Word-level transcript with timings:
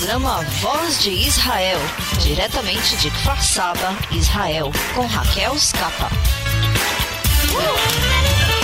Programa 0.09 0.43
Voz 0.63 1.03
de 1.03 1.11
Israel, 1.11 1.79
diretamente 2.23 2.97
de 2.97 3.11
Kfar 3.11 3.43
Saba, 3.45 3.95
Israel, 4.11 4.73
com 4.95 5.07
Raquel 5.07 5.59
Scapa. 5.59 6.09
Buena 7.53 8.58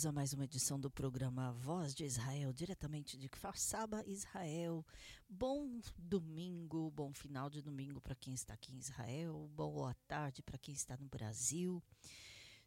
Bem-vindos 0.00 0.16
a 0.16 0.18
mais 0.18 0.32
uma 0.32 0.44
edição 0.44 0.80
do 0.80 0.90
programa 0.90 1.52
Voz 1.52 1.94
de 1.94 2.06
Israel, 2.06 2.54
diretamente 2.54 3.18
de 3.18 3.28
Kfar 3.28 3.58
Saba, 3.58 4.02
Israel. 4.06 4.82
Bom 5.28 5.78
domingo, 5.98 6.90
bom 6.90 7.12
final 7.12 7.50
de 7.50 7.60
domingo 7.60 8.00
para 8.00 8.14
quem 8.14 8.32
está 8.32 8.54
aqui 8.54 8.72
em 8.72 8.78
Israel, 8.78 9.50
boa 9.54 9.94
tarde 10.08 10.42
para 10.42 10.56
quem 10.56 10.72
está 10.72 10.96
no 10.96 11.06
Brasil. 11.06 11.82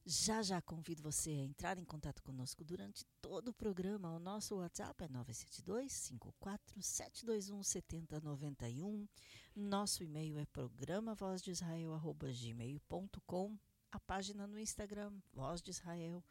Já 0.06 0.44
já 0.44 0.62
convido 0.62 1.01
você 1.01 1.31
a 1.31 1.44
entrar 1.44 1.80
em 1.80 1.83
contato 1.83 2.21
conosco 2.21 2.63
durante 2.63 3.03
todo 3.19 3.47
o 3.47 3.53
programa. 3.53 4.15
O 4.15 4.19
nosso 4.19 4.57
WhatsApp 4.57 5.03
é 5.03 5.07
972 5.07 5.91
54 5.91 6.83
721 6.83 7.63
7091. 7.63 9.07
Nosso 9.56 10.03
e-mail 10.03 10.38
é 10.38 10.45
programa 10.45 11.15
voz 11.15 11.41
de 11.41 11.50
Israel, 11.50 12.00
gmail.com. 12.00 13.57
A 13.91 14.00
página 14.00 14.45
no 14.45 14.59
Instagram, 14.59 15.12
Voz 15.33 15.63
de 15.63 15.71
Israel 15.71 16.24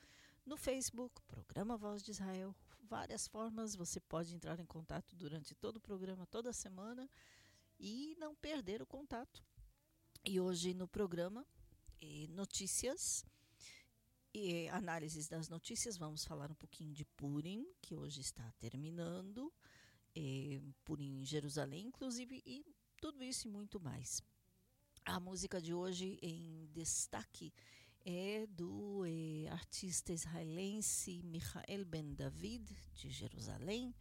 no 0.45 0.57
Facebook, 0.57 1.23
Programa 1.23 1.77
Voz 1.77 2.03
de 2.03 2.11
Israel. 2.11 2.55
Várias 2.83 3.27
formas 3.27 3.75
você 3.75 4.01
pode 4.01 4.35
entrar 4.35 4.59
em 4.61 4.67
contato 4.67 5.15
durante 5.17 5.55
todo 5.55 5.77
o 5.77 5.81
programa, 5.81 6.27
toda 6.27 6.53
semana 6.53 7.09
e 7.79 8.17
não 8.19 8.35
perder 8.35 8.83
o 8.83 8.87
contato. 8.87 9.43
E 10.25 10.41
hoje 10.41 10.75
no 10.75 10.87
programa, 10.87 11.47
notícias 12.31 13.25
e 14.35 14.69
análises 14.69 15.29
das 15.29 15.49
notícias, 15.49 15.97
vamos 15.97 16.25
falar 16.25 16.51
um 16.51 16.55
pouquinho 16.55 16.93
de 16.93 17.05
Purim, 17.05 17.67
que 17.81 17.95
hoje 17.95 18.21
está 18.21 18.51
terminando, 18.59 19.53
eh, 20.15 20.61
Purim 20.85 21.21
em 21.21 21.25
Jerusalém, 21.25 21.87
inclusive, 21.87 22.43
e 22.47 22.65
tudo 23.01 23.23
isso 23.23 23.47
e 23.47 23.51
muito 23.51 23.79
mais. 23.79 24.23
A 25.05 25.19
música 25.19 25.61
de 25.61 25.75
hoje 25.75 26.19
em 26.23 26.67
destaque 26.73 27.53
é 28.05 28.47
do 28.47 29.03
artista 29.51 30.13
israelense 30.13 31.23
Michael 31.23 31.85
Ben 31.85 32.15
David, 32.15 32.75
de 32.95 33.11
Jerusalém. 33.11 33.95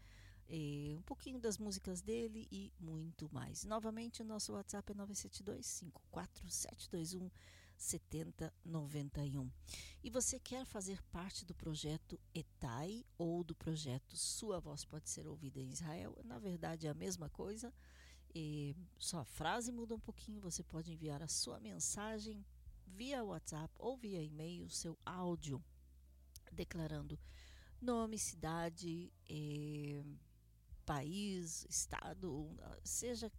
Um 0.98 1.02
pouquinho 1.04 1.40
das 1.40 1.58
músicas 1.58 2.02
dele 2.02 2.48
e 2.52 2.74
muito 2.80 3.30
mais. 3.34 3.64
Novamente, 3.64 4.22
o 4.22 4.26
nosso 4.26 4.54
WhatsApp 4.54 4.92
é 4.92 4.96
972-54721. 4.96 7.32
7091. 7.82 9.50
E 10.04 10.10
você 10.10 10.40
quer 10.40 10.66
fazer 10.66 11.02
parte 11.12 11.44
do 11.44 11.56
projeto 11.56 12.20
ETAI 12.34 13.04
ou 13.18 13.44
do 13.44 13.56
projeto 13.56 14.16
Sua 14.16 14.60
Voz 14.60 14.86
Pode 14.86 15.10
Ser 15.10 15.28
Ouvida 15.28 15.60
em 15.60 15.72
Israel? 15.72 16.16
Na 16.24 16.38
verdade, 16.38 16.86
é 16.86 16.92
a 16.92 16.94
mesma 16.94 17.28
coisa, 17.30 17.74
eh, 18.36 18.76
só 19.00 19.20
a 19.20 19.26
frase 19.26 19.72
muda 19.72 19.96
um 19.96 20.00
pouquinho. 20.00 20.42
Você 20.42 20.64
pode 20.64 20.94
enviar 20.94 21.24
a 21.24 21.28
sua 21.28 21.60
mensagem 21.60 22.46
via 22.96 23.24
WhatsApp 23.24 23.74
ou 23.78 23.98
via 23.98 24.22
e-mail 24.22 24.70
seu 24.70 24.98
áudio 25.06 25.64
declarando 26.52 27.20
nome, 27.82 28.18
cidade, 28.18 29.12
eh, 29.28 30.04
país, 30.86 31.66
estado, 31.70 32.56
seja 32.84 33.32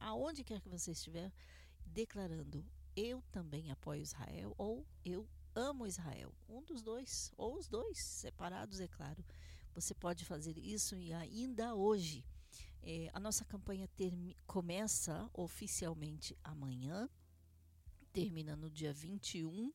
aonde 0.00 0.42
quer 0.42 0.60
que 0.60 0.68
você 0.68 0.92
estiver, 0.92 1.32
declarando 1.86 2.64
eu 2.96 3.22
também 3.30 3.70
apoio 3.70 4.02
Israel 4.02 4.54
ou 4.58 4.86
eu 5.04 5.28
amo 5.54 5.86
Israel. 5.86 6.34
Um 6.48 6.62
dos 6.62 6.82
dois, 6.82 7.32
ou 7.36 7.56
os 7.56 7.68
dois, 7.68 7.98
separados, 7.98 8.80
é 8.80 8.88
claro. 8.88 9.24
Você 9.74 9.94
pode 9.94 10.24
fazer 10.24 10.58
isso 10.58 10.96
e 10.96 11.12
ainda 11.12 11.74
hoje. 11.74 12.24
Eh, 12.82 13.08
a 13.12 13.20
nossa 13.20 13.44
campanha 13.44 13.88
começa 14.46 15.28
oficialmente 15.32 16.36
amanhã 16.44 17.08
termina 18.14 18.54
no 18.54 18.70
dia 18.70 18.92
21 18.92 19.72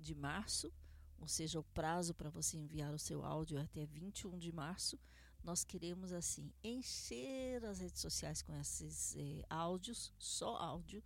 de 0.00 0.14
março, 0.14 0.72
ou 1.18 1.28
seja, 1.28 1.60
o 1.60 1.64
prazo 1.64 2.14
para 2.14 2.30
você 2.30 2.56
enviar 2.56 2.92
o 2.92 2.98
seu 2.98 3.22
áudio 3.22 3.58
é 3.58 3.62
até 3.62 3.84
21 3.84 4.38
de 4.38 4.50
março. 4.50 4.98
Nós 5.44 5.62
queremos, 5.62 6.10
assim, 6.10 6.50
encher 6.64 7.62
as 7.66 7.78
redes 7.78 8.00
sociais 8.00 8.40
com 8.40 8.54
esses 8.54 9.14
eh, 9.16 9.44
áudios, 9.50 10.12
só 10.18 10.56
áudio, 10.56 11.02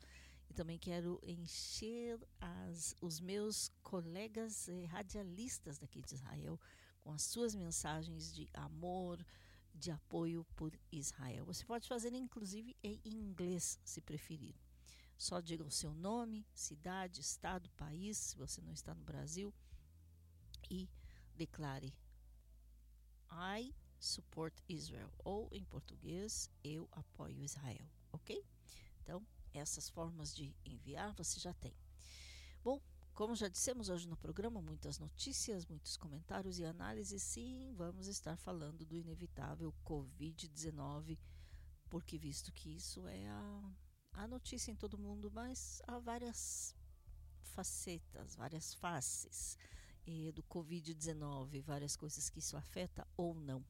e 0.49 0.55
também 0.55 0.79
quero 0.79 1.21
encher 1.25 2.19
as, 2.41 2.95
os 3.01 3.21
meus 3.21 3.73
colegas 3.83 4.69
eh, 4.69 4.85
radialistas 4.87 5.77
daqui 5.77 6.01
de 6.01 6.15
Israel 6.15 6.59
com 7.01 7.11
as 7.11 7.23
suas 7.23 7.53
mensagens 7.55 8.33
de 8.33 8.49
amor, 8.55 9.25
de 9.75 9.91
apoio 9.91 10.47
por 10.55 10.73
Israel. 10.93 11.45
Você 11.47 11.65
pode 11.65 11.89
fazer, 11.89 12.15
inclusive, 12.15 12.77
em 12.83 13.01
inglês, 13.05 13.81
se 13.85 14.01
preferir. 14.01 14.55
Só 15.21 15.39
diga 15.39 15.63
o 15.63 15.71
seu 15.71 15.95
nome, 15.95 16.47
cidade, 16.55 17.21
estado, 17.21 17.69
país, 17.73 18.17
se 18.17 18.39
você 18.39 18.63
não 18.63 18.73
está 18.73 18.95
no 18.95 19.05
Brasil, 19.05 19.53
e 20.71 20.89
declare 21.37 21.95
I 23.31 23.75
support 23.99 24.55
Israel, 24.67 25.13
ou 25.19 25.47
em 25.53 25.63
português, 25.63 26.51
eu 26.65 26.89
apoio 26.91 27.39
Israel, 27.43 27.87
ok? 28.11 28.43
Então, 29.03 29.23
essas 29.53 29.91
formas 29.91 30.35
de 30.35 30.57
enviar 30.65 31.13
você 31.13 31.39
já 31.39 31.53
tem. 31.53 31.77
Bom, 32.65 32.81
como 33.13 33.37
já 33.37 33.49
dissemos 33.49 33.91
hoje 33.91 34.09
no 34.09 34.17
programa, 34.17 34.63
muitas 34.63 34.99
notícias, 34.99 35.67
muitos 35.67 35.99
comentários 35.99 36.59
e 36.59 36.65
análises, 36.65 37.23
sim, 37.23 37.75
vamos 37.75 38.07
estar 38.07 38.39
falando 38.39 38.87
do 38.87 38.97
inevitável 38.97 39.75
Covid-19, 39.85 41.19
porque 41.91 42.17
visto 42.17 42.51
que 42.53 42.75
isso 42.75 43.07
é 43.07 43.29
a 43.29 43.90
a 44.21 44.29
notícia 44.29 44.71
em 44.71 44.77
todo 44.77 44.99
mundo, 44.99 45.31
mas 45.31 45.81
há 45.87 45.99
várias 45.99 46.75
facetas, 47.43 48.35
várias 48.35 48.75
faces 48.75 49.57
eh, 50.07 50.31
do 50.33 50.43
Covid-19, 50.43 51.63
várias 51.63 51.97
coisas 51.97 52.29
que 52.29 52.39
isso 52.39 52.55
afeta 52.55 53.07
ou 53.17 53.35
não. 53.35 53.65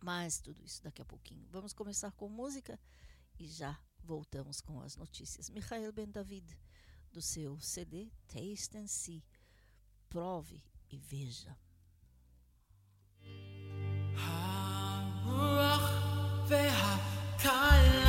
Mas 0.00 0.40
tudo 0.40 0.64
isso 0.64 0.82
daqui 0.82 1.00
a 1.00 1.04
pouquinho. 1.04 1.46
Vamos 1.50 1.72
começar 1.72 2.10
com 2.12 2.28
música 2.28 2.80
e 3.38 3.46
já 3.46 3.78
voltamos 4.02 4.60
com 4.60 4.80
as 4.80 4.96
notícias. 4.96 5.48
Michael 5.48 5.92
Ben 5.92 6.10
David, 6.10 6.58
do 7.12 7.22
seu 7.22 7.60
CD 7.60 8.10
Taste 8.26 8.76
and 8.76 8.88
See. 8.88 9.22
Prove 10.08 10.60
e 10.88 10.98
veja. 10.98 11.56
Ha, 14.16 15.04
veha. 16.48 17.99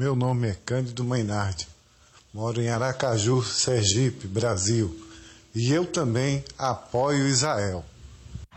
Meu 0.00 0.16
nome 0.16 0.48
é 0.48 0.54
Cândido 0.54 1.04
Mainardi. 1.04 1.68
Moro 2.32 2.58
em 2.58 2.70
Aracaju, 2.70 3.42
Sergipe, 3.42 4.26
Brasil. 4.26 4.98
E 5.54 5.70
eu 5.70 5.84
também 5.84 6.42
apoio 6.56 7.28
Israel. 7.28 7.84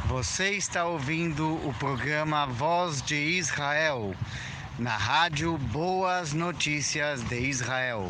Você 0.05 0.51
está 0.51 0.85
ouvindo 0.85 1.45
o 1.67 1.75
programa 1.77 2.45
Voz 2.45 3.01
de 3.01 3.15
Israel 3.15 4.15
na 4.79 4.95
rádio 4.95 5.57
Boas 5.57 6.31
Notícias 6.31 7.21
de 7.23 7.37
Israel. 7.41 8.09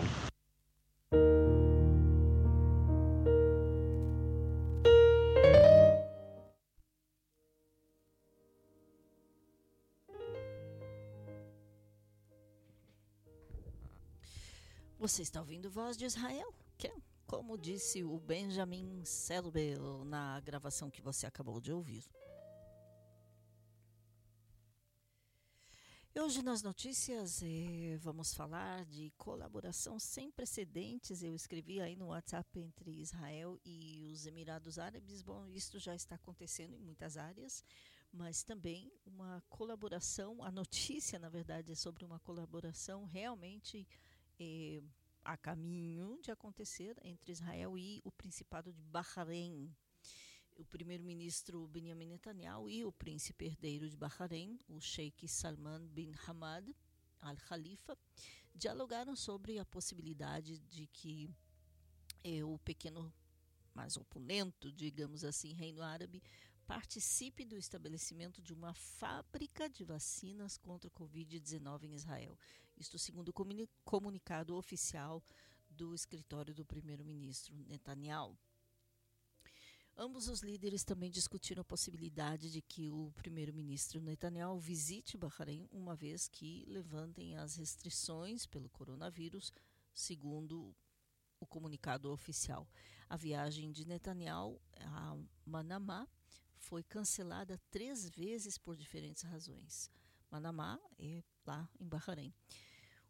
Você 15.03 15.21
está 15.21 15.41
ouvindo 15.41 15.69
Voz 15.69 15.97
de 15.97 16.05
Israel? 16.05 16.55
Que, 16.77 16.87
é, 16.87 16.95
como 17.27 17.57
disse 17.57 18.05
o 18.05 18.17
Benjamin 18.21 19.03
Selbel 19.03 20.05
na 20.05 20.39
gravação 20.39 20.89
que 20.89 21.01
você 21.01 21.25
acabou 21.25 21.59
de 21.59 21.73
ouvir. 21.73 22.05
E 26.15 26.21
hoje 26.21 26.41
nas 26.41 26.63
notícias 26.63 27.41
eh, 27.43 27.97
vamos 27.97 28.33
falar 28.33 28.85
de 28.85 29.11
colaboração 29.17 29.99
sem 29.99 30.31
precedentes. 30.31 31.21
Eu 31.21 31.35
escrevi 31.35 31.81
aí 31.81 31.97
no 31.97 32.07
WhatsApp 32.07 32.57
entre 32.61 32.91
Israel 32.91 33.59
e 33.65 34.09
os 34.13 34.25
Emirados 34.25 34.79
Árabes. 34.79 35.21
Bom, 35.21 35.49
isso 35.49 35.77
já 35.79 35.93
está 35.93 36.15
acontecendo 36.15 36.75
em 36.75 36.79
muitas 36.79 37.17
áreas, 37.17 37.61
mas 38.09 38.41
também 38.41 38.89
uma 39.05 39.43
colaboração. 39.49 40.41
A 40.41 40.49
notícia, 40.49 41.19
na 41.19 41.27
verdade, 41.27 41.73
é 41.73 41.75
sobre 41.75 42.05
uma 42.05 42.19
colaboração 42.21 43.03
realmente 43.03 43.85
eh, 44.39 44.81
a 45.23 45.37
caminho 45.37 46.19
de 46.21 46.31
acontecer 46.31 46.95
entre 47.01 47.31
Israel 47.31 47.77
e 47.77 48.01
o 48.03 48.11
Principado 48.11 48.73
de 48.73 48.81
Bahrein. 48.83 49.73
O 50.55 50.65
primeiro-ministro 50.65 51.67
Benjamin 51.67 52.07
Netanyahu 52.07 52.69
e 52.69 52.85
o 52.85 52.91
príncipe 52.91 53.45
herdeiro 53.45 53.89
de 53.89 53.97
Bahrein, 53.97 54.59
o 54.67 54.79
Sheikh 54.79 55.27
Salman 55.27 55.87
bin 55.87 56.11
Hamad 56.27 56.69
Al 57.21 57.37
Khalifa, 57.37 57.97
dialogaram 58.53 59.15
sobre 59.15 59.57
a 59.57 59.65
possibilidade 59.65 60.59
de 60.59 60.85
que 60.87 61.29
eh, 62.23 62.43
o 62.43 62.59
pequeno, 62.59 63.11
mas 63.73 63.97
opulento, 63.97 64.71
digamos 64.71 65.23
assim, 65.23 65.53
Reino 65.53 65.81
Árabe 65.81 66.21
participe 66.65 67.45
do 67.45 67.57
estabelecimento 67.57 68.41
de 68.41 68.53
uma 68.53 68.73
fábrica 68.73 69.69
de 69.69 69.83
vacinas 69.83 70.57
contra 70.57 70.87
o 70.87 70.91
Covid-19 70.91 71.83
em 71.83 71.93
Israel. 71.93 72.37
Isto 72.77 72.97
segundo 72.97 73.29
o 73.29 73.67
comunicado 73.83 74.55
oficial 74.55 75.23
do 75.69 75.93
escritório 75.93 76.53
do 76.53 76.65
primeiro-ministro 76.65 77.55
Netanyahu. 77.67 78.37
Ambos 79.95 80.27
os 80.27 80.41
líderes 80.41 80.83
também 80.83 81.11
discutiram 81.11 81.61
a 81.61 81.65
possibilidade 81.65 82.49
de 82.49 82.63
que 82.63 82.89
o 82.89 83.11
primeiro-ministro 83.15 84.01
Netanyahu 84.01 84.57
visite 84.57 85.17
Bahrein 85.17 85.67
uma 85.71 85.95
vez 85.95 86.27
que 86.27 86.65
levantem 86.67 87.35
as 87.37 87.57
restrições 87.57 88.47
pelo 88.47 88.69
coronavírus, 88.69 89.51
segundo 89.93 90.75
o 91.39 91.45
comunicado 91.45 92.11
oficial. 92.11 92.67
A 93.07 93.15
viagem 93.15 93.71
de 93.71 93.85
Netanyahu 93.85 94.59
a 94.79 95.15
Manamá 95.45 96.07
foi 96.63 96.83
cancelada 96.83 97.59
três 97.69 98.09
vezes 98.09 98.57
por 98.57 98.75
diferentes 98.75 99.23
razões. 99.23 99.89
Manamá 100.31 100.79
é 100.97 101.21
lá 101.45 101.69
em 101.79 101.87
Bahrein. 101.87 102.33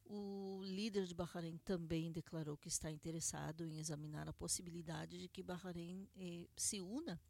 O 0.05 0.61
líder 0.63 1.05
de 1.05 1.13
Bahrein 1.13 1.57
também 1.59 2.11
declarou 2.11 2.57
que 2.57 2.67
está 2.67 2.91
interessado 2.91 3.65
em 3.65 3.79
examinar 3.79 4.27
a 4.27 4.33
possibilidade 4.33 5.17
de 5.17 5.29
que 5.29 5.41
Bahrein 5.41 6.09
eh, 6.15 6.47
se 6.57 6.81
una 6.81 7.21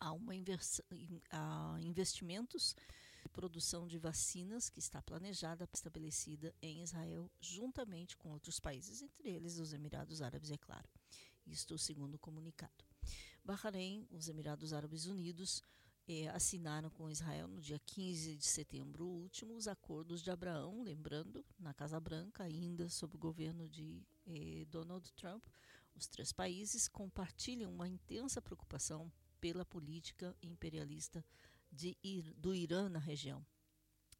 a, 0.00 0.12
uma 0.12 0.32
a 1.30 1.76
investimentos 1.80 2.74
de 3.22 3.28
produção 3.28 3.86
de 3.86 3.98
vacinas 3.98 4.70
que 4.70 4.78
está 4.78 5.02
planejada, 5.02 5.68
estabelecida 5.74 6.54
em 6.62 6.82
Israel, 6.82 7.30
juntamente 7.40 8.16
com 8.16 8.30
outros 8.30 8.58
países, 8.60 9.02
entre 9.02 9.28
eles 9.28 9.58
os 9.58 9.72
Emirados 9.72 10.22
Árabes, 10.22 10.50
é 10.50 10.56
claro. 10.56 10.88
Isto 11.44 11.76
segundo 11.76 12.14
o 12.14 12.18
comunicado. 12.18 12.87
Bahrein, 13.48 14.06
os 14.10 14.28
Emirados 14.28 14.74
Árabes 14.74 15.06
Unidos, 15.06 15.62
é, 16.06 16.28
assinaram 16.28 16.90
com 16.90 17.08
Israel 17.08 17.48
no 17.48 17.62
dia 17.62 17.78
15 17.78 18.36
de 18.36 18.44
setembro 18.44 19.06
último 19.06 19.54
os 19.54 19.66
acordos 19.66 20.20
de 20.22 20.30
Abraão, 20.30 20.82
lembrando, 20.82 21.42
na 21.58 21.72
Casa 21.72 21.98
Branca, 21.98 22.44
ainda 22.44 22.90
sob 22.90 23.16
o 23.16 23.18
governo 23.18 23.66
de 23.66 24.06
eh, 24.26 24.66
Donald 24.66 25.10
Trump, 25.14 25.42
os 25.96 26.06
três 26.06 26.30
países 26.30 26.88
compartilham 26.88 27.72
uma 27.72 27.88
intensa 27.88 28.42
preocupação 28.42 29.10
pela 29.40 29.64
política 29.64 30.36
imperialista 30.42 31.24
de, 31.72 31.96
do 32.36 32.54
Irã 32.54 32.90
na 32.90 32.98
região. 32.98 33.42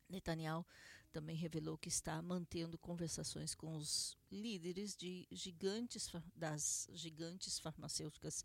Netanyahu 0.09 0.65
também 1.13 1.37
revelou 1.37 1.77
que 1.77 1.89
está 1.89 2.23
mantendo 2.23 2.79
conversações 2.79 3.55
com 3.55 3.77
os 3.77 4.17
líderes 4.33 4.97
de 4.97 5.29
gigantes 5.31 6.11
das 6.35 6.89
gigantes 6.93 7.59
farmacêuticas 7.59 8.43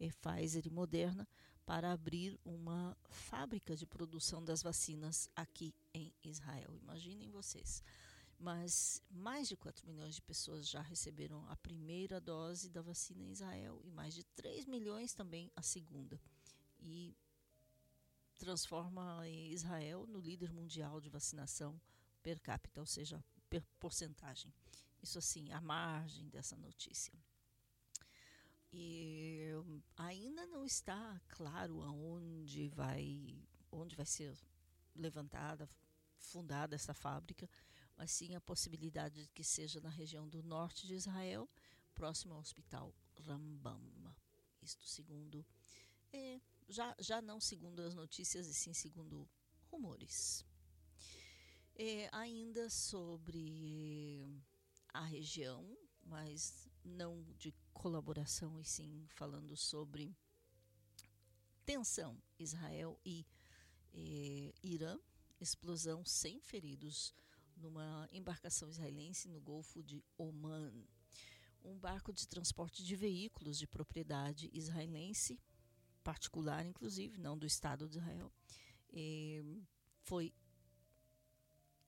eh, 0.00 0.10
Pfizer 0.20 0.66
e 0.66 0.70
Moderna 0.70 1.26
para 1.64 1.92
abrir 1.92 2.38
uma 2.44 2.96
fábrica 3.08 3.74
de 3.74 3.86
produção 3.86 4.44
das 4.44 4.62
vacinas 4.62 5.28
aqui 5.34 5.74
em 5.92 6.12
Israel. 6.22 6.76
Imaginem 6.76 7.30
vocês. 7.30 7.82
Mas 8.38 9.00
mais 9.10 9.48
de 9.48 9.56
4 9.56 9.86
milhões 9.86 10.16
de 10.16 10.22
pessoas 10.22 10.68
já 10.68 10.80
receberam 10.80 11.48
a 11.48 11.56
primeira 11.56 12.20
dose 12.20 12.68
da 12.68 12.82
vacina 12.82 13.22
em 13.22 13.30
Israel 13.30 13.80
e 13.84 13.90
mais 13.90 14.14
de 14.14 14.24
3 14.36 14.66
milhões 14.66 15.14
também 15.14 15.50
a 15.56 15.62
segunda. 15.62 16.20
E 16.80 17.16
transforma 18.38 19.26
Israel 19.28 20.06
no 20.06 20.18
líder 20.18 20.52
mundial 20.52 21.00
de 21.00 21.08
vacinação 21.08 21.80
per 22.22 22.40
capita, 22.40 22.80
ou 22.80 22.86
seja, 22.86 23.24
per 23.48 23.64
porcentagem. 23.78 24.52
Isso 25.02 25.18
assim, 25.18 25.50
a 25.52 25.60
margem 25.60 26.28
dessa 26.28 26.56
notícia. 26.56 27.12
E 28.76 29.50
ainda 29.96 30.44
não 30.46 30.64
está 30.64 31.20
claro 31.28 31.80
aonde 31.80 32.68
vai, 32.70 33.40
onde 33.70 33.94
vai 33.94 34.04
ser 34.04 34.36
levantada, 34.96 35.68
fundada 36.18 36.74
essa 36.74 36.92
fábrica, 36.92 37.48
mas 37.96 38.10
sim 38.10 38.34
a 38.34 38.40
possibilidade 38.40 39.22
de 39.22 39.28
que 39.28 39.44
seja 39.44 39.80
na 39.80 39.88
região 39.88 40.28
do 40.28 40.42
norte 40.42 40.88
de 40.88 40.94
Israel, 40.94 41.48
próximo 41.94 42.34
ao 42.34 42.40
hospital 42.40 42.92
Rambam. 43.16 43.80
Isto 44.60 44.88
segundo, 44.88 45.46
é, 46.12 46.40
já, 46.68 46.96
já 46.98 47.22
não 47.22 47.38
segundo 47.38 47.80
as 47.80 47.94
notícias, 47.94 48.48
e 48.48 48.54
sim 48.54 48.74
segundo 48.74 49.28
rumores. 49.70 50.44
É, 51.76 52.08
ainda 52.10 52.68
sobre 52.68 54.26
a 54.88 55.04
região, 55.04 55.78
mas 56.02 56.68
não 56.84 57.22
de 57.38 57.54
colaboração, 57.74 58.58
e 58.58 58.64
sim 58.64 59.06
falando 59.10 59.56
sobre 59.56 60.16
tensão 61.66 62.16
Israel 62.38 62.98
e 63.04 63.26
eh, 63.92 64.54
Irã, 64.62 64.98
explosão 65.40 66.04
sem 66.04 66.40
feridos 66.40 67.14
numa 67.56 68.08
embarcação 68.12 68.68
israelense 68.68 69.28
no 69.28 69.40
Golfo 69.40 69.82
de 69.82 70.02
Oman. 70.16 70.72
Um 71.62 71.78
barco 71.78 72.12
de 72.12 72.26
transporte 72.26 72.84
de 72.84 72.94
veículos 72.96 73.58
de 73.58 73.66
propriedade 73.66 74.50
israelense, 74.52 75.40
particular 76.02 76.64
inclusive, 76.64 77.18
não 77.18 77.38
do 77.38 77.46
Estado 77.46 77.88
de 77.88 77.98
Israel, 77.98 78.32
eh, 78.92 79.42
foi 80.02 80.32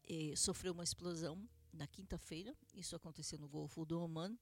eh, 0.09 0.35
sofreu 0.37 0.72
uma 0.72 0.85
explosão 0.85 1.49
na 1.72 1.87
quinta-feira. 1.87 2.57
Isso 2.75 2.96
aconteceu 2.96 3.38
no 3.38 3.49
Golfo 3.49 3.85
do 3.85 4.01
Oman. 4.01 4.37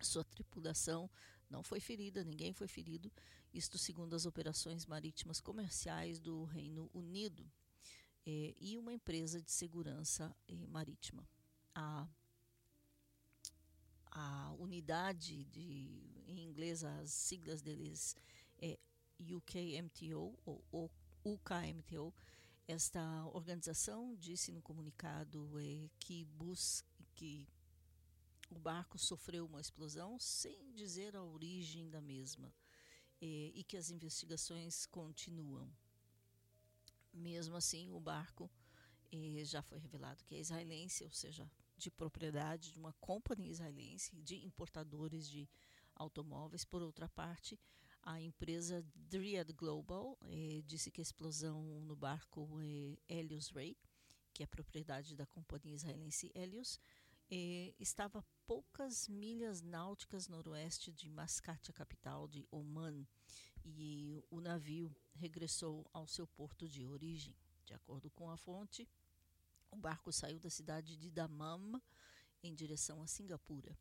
Sua 0.00 0.24
tripulação 0.24 1.10
não 1.48 1.62
foi 1.62 1.80
ferida, 1.80 2.24
ninguém 2.24 2.52
foi 2.52 2.68
ferido. 2.68 3.12
Isto 3.52 3.78
segundo 3.78 4.14
as 4.14 4.26
operações 4.26 4.86
marítimas 4.86 5.40
comerciais 5.40 6.18
do 6.20 6.44
Reino 6.44 6.88
Unido 6.94 7.50
eh, 8.24 8.54
e 8.60 8.78
uma 8.78 8.92
empresa 8.92 9.42
de 9.42 9.50
segurança 9.50 10.34
eh, 10.48 10.66
marítima. 10.66 11.28
A, 11.74 12.08
a 14.12 14.52
unidade 14.58 15.44
de, 15.44 16.24
em 16.26 16.44
inglês, 16.44 16.84
as 16.84 17.12
siglas 17.12 17.60
deles 17.60 18.14
é 18.58 18.78
UKMTO 19.20 20.38
ou 20.70 20.90
UKMTO, 21.24 22.14
esta 22.66 23.26
organização 23.34 24.14
disse 24.16 24.52
no 24.52 24.62
comunicado 24.62 25.58
é, 25.58 25.90
que, 25.98 26.24
bus 26.24 26.84
que 27.14 27.48
o 28.50 28.58
barco 28.58 28.98
sofreu 28.98 29.46
uma 29.46 29.60
explosão 29.60 30.18
sem 30.18 30.72
dizer 30.72 31.16
a 31.16 31.22
origem 31.22 31.88
da 31.88 32.00
mesma 32.00 32.52
é, 33.20 33.26
e 33.54 33.64
que 33.64 33.76
as 33.76 33.90
investigações 33.90 34.86
continuam. 34.86 35.72
Mesmo 37.12 37.56
assim, 37.56 37.90
o 37.90 38.00
barco 38.00 38.50
E 39.12 39.44
já 39.44 39.60
foi 39.60 39.78
revelado 39.78 40.24
que 40.24 40.36
é 40.36 40.38
israelense, 40.38 41.04
ou 41.04 41.10
seja, 41.10 41.50
de 41.76 41.90
propriedade 41.90 42.72
de 42.72 42.78
uma 42.78 42.92
companhia 43.00 43.50
israelense 43.50 44.14
de 44.16 44.36
importadores 44.44 45.28
de 45.28 45.48
automóveis. 45.96 46.64
Por 46.64 46.80
outra 46.80 47.08
parte, 47.08 47.58
a 48.02 48.20
empresa 48.20 48.84
Dryad 48.94 49.50
Global 49.52 50.16
eh, 50.22 50.62
disse 50.64 50.90
que 50.90 51.00
a 51.00 51.02
explosão 51.02 51.80
no 51.80 51.96
barco 51.96 52.48
eh, 52.60 52.96
Helios 53.08 53.48
Ray, 53.50 53.76
que 54.32 54.42
é 54.42 54.46
propriedade 54.46 55.16
da 55.16 55.26
companhia 55.26 55.74
israelense 55.74 56.30
Helios, 56.34 56.78
estava 57.78 58.18
a 58.18 58.24
poucas 58.46 59.08
milhas 59.08 59.62
náuticas 59.62 60.26
noroeste 60.26 60.92
de 60.92 61.08
Mascate, 61.08 61.70
a 61.70 61.74
capital 61.74 62.26
de 62.26 62.46
Oman, 62.50 63.06
e 63.64 64.20
o 64.30 64.40
navio 64.40 64.94
regressou 65.14 65.88
ao 65.92 66.06
seu 66.06 66.26
porto 66.26 66.68
de 66.68 66.86
origem. 66.86 67.36
De 67.64 67.74
acordo 67.74 68.10
com 68.10 68.28
a 68.30 68.36
fonte, 68.36 68.88
o 69.70 69.76
barco 69.76 70.10
saiu 70.10 70.40
da 70.40 70.50
cidade 70.50 70.96
de 70.96 71.10
Dammam 71.10 71.80
em 72.42 72.54
direção 72.54 73.02
a 73.02 73.06
Singapura. 73.06 73.78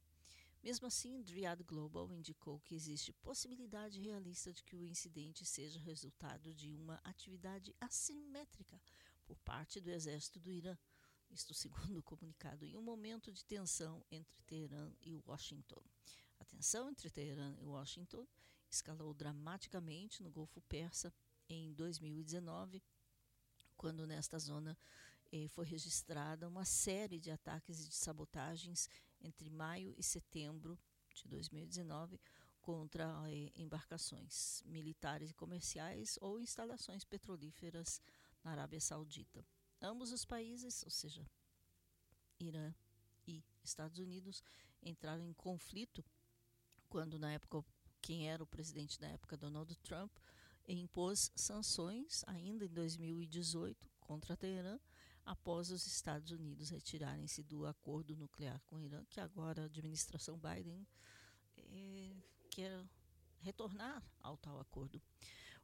Mesmo 0.62 0.86
assim, 0.86 1.22
Dryad 1.22 1.64
Global 1.64 2.12
indicou 2.12 2.60
que 2.60 2.76
existe 2.76 3.14
possibilidade 3.14 4.02
realista 4.02 4.54
de 4.54 4.62
que 4.62 4.76
o 4.76 4.86
incidente 4.86 5.46
seja 5.46 5.80
resultado 5.80 6.54
de 6.54 6.76
uma 6.76 7.00
atividade 7.04 7.74
assimétrica 7.80 8.80
por 9.26 9.40
parte 9.40 9.80
do 9.80 9.90
exército 9.90 10.40
do 10.40 10.52
Irã, 10.52 10.78
isto 11.30 11.54
segundo 11.54 12.00
o 12.00 12.04
comunicado, 12.04 12.66
em 12.66 12.76
um 12.76 12.82
momento 12.82 13.32
de 13.32 13.44
tensão 13.46 14.04
entre 14.12 14.42
Teherã 14.44 14.92
e 15.02 15.16
Washington. 15.16 15.82
A 16.40 16.46
tensão 16.46 16.90
entre 16.90 17.10
Teherã 17.10 17.56
e 17.60 17.66
Washington 17.66 18.28
escalou 18.70 19.14
dramaticamente 19.14 20.22
no 20.24 20.30
Golfo 20.30 20.62
Persa 20.62 21.14
em 21.48 21.74
2019, 21.74 22.82
quando 23.76 24.06
nesta 24.06 24.38
zona 24.38 24.78
eh, 25.32 25.48
foi 25.50 25.66
registrada 25.66 26.48
uma 26.48 26.66
série 26.66 27.20
de 27.20 27.32
ataques 27.32 27.82
e 27.82 27.90
de 27.90 27.96
sabotagens 27.96 28.90
entre 29.22 29.50
maio 29.50 29.94
e 29.98 30.04
setembro 30.04 30.78
de 31.14 31.28
2019 31.28 32.20
contra 32.62 33.06
eh, 33.28 33.52
embarcações 33.56 34.62
militares 34.66 35.32
e 35.32 35.34
comerciais 35.34 36.18
ou 36.22 36.40
instalações 36.40 37.04
petrolíferas 37.04 38.02
na 38.44 38.52
Arábia 38.52 38.80
Saudita. 38.80 39.46
Ambos 39.82 40.12
os 40.12 40.26
países, 40.26 40.84
ou 40.84 40.92
seja, 40.92 41.26
Irã 42.40 42.74
e 43.28 43.44
Estados 43.64 44.00
Unidos, 44.00 44.44
entraram 44.82 45.26
em 45.26 45.34
conflito 45.34 46.04
quando 46.90 47.20
na 47.20 47.32
época 47.32 47.64
quem 48.02 48.30
era 48.30 48.44
o 48.44 48.48
presidente 48.48 49.00
na 49.00 49.08
época, 49.08 49.38
Donald 49.38 49.74
Trump, 49.78 50.12
impôs 50.68 51.32
sanções 51.36 52.24
ainda 52.28 52.66
em 52.66 52.70
2018 52.70 53.90
contra 54.00 54.38
Teherã 54.38 54.80
após 55.26 55.70
os 55.70 55.86
Estados 55.86 56.32
Unidos 56.32 56.70
retirarem-se 56.70 57.44
do 57.44 57.66
acordo 57.66 58.16
nuclear 58.16 58.60
com 58.66 58.78
o 58.78 58.82
Irã, 58.82 59.04
que 59.10 59.20
agora 59.20 59.62
a 59.62 59.66
administração 59.66 60.40
Biden 60.40 60.88
é, 61.58 62.16
quer 62.50 62.84
retornar 63.40 64.04
ao 64.22 64.38
tal 64.38 64.60
acordo. 64.60 65.02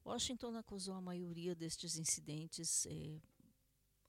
Washington 0.05 0.55
acusou 0.55 0.93
a 0.93 1.01
maioria 1.01 1.55
destes 1.55 1.97
incidentes, 1.97 2.85
é, 2.85 3.19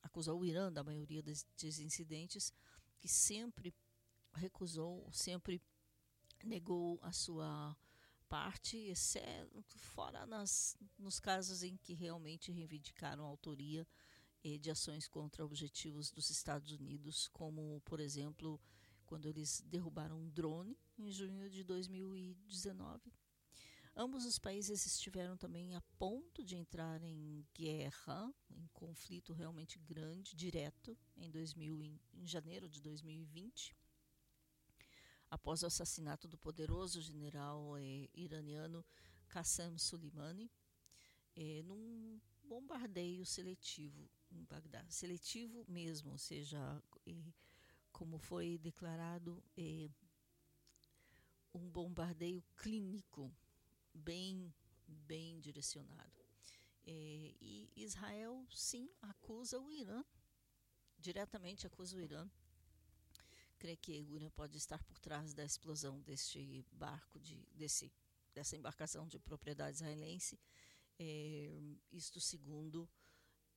acusou 0.07 0.40
o 0.40 0.45
Irã 0.45 0.73
da 0.73 0.83
maioria 0.83 1.23
destes 1.23 1.79
incidentes, 1.79 2.53
que 2.99 3.09
sempre 3.09 3.75
recusou, 4.35 5.09
sempre 5.12 5.62
negou 6.45 6.99
a 7.03 7.12
sua 7.12 7.77
parte, 8.29 8.77
exceto 8.77 9.79
fora 9.79 10.27
nas, 10.27 10.77
nos 10.99 11.21
casos 11.21 11.62
em 11.62 11.77
que 11.77 11.95
realmente 11.95 12.51
reivindicaram 12.51 13.25
a 13.25 13.29
autoria 13.29 13.87
de 14.61 14.71
ações 14.71 15.09
contra 15.09 15.45
objetivos 15.45 16.11
dos 16.12 16.31
Estados 16.31 16.71
Unidos, 16.71 17.27
como, 17.29 17.81
por 17.85 17.99
exemplo, 17.99 18.61
quando 19.05 19.27
eles 19.27 19.61
derrubaram 19.66 20.21
um 20.21 20.29
drone 20.29 20.79
em 20.97 21.11
junho 21.11 21.51
de 21.51 21.64
2019. 21.64 23.12
Ambos 23.98 24.26
os 24.26 24.38
países 24.38 24.85
estiveram 24.85 25.38
também 25.38 25.74
a 25.74 25.80
ponto 25.98 26.44
de 26.44 26.54
entrar 26.54 27.02
em 27.02 27.46
guerra, 27.54 28.30
em 28.50 28.66
conflito 28.74 29.32
realmente 29.32 29.78
grande, 29.78 30.37
direto, 30.37 30.94
em, 31.16 31.30
2000, 31.30 31.82
em, 31.82 31.98
em 32.12 32.26
janeiro 32.26 32.68
de 32.68 32.82
2020, 32.82 33.74
após 35.30 35.62
o 35.62 35.66
assassinato 35.66 36.28
do 36.28 36.37
poderoso 36.37 37.00
general 37.00 37.74
eh, 37.78 38.11
iraniano 38.12 38.85
Qassem 39.30 39.78
Soleimani, 39.78 40.52
eh, 41.35 41.62
num 41.62 42.20
bombardeio 42.44 43.24
seletivo 43.24 44.11
em 44.30 44.44
Bagdá, 44.44 44.85
seletivo 44.90 45.64
mesmo, 45.66 46.12
ou 46.12 46.18
seja, 46.18 46.82
como 47.90 48.18
foi 48.18 48.59
declarado, 48.59 49.42
é, 49.56 49.88
um 51.54 51.70
bombardeio 51.70 52.44
clínico 52.56 53.35
bem, 53.96 54.54
bem 54.87 55.40
direcionado. 55.40 56.24
É, 56.87 57.35
e 57.40 57.72
Israel, 57.76 58.46
sim, 58.50 58.88
acusa 59.02 59.59
o 59.59 59.72
Irã, 59.72 60.04
diretamente 60.98 61.66
acusa 61.66 61.96
o 61.96 62.00
Irã, 62.00 62.28
crê 63.59 63.76
que 63.76 64.02
o 64.04 64.16
Irã 64.16 64.30
pode 64.30 64.56
estar 64.56 64.82
por 64.85 64.98
trás 64.98 65.35
da 65.35 65.44
explosão 65.44 66.00
deste 66.02 66.64
barco, 66.72 67.18
de, 67.18 67.44
desse, 67.52 67.92
dessa 68.32 68.56
embarcação 68.56 69.09
de 69.09 69.18
propriedade 69.18 69.76
israelense, 69.76 70.38
é, 70.98 71.61
isto 71.90 72.20
segundo 72.20 72.88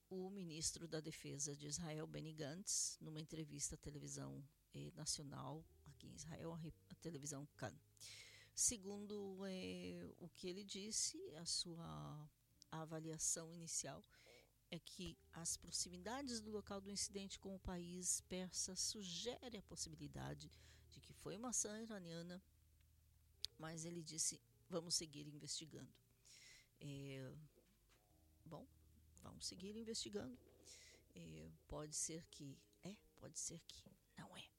o 0.09 0.29
ministro 0.29 0.87
da 0.87 0.99
Defesa 0.99 1.55
de 1.55 1.67
Israel, 1.67 2.07
Benny 2.07 2.33
Gantz, 2.33 2.97
numa 2.99 3.21
entrevista 3.21 3.75
à 3.75 3.77
televisão 3.77 4.43
eh, 4.73 4.91
nacional 4.95 5.63
aqui 5.85 6.07
em 6.07 6.15
Israel, 6.15 6.53
a, 6.89 6.95
televisão 6.95 7.47
Kan. 7.55 7.73
Segundo 8.59 9.15
eh, 9.45 10.05
o 10.17 10.27
que 10.27 10.49
ele 10.49 10.65
disse, 10.65 11.17
a 11.35 11.45
sua 11.45 12.29
avaliação 12.69 13.53
inicial 13.53 14.03
é 14.69 14.77
que 14.77 15.17
as 15.31 15.55
proximidades 15.55 16.41
do 16.41 16.51
local 16.51 16.81
do 16.81 16.91
incidente 16.91 17.39
com 17.39 17.55
o 17.55 17.59
país 17.59 18.19
persa 18.27 18.75
sugere 18.75 19.57
a 19.57 19.63
possibilidade 19.63 20.51
de 20.91 20.99
que 20.99 21.13
foi 21.13 21.37
uma 21.37 21.51
ação 21.51 21.73
iraniana, 21.81 22.43
mas 23.57 23.85
ele 23.85 24.03
disse: 24.03 24.41
vamos 24.69 24.93
seguir 24.93 25.25
investigando. 25.27 25.93
É, 26.81 27.33
bom, 28.45 28.67
Vamos 29.23 29.45
seguir 29.45 29.73
investigando. 29.77 30.37
É, 31.15 31.49
pode 31.65 31.95
ser 31.95 32.25
que 32.25 32.57
é, 32.83 32.93
pode 33.15 33.39
ser 33.39 33.61
que 33.61 33.89
não 34.17 34.35
é. 34.35 34.58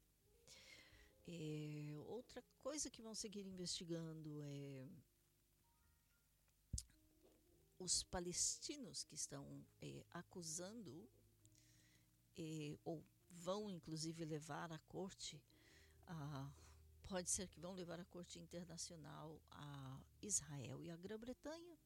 É. 1.26 1.94
Outra 2.06 2.42
coisa 2.58 2.90
que 2.90 3.02
vão 3.02 3.14
seguir 3.14 3.46
investigando 3.46 4.40
é 4.42 4.88
os 7.78 8.02
palestinos 8.02 9.04
que 9.04 9.14
estão 9.14 9.64
é, 9.80 10.04
acusando 10.10 11.08
é, 12.36 12.78
ou 12.84 13.02
vão 13.30 13.70
inclusive 13.70 14.24
levar 14.24 14.70
à 14.70 14.78
corte 14.80 15.40
a 16.06 16.52
pode 17.10 17.28
ser 17.28 17.48
que 17.48 17.58
vão 17.58 17.72
levar 17.72 17.98
à 17.98 18.04
corte 18.04 18.38
internacional 18.38 19.42
a 19.50 20.00
Israel 20.22 20.80
e 20.80 20.90
a 20.90 20.96
Grã-Bretanha 20.96 21.76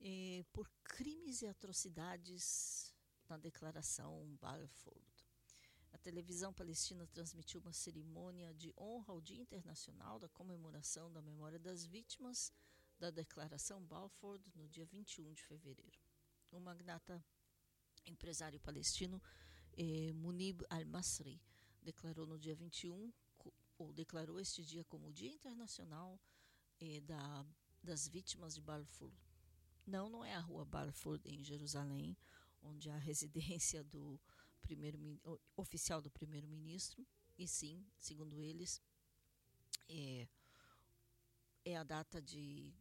eh, 0.00 0.44
por 0.52 0.68
crimes 0.82 1.42
e 1.42 1.46
atrocidades 1.46 2.92
na 3.28 3.36
Declaração 3.36 4.36
Balfour. 4.40 5.09
A 5.92 5.98
televisão 5.98 6.52
palestina 6.52 7.06
transmitiu 7.08 7.60
uma 7.60 7.72
cerimônia 7.72 8.54
de 8.54 8.72
honra 8.76 9.12
ao 9.12 9.20
Dia 9.20 9.40
Internacional 9.40 10.18
da 10.18 10.28
comemoração 10.28 11.12
da 11.12 11.20
memória 11.20 11.58
das 11.58 11.84
vítimas 11.84 12.52
da 12.98 13.10
Declaração 13.10 13.82
Balfour 13.84 14.40
no 14.54 14.68
dia 14.68 14.86
21 14.86 15.32
de 15.32 15.42
fevereiro. 15.42 15.98
O 16.50 16.60
magnata 16.60 17.24
empresário 18.06 18.60
palestino 18.60 19.22
eh, 19.76 20.12
Munib 20.12 20.62
al-Masri 20.68 21.40
declarou 21.82 22.26
no 22.26 22.38
dia 22.38 22.54
21, 22.54 23.12
ou 23.78 23.92
declarou 23.92 24.38
este 24.38 24.64
dia 24.64 24.84
como 24.84 25.08
o 25.08 25.12
Dia 25.12 25.32
Internacional 25.32 26.20
eh, 26.80 27.00
da, 27.00 27.46
das 27.82 28.06
Vítimas 28.06 28.54
de 28.54 28.60
Balfour, 28.60 29.12
não, 29.86 30.08
não 30.08 30.24
é 30.24 30.34
a 30.34 30.40
rua 30.40 30.64
Balfour 30.64 31.20
em 31.24 31.42
Jerusalém, 31.42 32.16
onde 32.62 32.90
a 32.90 32.96
residência 32.96 33.82
do 33.82 34.20
primeiro 34.60 35.20
oficial 35.56 36.00
do 36.00 36.10
primeiro-ministro, 36.10 37.06
e 37.38 37.46
sim, 37.48 37.84
segundo 37.98 38.40
eles, 38.40 38.80
é, 39.88 40.28
é 41.64 41.76
a 41.76 41.82
data 41.82 42.20
de, 42.20 42.72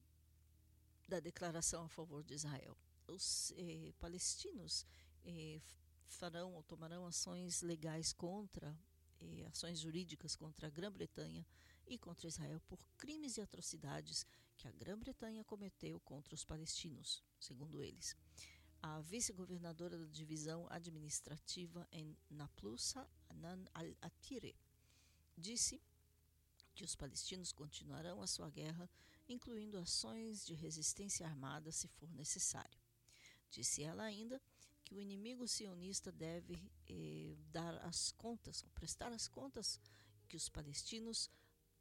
da 1.07 1.19
declaração 1.19 1.85
a 1.85 1.89
favor 1.89 2.23
de 2.23 2.33
Israel. 2.33 2.77
Os 3.07 3.51
é, 3.57 3.93
palestinos 3.99 4.85
é, 5.23 5.61
farão 6.07 6.53
ou 6.53 6.63
tomarão 6.63 7.05
ações 7.05 7.61
legais 7.61 8.13
contra 8.13 8.77
eh, 9.21 9.45
ações 9.47 9.79
jurídicas 9.79 10.35
contra 10.35 10.67
a 10.67 10.69
Grã-Bretanha 10.69 11.45
e 11.85 11.97
contra 11.97 12.27
Israel 12.27 12.61
por 12.67 12.79
crimes 12.97 13.37
e 13.37 13.41
atrocidades 13.41 14.25
que 14.57 14.67
a 14.67 14.71
Grã-Bretanha 14.71 15.43
cometeu 15.43 15.99
contra 16.01 16.33
os 16.33 16.45
palestinos, 16.45 17.23
segundo 17.39 17.81
eles. 17.81 18.15
A 18.81 18.99
vice-governadora 19.01 19.97
da 19.97 20.05
divisão 20.05 20.65
administrativa 20.69 21.87
em 21.91 22.17
Naplusa, 22.29 23.07
Anan 23.29 23.65
al-Attire, 23.73 24.55
disse 25.37 25.81
que 26.73 26.83
os 26.83 26.95
palestinos 26.95 27.51
continuarão 27.51 28.21
a 28.21 28.27
sua 28.27 28.49
guerra, 28.49 28.89
incluindo 29.27 29.77
ações 29.77 30.45
de 30.45 30.53
resistência 30.53 31.25
armada 31.25 31.71
se 31.71 31.87
for 31.87 32.09
necessário. 32.11 32.79
Disse 33.51 33.83
ela 33.83 34.03
ainda 34.03 34.41
que 34.85 34.95
o 34.95 34.99
inimigo 34.99 35.47
sionista 35.47 36.11
deve 36.11 36.57
eh, 36.87 37.35
dar 37.51 37.75
as 37.85 38.11
contas, 38.11 38.63
prestar 38.73 39.11
as 39.11 39.27
contas 39.27 39.79
que 40.27 40.37
os 40.37 40.47
palestinos 40.47 41.29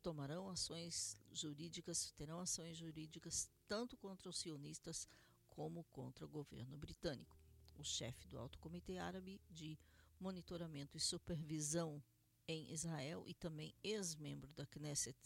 tomarão 0.03 0.49
ações 0.49 1.17
jurídicas, 1.33 2.13
terão 2.17 2.41
ações 2.41 2.77
jurídicas 2.77 3.49
tanto 3.67 3.97
contra 3.97 4.29
os 4.29 4.39
sionistas 4.39 5.09
como 5.59 5.83
contra 5.91 6.25
o 6.25 6.29
governo 6.29 6.77
britânico. 6.77 7.37
O 7.75 7.83
chefe 7.83 8.29
do 8.29 8.39
Alto 8.39 8.61
Comitê 8.61 8.99
Árabe 8.99 9.41
de 9.51 9.77
Monitoramento 10.21 10.97
e 10.97 11.01
Supervisão 11.01 12.01
em 12.47 12.71
Israel 12.73 13.25
e 13.27 13.35
também 13.35 13.75
ex-membro 13.83 14.53
da 14.53 14.65
Knesset 14.65 15.19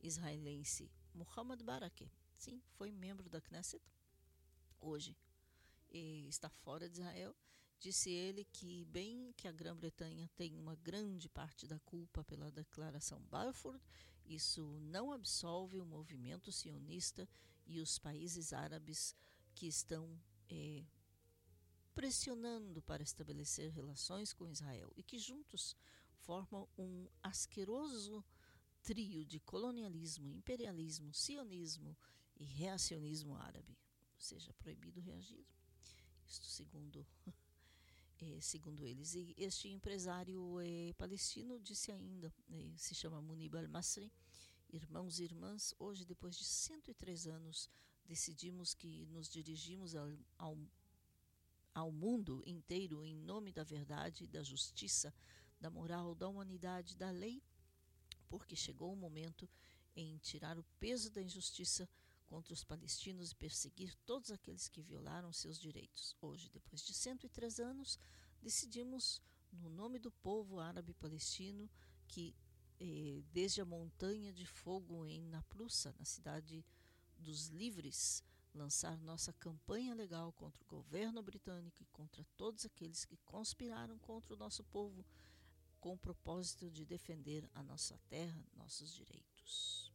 israelense 0.00 0.88
Muhammad 1.12 1.64
Barakeh, 1.64 2.08
sim, 2.32 2.62
foi 2.76 2.92
membro 2.92 3.28
da 3.28 3.40
Knesset, 3.40 3.82
hoje 4.80 5.16
está 5.90 6.48
fora 6.48 6.88
de 6.88 7.00
Israel, 7.00 7.34
disse 7.80 8.08
ele 8.08 8.44
que 8.52 8.84
bem 8.84 9.32
que 9.36 9.48
a 9.48 9.52
Grã-Bretanha 9.52 10.30
tem 10.36 10.56
uma 10.56 10.76
grande 10.76 11.28
parte 11.28 11.66
da 11.66 11.80
culpa 11.80 12.22
pela 12.22 12.52
declaração 12.52 13.20
Balfour, 13.22 13.80
isso 14.24 14.78
não 14.80 15.10
absolve 15.10 15.80
o 15.80 15.84
movimento 15.84 16.52
sionista 16.52 17.28
e 17.66 17.80
os 17.80 17.98
países 17.98 18.52
árabes 18.52 19.16
que 19.54 19.66
estão 19.66 20.20
eh, 20.48 20.84
pressionando 21.94 22.82
para 22.82 23.02
estabelecer 23.02 23.70
relações 23.70 24.32
com 24.32 24.48
Israel 24.48 24.90
e 24.96 25.02
que 25.02 25.18
juntos 25.18 25.76
formam 26.20 26.68
um 26.78 27.08
asqueroso 27.22 28.24
trio 28.82 29.24
de 29.24 29.38
colonialismo, 29.40 30.30
imperialismo, 30.30 31.12
sionismo 31.12 31.96
e 32.36 32.44
reacionismo 32.44 33.36
árabe, 33.36 33.78
ou 34.14 34.20
seja, 34.20 34.52
proibido 34.54 35.00
reagir. 35.00 35.46
Isto 36.26 36.46
segundo 36.46 37.06
eh, 38.18 38.40
segundo 38.40 38.84
eles. 38.84 39.14
E 39.14 39.34
este 39.36 39.68
empresário 39.68 40.60
eh, 40.60 40.94
palestino 40.96 41.58
disse 41.60 41.92
ainda, 41.92 42.32
eh, 42.50 42.72
se 42.76 42.94
chama 42.94 43.20
Munib 43.20 43.56
al-Masri, 43.56 44.12
irmãos 44.70 45.18
e 45.18 45.24
irmãs, 45.24 45.74
hoje 45.78 46.04
depois 46.04 46.36
de 46.36 46.44
103 46.44 47.26
anos 47.26 47.68
decidimos 48.06 48.74
que 48.74 49.06
nos 49.06 49.28
dirigimos 49.28 49.94
ao, 49.94 50.08
ao, 50.38 50.58
ao 51.74 51.90
mundo 51.90 52.42
inteiro 52.46 53.04
em 53.04 53.14
nome 53.16 53.52
da 53.52 53.64
verdade, 53.64 54.26
da 54.26 54.42
justiça, 54.42 55.14
da 55.60 55.70
moral, 55.70 56.14
da 56.14 56.28
humanidade, 56.28 56.96
da 56.96 57.10
lei, 57.10 57.42
porque 58.28 58.56
chegou 58.56 58.92
o 58.92 58.96
momento 58.96 59.48
em 59.94 60.18
tirar 60.18 60.58
o 60.58 60.64
peso 60.80 61.10
da 61.10 61.22
injustiça 61.22 61.88
contra 62.26 62.54
os 62.54 62.64
palestinos 62.64 63.30
e 63.30 63.36
perseguir 63.36 63.94
todos 64.06 64.30
aqueles 64.30 64.66
que 64.66 64.82
violaram 64.82 65.32
seus 65.32 65.60
direitos. 65.60 66.16
Hoje, 66.20 66.48
depois 66.48 66.82
de 66.82 66.94
103 66.94 67.60
anos, 67.60 67.98
decidimos, 68.40 69.20
no 69.52 69.68
nome 69.68 69.98
do 69.98 70.10
povo 70.10 70.58
árabe 70.58 70.94
palestino, 70.94 71.70
que 72.08 72.34
eh, 72.80 73.22
desde 73.32 73.60
a 73.60 73.64
montanha 73.64 74.32
de 74.32 74.46
fogo 74.46 75.06
em 75.06 75.22
Naplusa, 75.26 75.94
na 75.98 76.04
cidade 76.04 76.64
dos 77.22 77.48
livres, 77.48 78.22
lançar 78.54 78.98
nossa 78.98 79.32
campanha 79.32 79.94
legal 79.94 80.32
contra 80.32 80.62
o 80.62 80.66
governo 80.66 81.22
britânico 81.22 81.82
e 81.82 81.86
contra 81.86 82.24
todos 82.36 82.66
aqueles 82.66 83.04
que 83.04 83.16
conspiraram 83.24 83.98
contra 83.98 84.34
o 84.34 84.36
nosso 84.36 84.62
povo 84.64 85.04
com 85.80 85.94
o 85.94 85.98
propósito 85.98 86.70
de 86.70 86.84
defender 86.84 87.48
a 87.54 87.62
nossa 87.62 87.98
terra, 88.08 88.46
nossos 88.54 88.94
direitos. 88.94 89.92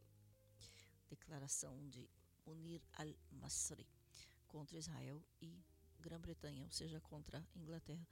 Declaração 1.08 1.88
de 1.88 2.10
Munir 2.46 2.82
al-Masri 2.94 3.88
contra 4.48 4.78
Israel 4.78 5.24
e 5.42 5.64
Grã-Bretanha, 6.00 6.66
ou 6.66 6.72
seja, 6.72 7.00
contra 7.00 7.46
a 7.56 7.60
Inglaterra. 7.60 8.06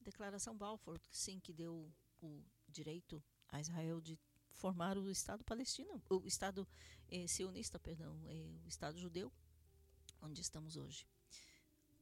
Declaração 0.00 0.56
Balfour, 0.56 1.00
sim, 1.10 1.38
que 1.40 1.52
deu 1.52 1.90
o 2.20 2.42
direito 2.68 3.22
a 3.48 3.60
Israel 3.60 4.00
de 4.00 4.18
formar 4.52 4.96
o 4.96 5.10
Estado 5.10 5.44
palestino, 5.44 6.02
o 6.08 6.26
Estado 6.26 6.68
eh, 7.08 7.26
sionista, 7.26 7.78
perdão, 7.78 8.20
eh, 8.28 8.60
o 8.64 8.68
Estado 8.68 8.98
judeu, 8.98 9.32
onde 10.20 10.40
estamos 10.40 10.76
hoje. 10.76 11.06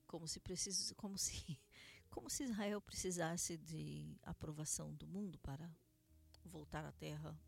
Como 0.06 0.26
se 0.26 0.40
precisa, 0.40 0.94
como 0.94 1.16
se 1.16 1.32
como 2.10 2.28
se 2.28 2.44
Israel 2.44 2.80
precisasse 2.80 3.56
de 3.56 4.18
aprovação 4.22 4.92
do 4.94 5.06
mundo 5.06 5.38
para 5.38 5.70
voltar 6.44 6.84
à 6.84 6.92
terra 6.92 7.40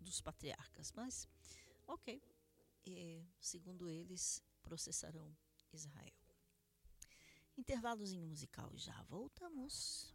dos 0.00 0.20
patriarcas. 0.20 0.92
Mas, 0.92 1.28
ok, 1.86 2.22
e, 2.86 3.26
segundo 3.40 3.88
eles, 3.88 4.42
processarão 4.62 5.36
Israel. 5.72 6.14
Intervalozinho 7.56 8.26
musical 8.26 8.70
já 8.76 9.02
voltamos. 9.04 10.13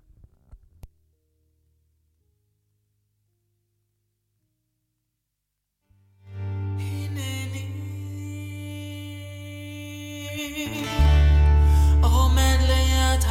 Oh, 12.02 12.32
man, 12.34 12.68
lay 12.68 12.92
out 12.92 13.24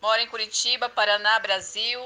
moro 0.00 0.20
em 0.20 0.26
Curitiba, 0.26 0.88
Paraná, 0.88 1.38
Brasil. 1.40 2.00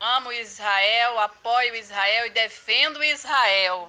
Amo 0.00 0.30
Israel, 0.32 1.18
apoio 1.18 1.74
Israel 1.74 2.26
e 2.26 2.30
defendo 2.30 3.02
Israel. 3.02 3.88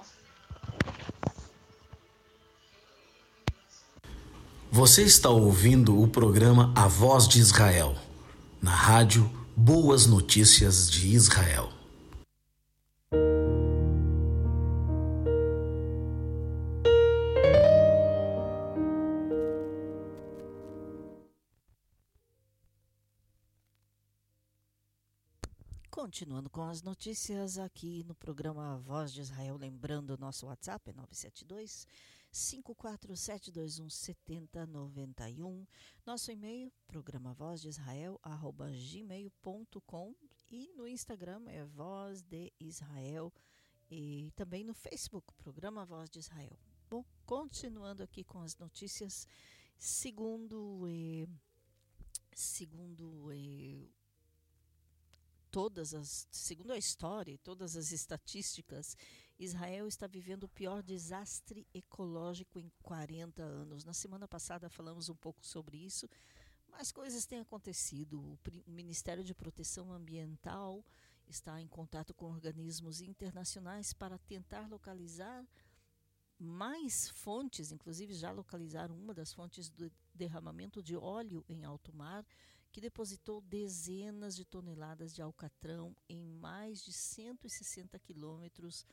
Você 4.72 5.02
está 5.02 5.28
ouvindo 5.28 6.00
o 6.00 6.08
programa 6.08 6.72
A 6.76 6.86
Voz 6.86 7.26
de 7.28 7.38
Israel, 7.38 7.96
na 8.60 8.74
rádio 8.74 9.30
Boas 9.56 10.06
Notícias 10.06 10.90
de 10.90 11.08
Israel. 11.08 11.79
Continuando 26.10 26.50
com 26.50 26.62
as 26.62 26.82
notícias 26.82 27.56
aqui 27.56 28.02
no 28.02 28.16
programa 28.16 28.76
Voz 28.78 29.12
de 29.12 29.20
Israel, 29.20 29.56
lembrando 29.56 30.10
o 30.10 30.16
nosso 30.16 30.46
WhatsApp 30.46 30.90
é 30.90 30.92
972 30.92 31.86
54721 32.32 33.88
7091. 33.88 35.64
Nosso 36.04 36.32
e-mail, 36.32 36.72
programa 36.88 37.32
Voz 37.32 37.60
de 37.60 37.68
Israel, 37.68 38.18
arroba 38.24 38.72
gmail.com 38.72 40.12
e 40.50 40.72
no 40.76 40.88
Instagram 40.88 41.44
é 41.46 41.64
Voz 41.64 42.22
de 42.22 42.52
Israel 42.58 43.32
e 43.88 44.32
também 44.34 44.64
no 44.64 44.74
Facebook, 44.74 45.32
programa 45.34 45.84
Voz 45.86 46.10
de 46.10 46.18
Israel. 46.18 46.58
Bom, 46.90 47.04
continuando 47.24 48.02
aqui 48.02 48.24
com 48.24 48.40
as 48.40 48.56
notícias, 48.56 49.28
segundo 49.78 50.88
eh, 50.88 51.28
segundo 52.34 53.30
eh, 53.30 53.86
todas 55.50 55.94
as, 55.94 56.26
segundo 56.30 56.72
a 56.72 56.78
história 56.78 57.32
e 57.32 57.38
todas 57.38 57.76
as 57.76 57.92
estatísticas, 57.92 58.96
Israel 59.38 59.86
está 59.86 60.06
vivendo 60.06 60.44
o 60.44 60.48
pior 60.48 60.82
desastre 60.82 61.66
ecológico 61.72 62.58
em 62.58 62.70
40 62.82 63.42
anos. 63.42 63.84
Na 63.84 63.92
semana 63.92 64.28
passada 64.28 64.68
falamos 64.68 65.08
um 65.08 65.16
pouco 65.16 65.44
sobre 65.44 65.78
isso, 65.78 66.08
mas 66.68 66.92
coisas 66.92 67.26
têm 67.26 67.40
acontecido. 67.40 68.20
O, 68.20 68.38
o 68.66 68.70
Ministério 68.70 69.24
de 69.24 69.34
Proteção 69.34 69.92
Ambiental 69.92 70.84
está 71.26 71.60
em 71.60 71.66
contato 71.66 72.12
com 72.12 72.26
organismos 72.26 73.00
internacionais 73.00 73.92
para 73.92 74.18
tentar 74.18 74.68
localizar 74.68 75.46
mais 76.38 77.08
fontes, 77.08 77.70
inclusive 77.70 78.14
já 78.14 78.30
localizaram 78.30 78.96
uma 78.96 79.12
das 79.12 79.32
fontes 79.32 79.68
do 79.68 79.92
derramamento 80.14 80.82
de 80.82 80.96
óleo 80.96 81.44
em 81.48 81.64
alto 81.64 81.92
mar, 81.94 82.26
que 82.72 82.80
depositou 82.80 83.40
dezenas 83.40 84.36
de 84.36 84.44
toneladas 84.44 85.14
de 85.14 85.22
alcatrão 85.22 85.96
em 86.08 86.22
mais 86.22 86.82
de 86.82 86.92
160 86.92 87.98
quilômetros 87.98 88.86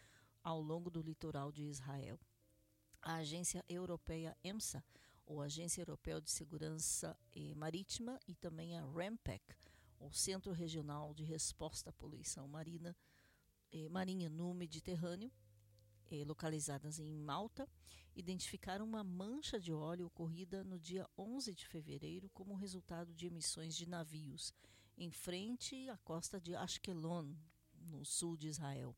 ao 0.44 0.62
longo 0.62 0.90
do 0.90 1.02
litoral 1.02 1.52
de 1.52 1.64
Israel. 1.64 2.20
A 3.02 3.16
agência 3.16 3.64
europeia 3.70 4.36
EMSA, 4.44 4.84
ou 5.26 5.42
Agência 5.42 5.82
Europeia 5.82 6.22
de 6.22 6.32
Segurança 6.32 7.18
Marítima, 7.56 8.20
e 8.28 8.34
também 8.34 8.78
a 8.78 8.86
RAMPEC, 8.86 9.44
o 10.00 10.12
Centro 10.12 10.54
Regional 10.54 11.14
de 11.14 11.24
Resposta 11.24 11.90
à 11.90 11.94
Poluição 11.94 12.48
Marina, 12.48 12.96
eh, 13.72 13.90
Marinha 13.90 14.30
no 14.30 14.54
Mediterrâneo, 14.54 15.32
eh, 16.12 16.24
localizadas 16.26 17.00
em 17.00 17.12
Malta, 17.12 17.68
identificaram 18.16 18.86
uma 18.86 19.04
mancha 19.04 19.60
de 19.60 19.72
óleo 19.72 20.08
ocorrida 20.08 20.64
no 20.64 20.80
dia 20.80 21.08
11 21.18 21.54
de 21.54 21.68
fevereiro 21.68 22.30
como 22.30 22.56
resultado 22.56 23.14
de 23.14 23.28
emissões 23.28 23.76
de 23.76 23.88
navios 23.88 24.54
em 24.98 25.12
frente 25.12 25.88
à 25.90 25.98
costa 25.98 26.42
de 26.42 26.56
Ashkelon, 26.56 27.36
no 27.80 28.04
sul 28.04 28.36
de 28.36 28.48
Israel, 28.48 28.96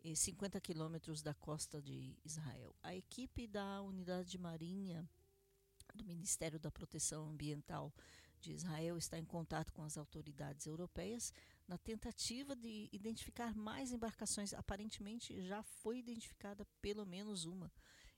e 0.00 0.14
50 0.14 0.60
quilômetros 0.60 1.22
da 1.22 1.34
costa 1.34 1.82
de 1.82 2.16
Israel. 2.24 2.74
A 2.82 2.94
equipe 2.94 3.48
da 3.48 3.82
Unidade 3.82 4.38
Marinha 4.38 5.08
do 5.94 6.04
Ministério 6.04 6.58
da 6.58 6.70
Proteção 6.70 7.26
Ambiental 7.28 7.92
de 8.40 8.52
Israel 8.52 8.96
está 8.96 9.18
em 9.18 9.24
contato 9.24 9.72
com 9.72 9.82
as 9.82 9.96
autoridades 9.96 10.66
europeias 10.66 11.32
na 11.66 11.78
tentativa 11.78 12.54
de 12.54 12.88
identificar 12.92 13.54
mais 13.54 13.92
embarcações. 13.92 14.52
Aparentemente 14.52 15.40
já 15.46 15.62
foi 15.62 15.98
identificada 15.98 16.66
pelo 16.80 17.06
menos 17.06 17.44
uma 17.44 17.72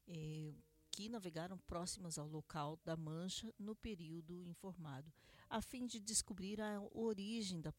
eh, 0.09 0.52
que 0.90 1.09
navegaram 1.09 1.59
próximas 1.59 2.18
ao 2.18 2.26
local 2.26 2.78
da 2.84 2.97
mancha 2.97 3.53
no 3.59 3.76
período 3.76 4.42
informado, 4.44 5.12
a 5.49 5.61
fim 5.61 5.86
de 5.86 6.01
descobrir 6.01 6.61
a 6.61 6.80
origem 6.92 7.61
da, 7.61 7.72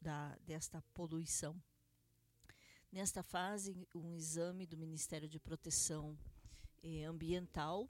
da, 0.00 0.36
desta 0.38 0.82
poluição. 0.92 1.60
Nesta 2.90 3.22
fase, 3.22 3.76
um 3.94 4.14
exame 4.14 4.66
do 4.66 4.76
Ministério 4.76 5.28
de 5.28 5.38
Proteção 5.38 6.18
eh, 6.82 7.04
Ambiental 7.04 7.88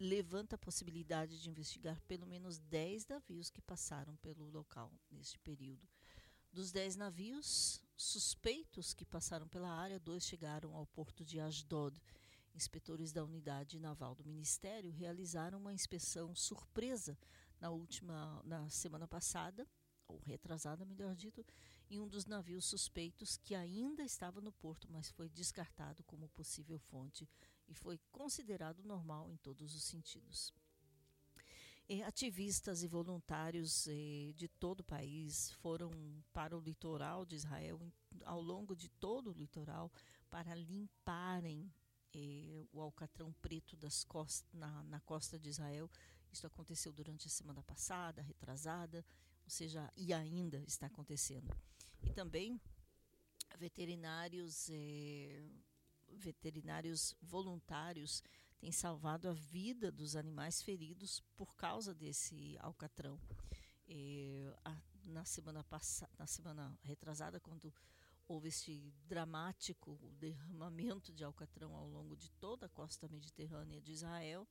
levanta 0.00 0.56
a 0.56 0.58
possibilidade 0.58 1.40
de 1.40 1.50
investigar 1.50 2.00
pelo 2.08 2.26
menos 2.26 2.58
10 2.58 3.06
navios 3.06 3.50
que 3.50 3.60
passaram 3.60 4.16
pelo 4.16 4.48
local 4.48 4.90
neste 5.10 5.38
período. 5.38 5.86
Dos 6.52 6.72
10 6.72 6.96
navios 6.96 7.80
suspeitos 7.96 8.92
que 8.92 9.04
passaram 9.04 9.46
pela 9.46 9.70
área, 9.70 10.00
dois 10.00 10.24
chegaram 10.24 10.74
ao 10.74 10.84
porto 10.84 11.24
de 11.24 11.38
Ashdod. 11.38 12.02
Inspetores 12.52 13.12
da 13.12 13.24
unidade 13.24 13.78
naval 13.78 14.16
do 14.16 14.24
Ministério 14.24 14.90
realizaram 14.90 15.60
uma 15.60 15.72
inspeção 15.72 16.34
surpresa 16.34 17.16
na 17.60 17.70
última 17.70 18.42
na 18.44 18.68
semana 18.68 19.06
passada, 19.06 19.64
ou 20.08 20.18
retrasada, 20.18 20.84
melhor 20.84 21.14
dito, 21.14 21.46
em 21.88 22.00
um 22.00 22.08
dos 22.08 22.26
navios 22.26 22.64
suspeitos 22.64 23.36
que 23.36 23.54
ainda 23.54 24.02
estava 24.02 24.40
no 24.40 24.50
porto, 24.50 24.88
mas 24.90 25.08
foi 25.08 25.28
descartado 25.28 26.02
como 26.02 26.28
possível 26.30 26.80
fonte 26.80 27.28
e 27.68 27.74
foi 27.74 27.96
considerado 28.10 28.82
normal 28.82 29.30
em 29.30 29.36
todos 29.36 29.72
os 29.72 29.84
sentidos. 29.84 30.52
Ativistas 32.06 32.84
e 32.84 32.86
voluntários 32.86 33.88
eh, 33.88 34.32
de 34.36 34.46
todo 34.46 34.78
o 34.78 34.84
país 34.84 35.50
foram 35.54 35.90
para 36.32 36.56
o 36.56 36.60
litoral 36.60 37.26
de 37.26 37.34
Israel, 37.34 37.80
ao 38.24 38.40
longo 38.40 38.76
de 38.76 38.88
todo 38.88 39.30
o 39.30 39.32
litoral, 39.32 39.90
para 40.30 40.54
limparem 40.54 41.68
eh, 42.14 42.64
o 42.72 42.80
alcatrão 42.80 43.32
preto 43.42 43.76
das 43.76 44.04
costas, 44.04 44.48
na, 44.52 44.84
na 44.84 45.00
costa 45.00 45.36
de 45.36 45.48
Israel. 45.48 45.90
Isso 46.32 46.46
aconteceu 46.46 46.92
durante 46.92 47.26
a 47.26 47.30
semana 47.30 47.60
passada, 47.64 48.22
retrasada, 48.22 49.04
ou 49.42 49.50
seja, 49.50 49.92
e 49.96 50.12
ainda 50.12 50.62
está 50.68 50.86
acontecendo. 50.86 51.52
E 52.04 52.12
também 52.12 52.60
veterinários 53.58 54.70
eh, 54.70 55.44
veterinários 56.08 57.16
voluntários 57.20 58.22
têm 58.60 58.70
salvado 58.70 59.28
a 59.28 59.32
vida 59.32 59.90
dos 59.90 60.14
animais 60.14 60.62
feridos 60.62 61.20
por 61.36 61.56
causa 61.56 61.94
desse 61.94 62.56
alcatrão. 62.60 63.18
A, 64.64 64.76
na 65.04 65.24
semana 65.24 65.64
passada, 65.64 66.12
na 66.18 66.26
semana 66.26 66.78
retrasada, 66.82 67.40
quando 67.40 67.74
houve 68.28 68.48
este 68.48 68.92
dramático 69.06 69.98
derramamento 70.18 71.12
de 71.12 71.24
alcatrão 71.24 71.74
ao 71.74 71.88
longo 71.88 72.14
de 72.16 72.30
toda 72.32 72.66
a 72.66 72.68
costa 72.68 73.08
mediterrânea 73.08 73.80
de 73.80 73.92
Israel, 73.92 74.46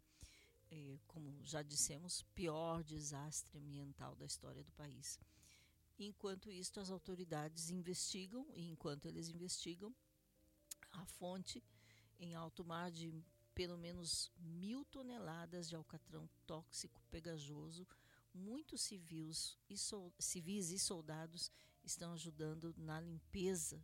como 1.07 1.41
já 1.43 1.62
dissemos, 1.62 2.24
pior 2.36 2.84
desastre 2.84 3.57
ambiental 3.57 4.16
da 4.16 4.26
história 4.26 4.64
do 4.64 4.72
país. 4.74 5.20
Enquanto 5.97 6.51
isso, 6.51 6.80
as 6.80 6.89
autoridades 6.89 7.70
investigam, 7.70 8.45
e 8.55 8.70
enquanto 8.70 9.05
eles 9.05 9.30
investigam, 9.30 9.95
a 10.91 11.05
fonte 11.05 11.64
em 12.20 12.36
alto 12.36 12.66
mar 12.66 12.91
de 12.91 13.24
pelo 13.60 13.78
menos 13.78 14.32
mil 14.38 14.86
toneladas 14.86 15.68
de 15.68 15.76
alcatrão 15.76 16.30
tóxico 16.47 17.03
pegajoso. 17.12 17.86
Muitos 18.34 18.80
civis 18.80 19.57
e, 19.70 19.76
civis 20.18 20.72
e 20.72 20.80
soldados 20.80 21.51
estão 21.84 22.14
ajudando 22.14 22.74
na 22.78 23.01
limpeza 23.01 23.84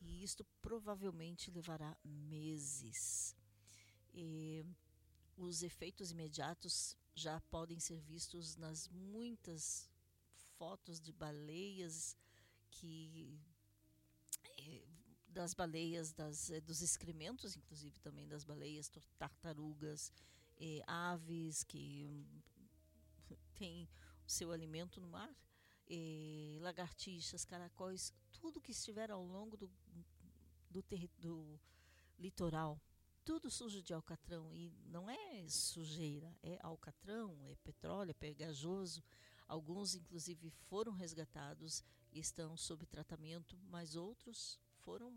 e 0.00 0.22
isto 0.22 0.44
provavelmente 0.62 1.50
levará 1.50 1.96
meses. 2.04 3.34
E 4.14 4.64
os 5.36 5.64
efeitos 5.64 6.12
imediatos 6.12 6.96
já 7.12 7.40
podem 7.50 7.80
ser 7.80 8.00
vistos 8.02 8.54
nas 8.54 8.86
muitas 8.86 9.90
fotos 10.56 11.00
de 11.00 11.12
baleias 11.12 12.16
que 12.70 13.40
das 15.32 15.54
baleias, 15.54 16.12
das, 16.12 16.50
eh, 16.50 16.60
dos 16.60 16.82
excrementos, 16.82 17.56
inclusive 17.56 17.98
também 18.00 18.26
das 18.26 18.44
baleias, 18.44 18.90
tartarugas, 19.18 20.12
eh, 20.58 20.82
aves 20.86 21.64
que 21.64 22.26
têm 23.54 23.88
o 24.26 24.30
seu 24.30 24.52
alimento 24.52 25.00
no 25.00 25.08
mar, 25.08 25.34
eh, 25.88 26.58
lagartixas, 26.60 27.44
caracóis, 27.44 28.12
tudo 28.32 28.60
que 28.60 28.72
estiver 28.72 29.10
ao 29.10 29.24
longo 29.24 29.56
do, 29.56 29.70
do, 30.70 30.84
do 31.18 31.60
litoral 32.18 32.80
tudo 33.24 33.50
sujo 33.50 33.82
de 33.82 33.92
alcatrão 33.92 34.52
e 34.52 34.72
não 34.86 35.08
é 35.08 35.48
sujeira, 35.48 36.36
é 36.42 36.58
alcatrão, 36.62 37.38
é 37.44 37.54
petróleo, 37.62 38.10
é 38.10 38.14
pegajoso. 38.14 39.04
Alguns, 39.46 39.94
inclusive, 39.94 40.50
foram 40.68 40.92
resgatados 40.92 41.84
e 42.12 42.18
estão 42.18 42.56
sob 42.56 42.86
tratamento, 42.86 43.56
mas 43.68 43.94
outros 43.94 44.58
foram, 44.84 45.14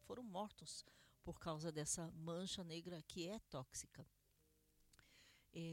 foram 0.00 0.22
mortos 0.22 0.84
por 1.22 1.38
causa 1.38 1.70
dessa 1.70 2.10
mancha 2.12 2.64
negra 2.64 3.02
que 3.02 3.28
é 3.28 3.38
tóxica. 3.50 4.06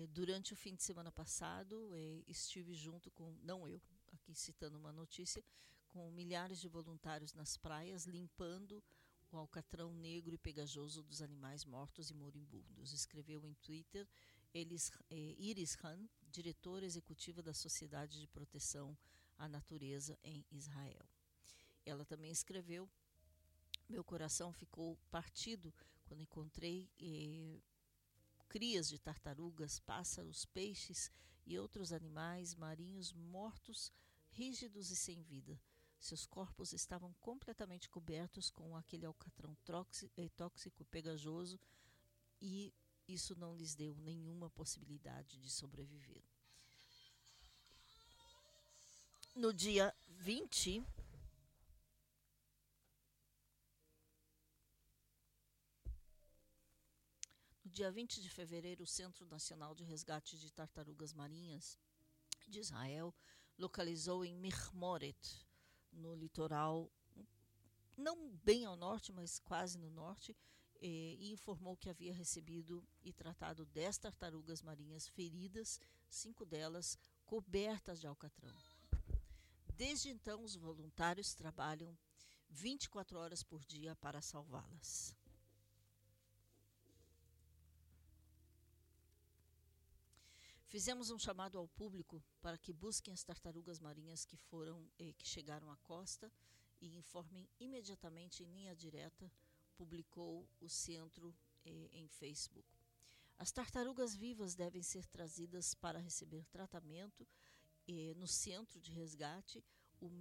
durante 0.09 0.53
o 0.53 0.55
fim 0.55 0.75
de 0.75 0.83
semana 0.83 1.11
passado, 1.11 1.91
estive 2.27 2.73
junto 2.73 3.11
com, 3.11 3.31
não 3.41 3.67
eu, 3.67 3.81
aqui 4.13 4.33
citando 4.33 4.77
uma 4.77 4.91
notícia, 4.91 5.43
com 5.89 6.11
milhares 6.11 6.59
de 6.59 6.67
voluntários 6.67 7.33
nas 7.33 7.55
praias 7.55 8.05
limpando 8.05 8.83
o 9.31 9.37
alcatrão 9.37 9.93
negro 9.93 10.33
e 10.33 10.37
pegajoso 10.37 11.03
dos 11.03 11.21
animais 11.21 11.65
mortos 11.65 12.09
e 12.09 12.13
moribundos. 12.13 12.93
Escreveu 12.93 13.45
em 13.45 13.53
Twitter 13.55 14.07
Elis, 14.53 14.91
eh, 15.09 15.35
Iris 15.37 15.77
Han, 15.83 16.07
diretora 16.31 16.85
executiva 16.85 17.41
da 17.41 17.53
Sociedade 17.53 18.21
de 18.21 18.27
Proteção 18.27 18.97
à 19.37 19.49
Natureza 19.49 20.17
em 20.23 20.45
Israel. 20.49 21.05
Ela 21.85 22.05
também 22.05 22.31
escreveu: 22.31 22.89
Meu 23.87 24.03
coração 24.03 24.51
ficou 24.51 24.97
partido 25.11 25.73
quando 26.05 26.21
encontrei 26.21 26.89
eh, 26.99 27.59
crias 28.47 28.89
de 28.89 28.99
tartarugas, 28.99 29.79
pássaros, 29.79 30.45
peixes 30.45 31.11
e 31.45 31.59
outros 31.59 31.91
animais 31.91 32.55
marinhos 32.55 33.13
mortos, 33.13 33.91
rígidos 34.31 34.89
e 34.91 34.95
sem 34.95 35.21
vida. 35.21 35.59
Seus 35.99 36.25
corpos 36.25 36.73
estavam 36.73 37.13
completamente 37.21 37.89
cobertos 37.89 38.49
com 38.49 38.75
aquele 38.75 39.05
alcatrão 39.05 39.55
eh, 40.17 40.29
tóxico 40.29 40.81
e 40.81 40.85
pegajoso 40.85 41.59
e 42.41 42.73
isso 43.07 43.35
não 43.35 43.55
lhes 43.55 43.75
deu 43.75 43.95
nenhuma 43.97 44.49
possibilidade 44.49 45.37
de 45.39 45.49
sobreviver. 45.49 46.23
No 49.35 49.53
dia 49.53 49.93
20, 50.07 50.83
dia 57.75 57.91
20 57.91 58.21
de 58.21 58.29
fevereiro, 58.29 58.85
o 58.85 58.87
Centro 58.87 59.25
Nacional 59.25 59.75
de 59.75 59.83
Resgate 59.83 60.37
de 60.39 60.49
Tartarugas 60.49 61.11
Marinhas 61.11 61.77
de 62.47 62.59
Israel 62.59 63.13
localizou 63.57 64.23
em 64.23 64.33
Mirmoret, 64.33 65.45
no 65.91 66.15
litoral, 66.15 66.89
não 67.97 68.29
bem 68.45 68.63
ao 68.63 68.77
norte, 68.77 69.11
mas 69.11 69.39
quase 69.39 69.77
no 69.77 69.89
norte, 69.89 70.33
eh, 70.81 71.17
e 71.19 71.33
informou 71.33 71.75
que 71.75 71.89
havia 71.89 72.13
recebido 72.13 72.81
e 73.03 73.11
tratado 73.11 73.65
10 73.65 73.97
tartarugas 73.97 74.61
marinhas 74.61 75.09
feridas, 75.09 75.77
cinco 76.07 76.45
delas 76.45 76.97
cobertas 77.25 77.99
de 77.99 78.07
alcatrão. 78.07 78.55
Desde 79.75 80.07
então, 80.07 80.41
os 80.43 80.55
voluntários 80.55 81.33
trabalham 81.33 81.97
24 82.49 83.19
horas 83.19 83.43
por 83.43 83.65
dia 83.65 83.97
para 83.97 84.21
salvá-las. 84.21 85.13
Fizemos 90.75 91.09
um 91.09 91.17
chamado 91.17 91.57
ao 91.57 91.69
público 91.69 92.21
para 92.41 92.57
que 92.57 92.73
busquem 92.73 93.13
as 93.13 93.23
tartarugas 93.23 93.79
marinhas 93.79 94.25
que 94.25 94.35
foram 94.35 94.85
eh, 94.99 95.13
que 95.13 95.25
chegaram 95.25 95.71
à 95.71 95.77
costa 95.77 96.29
e 96.81 96.97
informem 96.97 97.49
imediatamente 97.61 98.43
em 98.43 98.51
linha 98.51 98.75
direta, 98.75 99.31
publicou 99.77 100.45
o 100.59 100.67
centro 100.67 101.33
eh, 101.65 101.89
em 101.93 102.09
Facebook. 102.09 102.67
As 103.37 103.53
tartarugas 103.53 104.17
vivas 104.17 104.53
devem 104.53 104.83
ser 104.83 105.05
trazidas 105.05 105.73
para 105.73 105.97
receber 105.97 106.45
tratamento 106.47 107.25
eh, 107.87 108.13
no 108.17 108.27
centro 108.27 108.81
de 108.81 108.91
resgate 108.91 109.63
o 110.01 110.11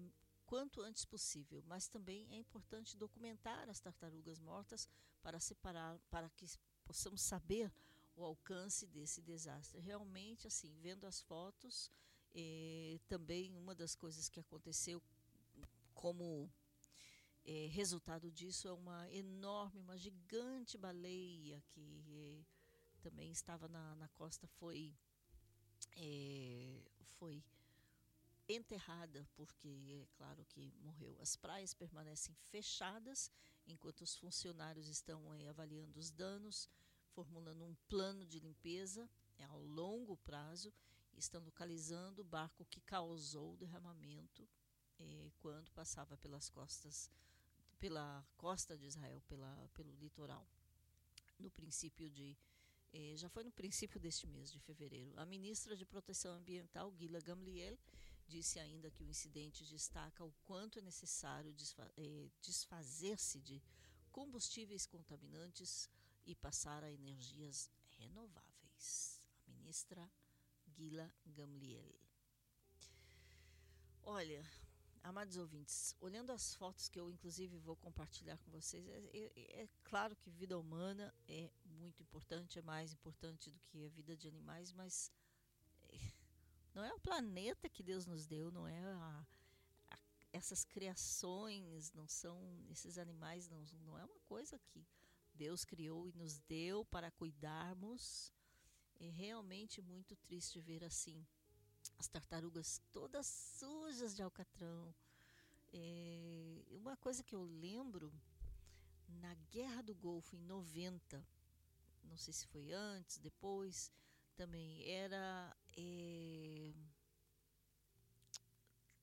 quanto 0.46 0.82
antes 0.82 1.04
possível, 1.04 1.64
mas 1.66 1.88
também 1.88 2.32
é 2.32 2.36
importante 2.36 2.96
documentar 2.96 3.68
as 3.68 3.80
tartarugas 3.80 4.38
mortas 4.38 4.88
para 5.20 5.40
separar, 5.40 5.98
para 6.08 6.30
que 6.30 6.46
possamos 6.84 7.22
saber 7.22 7.72
o 8.16 8.24
alcance 8.24 8.86
desse 8.86 9.20
desastre. 9.20 9.80
Realmente, 9.80 10.46
assim, 10.46 10.74
vendo 10.80 11.06
as 11.06 11.20
fotos, 11.20 11.90
eh, 12.34 12.98
também 13.08 13.56
uma 13.56 13.74
das 13.74 13.94
coisas 13.94 14.28
que 14.28 14.40
aconteceu 14.40 15.02
como 15.92 16.50
eh, 17.44 17.68
resultado 17.70 18.30
disso 18.30 18.68
é 18.68 18.72
uma 18.72 19.10
enorme, 19.12 19.80
uma 19.80 19.96
gigante 19.96 20.78
baleia 20.78 21.62
que 21.68 22.04
eh, 22.08 22.44
também 23.00 23.30
estava 23.30 23.68
na, 23.68 23.94
na 23.96 24.08
costa, 24.08 24.46
foi, 24.46 24.96
foi 27.18 27.44
enterrada, 28.48 29.28
porque 29.36 29.68
é 30.02 30.06
claro 30.16 30.44
que 30.46 30.72
morreu. 30.80 31.16
As 31.20 31.36
praias 31.36 31.74
permanecem 31.74 32.34
fechadas 32.34 33.30
enquanto 33.66 34.00
os 34.02 34.16
funcionários 34.16 34.88
estão 34.88 35.32
avaliando 35.48 35.98
os 35.98 36.10
danos 36.10 36.68
formulando 37.14 37.64
um 37.64 37.74
plano 37.88 38.26
de 38.26 38.40
limpeza 38.40 39.08
é 39.38 39.46
longo 39.46 40.16
prazo 40.18 40.72
e 41.12 41.18
estão 41.18 41.42
localizando 41.44 42.22
o 42.22 42.24
barco 42.24 42.64
que 42.64 42.80
causou 42.80 43.54
o 43.54 43.56
derramamento 43.56 44.48
eh, 44.98 45.30
quando 45.38 45.70
passava 45.70 46.16
pelas 46.16 46.50
costas, 46.50 47.10
pela 47.78 48.24
costa 48.36 48.76
de 48.76 48.86
Israel, 48.86 49.22
pela, 49.28 49.70
pelo 49.74 49.92
litoral, 49.92 50.46
no 51.38 51.50
princípio 51.50 52.10
de 52.10 52.36
eh, 52.92 53.14
já 53.16 53.28
foi 53.28 53.44
no 53.44 53.52
princípio 53.52 54.00
deste 54.00 54.26
mês 54.26 54.50
de 54.50 54.58
fevereiro. 54.58 55.12
A 55.16 55.24
ministra 55.24 55.76
de 55.76 55.84
Proteção 55.84 56.34
Ambiental, 56.34 56.92
Gila 56.96 57.20
Gamliel, 57.20 57.78
disse 58.26 58.58
ainda 58.58 58.90
que 58.90 59.02
o 59.02 59.08
incidente 59.08 59.64
destaca 59.64 60.24
o 60.24 60.32
quanto 60.44 60.78
é 60.78 60.82
necessário 60.82 61.52
desfa 61.52 61.92
eh, 61.96 62.28
desfazer-se 62.40 63.40
de 63.40 63.62
combustíveis 64.10 64.86
contaminantes 64.86 65.90
e 66.26 66.34
passar 66.34 66.82
a 66.82 66.90
energias 66.90 67.70
renováveis. 67.98 69.20
A 69.46 69.52
ministra 69.52 70.10
Gila 70.66 71.12
Gamliel. 71.26 71.94
Olha, 74.02 74.44
amados 75.02 75.36
ouvintes, 75.36 75.94
olhando 76.00 76.30
as 76.30 76.54
fotos 76.54 76.88
que 76.88 76.98
eu 76.98 77.10
inclusive 77.10 77.58
vou 77.58 77.76
compartilhar 77.76 78.38
com 78.38 78.50
vocês, 78.50 78.86
é, 78.88 78.98
é, 79.12 79.62
é, 79.62 79.68
claro 79.84 80.16
que 80.16 80.30
vida 80.30 80.58
humana 80.58 81.14
é 81.28 81.50
muito 81.64 82.02
importante, 82.02 82.58
é 82.58 82.62
mais 82.62 82.92
importante 82.92 83.50
do 83.50 83.58
que 83.60 83.84
a 83.84 83.88
vida 83.88 84.16
de 84.16 84.28
animais, 84.28 84.72
mas 84.72 85.12
é, 85.90 85.98
não 86.74 86.84
é 86.84 86.92
o 86.92 87.00
planeta 87.00 87.68
que 87.68 87.82
Deus 87.82 88.06
nos 88.06 88.26
deu, 88.26 88.50
não 88.50 88.66
é 88.66 88.78
a, 88.78 89.26
a, 89.90 89.98
essas 90.32 90.64
criações, 90.64 91.92
não 91.92 92.08
são 92.08 92.38
esses 92.70 92.98
animais, 92.98 93.48
não, 93.48 93.62
não 93.84 93.98
é 93.98 94.04
uma 94.04 94.18
coisa 94.20 94.58
que 94.58 94.86
Deus 95.34 95.64
criou 95.64 96.08
e 96.08 96.12
nos 96.12 96.38
deu 96.40 96.84
para 96.84 97.10
cuidarmos. 97.10 98.32
É 98.98 99.08
realmente 99.08 99.82
muito 99.82 100.14
triste 100.16 100.60
ver 100.60 100.84
assim 100.84 101.26
as 101.98 102.08
tartarugas 102.08 102.80
todas 102.92 103.26
sujas 103.26 104.14
de 104.14 104.22
alcatrão. 104.22 104.94
É, 105.72 106.62
uma 106.70 106.96
coisa 106.96 107.22
que 107.22 107.34
eu 107.34 107.42
lembro 107.44 108.12
na 109.08 109.34
Guerra 109.50 109.82
do 109.82 109.94
Golfo 109.94 110.36
em 110.36 110.40
90, 110.40 111.26
não 112.04 112.16
sei 112.16 112.32
se 112.32 112.46
foi 112.46 112.72
antes, 112.72 113.18
depois, 113.18 113.92
também 114.36 114.88
era 114.88 115.56
é, 115.76 116.72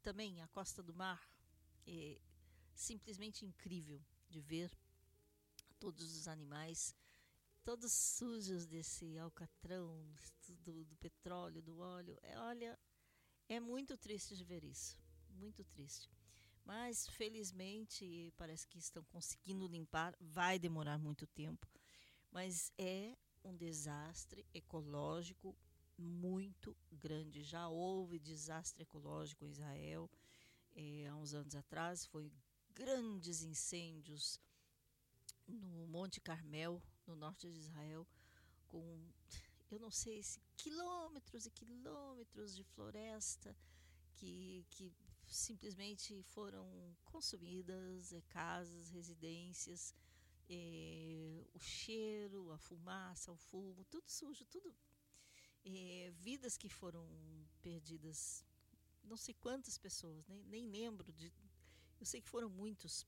também 0.02 0.42
a 0.42 0.48
Costa 0.48 0.82
do 0.82 0.94
Mar, 0.94 1.22
é 1.86 2.20
simplesmente 2.74 3.46
incrível 3.46 4.02
de 4.30 4.40
ver 4.40 4.72
todos 5.82 6.16
os 6.16 6.28
animais, 6.28 6.96
todos 7.64 7.92
sujos 7.92 8.68
desse 8.68 9.18
alcatrão, 9.18 10.06
do, 10.60 10.86
do 10.86 10.96
petróleo, 10.98 11.60
do 11.60 11.80
óleo. 11.80 12.16
É, 12.22 12.38
olha, 12.38 12.80
é 13.50 13.60
muito 13.60 13.98
triste 13.98 14.38
de 14.38 14.44
ver 14.44 14.64
isso, 14.64 14.96
muito 15.32 15.64
triste. 15.66 16.08
Mas 16.64 17.08
felizmente 17.08 18.32
parece 18.38 18.68
que 18.68 18.78
estão 18.78 19.04
conseguindo 19.06 19.68
limpar. 19.68 20.16
Vai 20.20 20.60
demorar 20.60 21.00
muito 21.00 21.26
tempo, 21.26 21.68
mas 22.30 22.72
é 22.78 23.18
um 23.44 23.58
desastre 23.58 24.46
ecológico 24.54 25.58
muito 25.98 26.78
grande. 26.92 27.44
Já 27.44 27.68
houve 27.68 28.20
desastre 28.20 28.84
ecológico 28.84 29.44
em 29.44 29.50
Israel 29.50 30.08
é, 30.76 31.08
há 31.08 31.16
uns 31.16 31.34
anos 31.34 31.56
atrás. 31.56 32.06
Foi 32.06 32.32
grandes 32.70 33.42
incêndios 33.42 34.40
no 35.52 35.88
Monte 35.88 36.20
Carmel, 36.22 36.82
no 37.06 37.16
norte 37.16 37.52
de 37.52 37.60
Israel, 37.60 38.08
com, 38.68 39.12
eu 39.70 39.80
não 39.80 39.92
sei 39.92 40.24
se 40.24 40.42
quilômetros 40.56 41.46
e 41.46 41.52
quilômetros 41.52 42.56
de 42.56 42.64
floresta 42.64 43.56
que, 44.16 44.66
que 44.70 44.94
simplesmente 45.28 46.22
foram 46.24 46.96
consumidas, 47.06 48.14
é, 48.14 48.22
casas, 48.22 48.90
residências, 48.90 49.94
é, 50.50 51.46
o 51.54 51.60
cheiro, 51.60 52.52
a 52.52 52.58
fumaça, 52.58 53.32
o 53.32 53.38
fumo, 53.38 53.86
tudo 53.86 54.10
sujo, 54.10 54.46
tudo. 54.46 54.76
É, 55.64 56.12
vidas 56.18 56.58
que 56.58 56.68
foram 56.68 57.08
perdidas, 57.62 58.44
não 59.04 59.16
sei 59.16 59.34
quantas 59.36 59.78
pessoas, 59.78 60.28
nem, 60.28 60.44
nem 60.46 60.68
lembro 60.68 61.12
de. 61.14 61.32
Eu 62.00 62.06
sei 62.06 62.20
que 62.20 62.28
foram 62.28 62.50
muitos, 62.50 63.06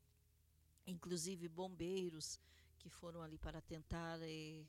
inclusive 0.85 1.47
bombeiros 1.47 2.39
que 2.79 2.89
foram 2.89 3.21
ali 3.21 3.37
para 3.37 3.61
tentar 3.61 4.19
é, 4.21 4.65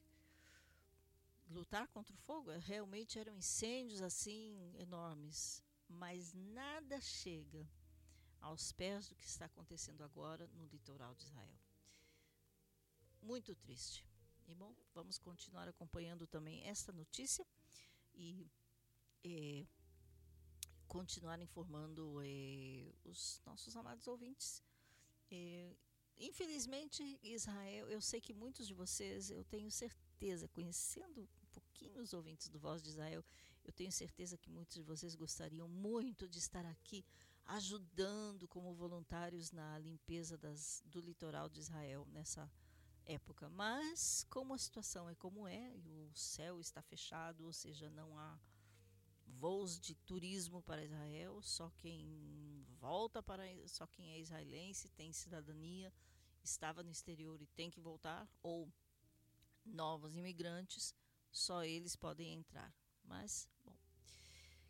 lutar 1.50 1.88
contra 1.88 2.14
o 2.14 2.18
fogo. 2.18 2.50
Realmente 2.58 3.18
eram 3.18 3.36
incêndios 3.36 4.00
assim 4.00 4.72
enormes, 4.78 5.62
mas 5.88 6.32
nada 6.32 7.00
chega 7.00 7.68
aos 8.40 8.72
pés 8.72 9.08
do 9.08 9.14
que 9.16 9.26
está 9.26 9.46
acontecendo 9.46 10.02
agora 10.02 10.46
no 10.48 10.66
litoral 10.66 11.14
de 11.14 11.24
Israel. 11.24 11.58
Muito 13.22 13.54
triste. 13.54 14.06
E 14.46 14.54
bom, 14.54 14.74
vamos 14.92 15.18
continuar 15.18 15.66
acompanhando 15.68 16.26
também 16.26 16.62
esta 16.64 16.92
notícia 16.92 17.46
e 18.14 18.46
é, 19.24 19.66
continuar 20.86 21.40
informando 21.40 22.20
é, 22.22 22.92
os 23.04 23.40
nossos 23.46 23.74
amados 23.76 24.06
ouvintes. 24.06 24.62
Infelizmente, 26.18 27.18
Israel, 27.22 27.88
eu 27.88 28.00
sei 28.00 28.20
que 28.20 28.32
muitos 28.32 28.66
de 28.66 28.74
vocês, 28.74 29.30
eu 29.30 29.44
tenho 29.44 29.70
certeza, 29.70 30.48
conhecendo 30.48 31.22
um 31.22 31.46
pouquinho 31.52 32.00
os 32.02 32.12
ouvintes 32.12 32.48
do 32.48 32.58
Voz 32.58 32.82
de 32.82 32.88
Israel, 32.90 33.24
eu 33.64 33.72
tenho 33.72 33.90
certeza 33.90 34.36
que 34.36 34.50
muitos 34.50 34.74
de 34.76 34.82
vocês 34.82 35.14
gostariam 35.14 35.68
muito 35.68 36.28
de 36.28 36.38
estar 36.38 36.64
aqui 36.66 37.04
ajudando 37.46 38.48
como 38.48 38.74
voluntários 38.74 39.50
na 39.50 39.78
limpeza 39.78 40.36
das, 40.36 40.82
do 40.86 41.00
litoral 41.00 41.48
de 41.48 41.60
Israel 41.60 42.06
nessa 42.10 42.50
época. 43.04 43.48
Mas, 43.48 44.26
como 44.30 44.54
a 44.54 44.58
situação 44.58 45.08
é 45.08 45.14
como 45.14 45.46
é, 45.46 45.76
e 45.76 45.90
o 45.92 46.14
céu 46.14 46.60
está 46.60 46.82
fechado, 46.82 47.44
ou 47.44 47.52
seja, 47.52 47.90
não 47.90 48.18
há 48.18 48.38
voos 49.26 49.78
de 49.78 49.94
turismo 49.94 50.62
para 50.62 50.84
Israel, 50.84 51.40
só 51.42 51.70
quem 51.78 52.64
volta 52.80 53.22
para 53.22 53.44
só 53.66 53.86
quem 53.86 54.12
é 54.12 54.20
israelense, 54.20 54.88
tem 54.90 55.12
cidadania, 55.12 55.92
estava 56.42 56.82
no 56.82 56.90
exterior 56.90 57.40
e 57.40 57.46
tem 57.46 57.70
que 57.70 57.80
voltar, 57.80 58.28
ou 58.42 58.70
novos 59.64 60.16
imigrantes, 60.16 60.94
só 61.30 61.64
eles 61.64 61.96
podem 61.96 62.34
entrar. 62.34 62.72
Mas, 63.04 63.48
bom, 63.64 63.76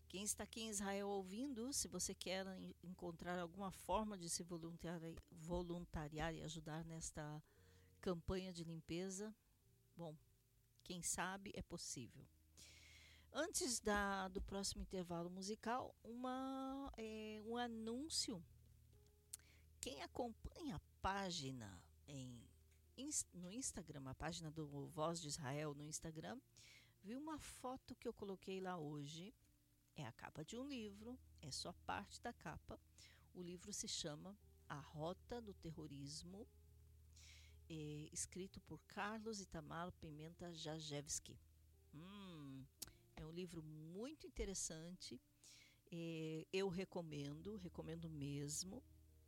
quem 0.09 0.23
está 0.23 0.45
aqui 0.45 0.61
em 0.61 0.71
Israel 0.71 1.09
ouvindo, 1.09 1.73
se 1.73 1.89
você 1.89 2.15
quer 2.15 2.47
encontrar 2.83 3.39
alguma 3.39 3.71
forma 3.71 4.17
de 4.17 4.29
se 4.29 4.43
voluntariar, 4.43 5.15
voluntariar 5.31 6.35
e 6.35 6.43
ajudar 6.43 6.85
nesta 6.85 7.43
campanha 8.01 8.53
de 8.53 8.65
limpeza, 8.65 9.35
bom, 9.97 10.17
quem 10.83 11.03
sabe 11.03 11.53
é 11.55 11.63
possível. 11.63 12.25
Antes 13.37 13.81
da, 13.81 14.29
do 14.29 14.41
próximo 14.41 14.83
intervalo 14.83 15.29
musical, 15.29 15.93
uma, 16.05 16.93
é, 16.97 17.43
um 17.45 17.57
anúncio. 17.57 18.41
Quem 19.81 20.01
acompanha 20.03 20.77
a 20.77 20.81
página 21.03 21.83
em, 22.07 22.41
no 23.33 23.51
Instagram, 23.51 24.05
a 24.07 24.15
página 24.15 24.53
do 24.53 24.87
Voz 24.87 25.21
de 25.21 25.27
Israel 25.27 25.75
no 25.75 25.83
Instagram, 25.83 26.41
viu 27.03 27.19
uma 27.19 27.37
foto 27.37 27.97
que 27.97 28.07
eu 28.07 28.15
coloquei 28.15 28.61
lá 28.61 28.79
hoje 28.79 29.35
é 29.97 30.07
a 30.07 30.13
capa 30.13 30.45
de 30.45 30.57
um 30.57 30.65
livro, 30.65 31.19
é 31.43 31.51
só 31.51 31.73
parte 31.85 32.21
da 32.23 32.33
capa. 32.33 32.79
O 33.33 33.43
livro 33.43 33.73
se 33.73 33.89
chama 33.89 34.39
A 34.69 34.79
Rota 34.79 35.41
do 35.41 35.53
Terrorismo, 35.55 36.47
é, 37.69 38.09
escrito 38.13 38.61
por 38.61 38.79
Carlos 38.87 39.41
Itamar 39.41 39.91
Pimenta 40.01 40.55
Jajewski. 40.55 41.37
Hum, 41.93 42.65
é 43.25 43.27
um 43.27 43.33
livro 43.33 43.63
muito 43.63 44.27
interessante. 44.27 45.21
É, 45.91 46.47
eu 46.53 46.69
recomendo, 46.69 47.57
recomendo 47.57 48.09
mesmo. 48.09 48.83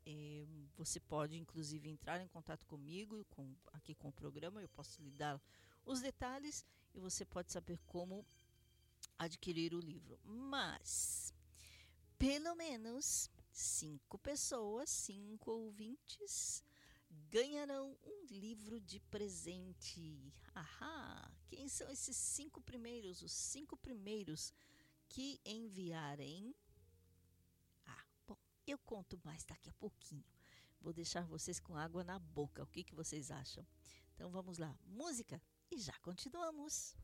É, 0.04 0.46
você 0.76 1.00
pode, 1.00 1.36
inclusive, 1.36 1.88
entrar 1.88 2.20
em 2.20 2.28
contato 2.28 2.64
comigo, 2.66 3.24
com, 3.30 3.54
aqui 3.72 3.94
com 3.94 4.08
o 4.08 4.12
programa. 4.12 4.60
Eu 4.60 4.68
posso 4.68 5.02
lhe 5.02 5.10
dar 5.10 5.40
os 5.84 6.00
detalhes 6.00 6.64
e 6.94 7.00
você 7.00 7.24
pode 7.24 7.50
saber 7.50 7.78
como 7.86 8.24
adquirir 9.18 9.74
o 9.74 9.80
livro. 9.80 10.18
Mas, 10.24 11.32
pelo 12.18 12.54
menos 12.54 13.30
cinco 13.50 14.18
pessoas, 14.18 14.90
cinco 14.90 15.50
ouvintes, 15.50 16.62
ganharão 17.30 17.96
um 18.04 18.24
livro 18.30 18.80
de 18.80 19.00
presente. 19.00 20.32
Ahá! 20.54 21.30
Quem 21.48 21.68
são 21.68 21.90
esses 21.90 22.16
cinco 22.16 22.60
primeiros? 22.60 23.22
Os 23.22 23.32
cinco 23.32 23.76
primeiros 23.76 24.52
que 25.08 25.40
enviarem. 25.44 26.54
Ah, 27.86 28.04
bom, 28.26 28.36
eu 28.66 28.78
conto 28.78 29.20
mais 29.24 29.44
daqui 29.44 29.68
a 29.68 29.74
pouquinho. 29.74 30.24
Vou 30.80 30.92
deixar 30.92 31.26
vocês 31.26 31.58
com 31.58 31.76
água 31.76 32.04
na 32.04 32.18
boca. 32.18 32.62
O 32.62 32.66
que, 32.66 32.84
que 32.84 32.94
vocês 32.94 33.30
acham? 33.30 33.66
Então 34.14 34.30
vamos 34.30 34.58
lá, 34.58 34.76
música 34.84 35.40
e 35.70 35.78
já 35.78 35.96
continuamos. 36.00 36.96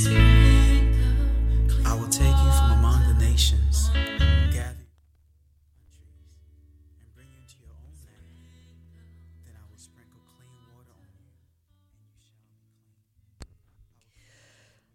clean. 0.02 0.32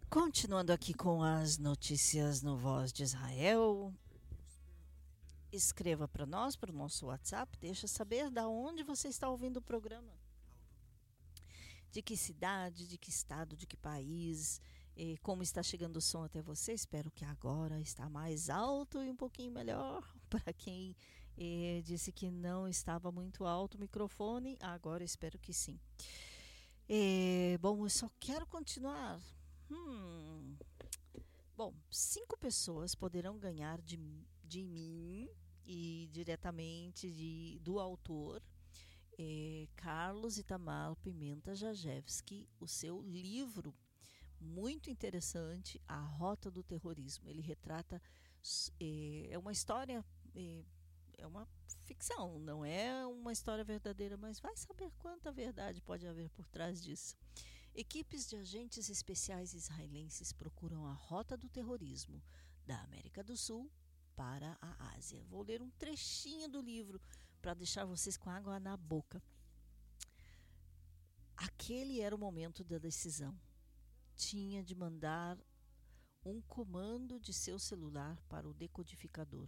Continuando 0.09 0.73
aqui 0.73 0.93
com 0.93 1.21
as 1.21 1.57
notícias 1.59 2.41
no 2.41 2.57
Voz 2.57 2.91
de 2.91 3.03
Israel. 3.03 3.93
Escreva 5.51 6.07
para 6.07 6.25
nós, 6.25 6.55
para 6.55 6.71
o 6.71 6.75
nosso 6.75 7.07
WhatsApp, 7.07 7.55
deixa 7.59 7.87
saber 7.87 8.31
da 8.31 8.47
onde 8.47 8.83
você 8.83 9.09
está 9.09 9.29
ouvindo 9.29 9.57
o 9.57 9.61
programa. 9.61 10.11
De 11.97 12.03
que 12.03 12.15
cidade, 12.15 12.87
de 12.87 12.95
que 12.95 13.09
estado, 13.09 13.57
de 13.57 13.65
que 13.65 13.75
país, 13.75 14.61
como 15.23 15.41
está 15.41 15.63
chegando 15.63 15.97
o 15.97 16.01
som 16.01 16.23
até 16.23 16.43
você. 16.43 16.71
Espero 16.71 17.09
que 17.09 17.25
agora 17.25 17.81
está 17.81 18.07
mais 18.07 18.51
alto 18.51 19.01
e 19.01 19.09
um 19.09 19.15
pouquinho 19.15 19.51
melhor. 19.51 20.07
Para 20.29 20.53
quem 20.53 20.95
eh, 21.35 21.81
disse 21.83 22.11
que 22.11 22.29
não 22.29 22.67
estava 22.67 23.11
muito 23.11 23.45
alto 23.45 23.79
o 23.79 23.79
microfone, 23.79 24.59
agora 24.61 25.03
espero 25.03 25.39
que 25.39 25.51
sim. 25.51 25.79
Eh, 26.87 27.57
bom, 27.59 27.83
eu 27.83 27.89
só 27.89 28.07
quero 28.19 28.45
continuar. 28.45 29.19
Hum. 29.71 30.55
Bom, 31.55 31.73
cinco 31.89 32.37
pessoas 32.37 32.93
poderão 32.93 33.39
ganhar 33.39 33.81
de, 33.81 33.97
de 34.43 34.63
mim 34.63 35.27
e 35.65 36.07
diretamente 36.11 37.11
de, 37.11 37.57
do 37.63 37.79
autor 37.79 38.39
eh, 39.17 39.67
Carlos 39.75 40.37
Itamar 40.37 40.95
Pimenta 40.97 41.55
Jajewski, 41.55 42.47
o 42.59 42.67
seu 42.67 43.01
livro 43.01 43.73
muito 44.39 44.89
interessante, 44.89 45.81
A 45.87 45.99
Rota 45.99 46.51
do 46.51 46.63
Terrorismo. 46.63 47.29
Ele 47.29 47.41
retrata, 47.41 48.01
eh, 48.79 49.27
é 49.29 49.37
uma 49.37 49.51
história, 49.51 50.05
eh, 50.35 50.63
é 51.17 51.25
uma 51.25 51.47
ficção, 51.85 52.39
não 52.39 52.63
é 52.63 53.05
uma 53.05 53.31
história 53.31 53.63
verdadeira, 53.63 54.15
mas 54.17 54.39
vai 54.39 54.55
saber 54.55 54.91
quanta 54.99 55.31
verdade 55.31 55.81
pode 55.81 56.07
haver 56.07 56.29
por 56.29 56.47
trás 56.47 56.81
disso. 56.81 57.15
Equipes 57.73 58.27
de 58.27 58.35
agentes 58.35 58.89
especiais 58.89 59.53
israelenses 59.53 60.31
procuram 60.31 60.85
a 60.85 60.93
rota 60.93 61.37
do 61.37 61.49
terrorismo 61.49 62.23
da 62.65 62.79
América 62.81 63.23
do 63.23 63.37
Sul 63.37 63.71
para 64.15 64.57
a 64.59 64.95
Ásia. 64.95 65.23
Vou 65.25 65.43
ler 65.43 65.61
um 65.61 65.69
trechinho 65.71 66.49
do 66.49 66.59
livro 66.59 66.99
para 67.41 67.53
deixar 67.53 67.85
vocês 67.85 68.17
com 68.17 68.29
água 68.29 68.59
na 68.59 68.75
boca. 68.75 69.21
Aquele 71.35 72.01
era 72.01 72.15
o 72.15 72.19
momento 72.19 72.63
da 72.63 72.77
decisão. 72.77 73.39
Tinha 74.15 74.63
de 74.63 74.73
mandar 74.73 75.37
um 76.25 76.41
comando 76.41 77.19
de 77.19 77.31
seu 77.31 77.59
celular 77.59 78.19
para 78.27 78.47
o 78.47 78.53
decodificador. 78.53 79.47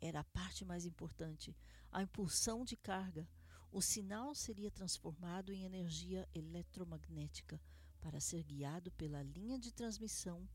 Era 0.00 0.20
a 0.20 0.24
parte 0.24 0.64
mais 0.64 0.84
importante, 0.84 1.56
a 1.90 2.02
impulsão 2.02 2.64
de 2.64 2.76
carga. 2.76 3.28
O 3.72 3.80
sinal 3.80 4.34
seria 4.34 4.70
transformado 4.70 5.52
em 5.52 5.64
energia 5.64 6.28
eletromagnética 6.34 7.60
para 8.00 8.20
ser 8.20 8.42
guiado 8.44 8.90
pela 8.92 9.22
linha 9.22 9.58
de 9.58 9.72
transmissão 9.72 10.48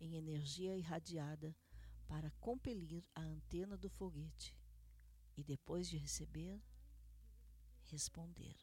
em 0.00 0.16
energia 0.16 0.76
irradiada 0.76 1.54
para 2.08 2.30
compelir 2.40 3.04
a 3.14 3.20
antena 3.20 3.76
do 3.76 3.88
foguete 3.88 4.59
e 5.40 5.44
depois 5.44 5.88
de 5.88 5.96
receber, 5.96 6.60
responder. 7.90 8.54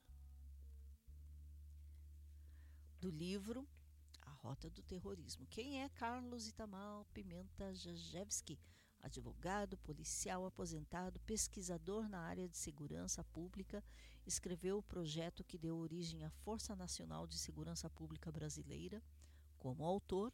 Do 3.00 3.10
livro 3.10 3.68
A 4.22 4.30
Rota 4.30 4.70
do 4.70 4.84
Terrorismo. 4.84 5.48
Quem 5.48 5.82
é 5.82 5.90
Carlos 5.90 6.48
Itamar 6.48 7.04
Pimenta 7.14 7.74
Jajewski? 7.74 8.60
Advogado, 9.00 9.78
policial 9.78 10.46
aposentado, 10.46 11.20
pesquisador 11.22 12.08
na 12.08 12.20
área 12.20 12.48
de 12.48 12.58
segurança 12.58 13.24
pública, 13.24 13.84
escreveu 14.26 14.78
o 14.78 14.84
projeto 14.84 15.44
que 15.44 15.58
deu 15.58 15.78
origem 15.78 16.24
à 16.24 16.30
Força 16.30 16.76
Nacional 16.76 17.26
de 17.26 17.40
Segurança 17.40 17.90
Pública 17.90 18.32
Brasileira. 18.32 19.02
Como 19.58 19.84
autor, 19.84 20.32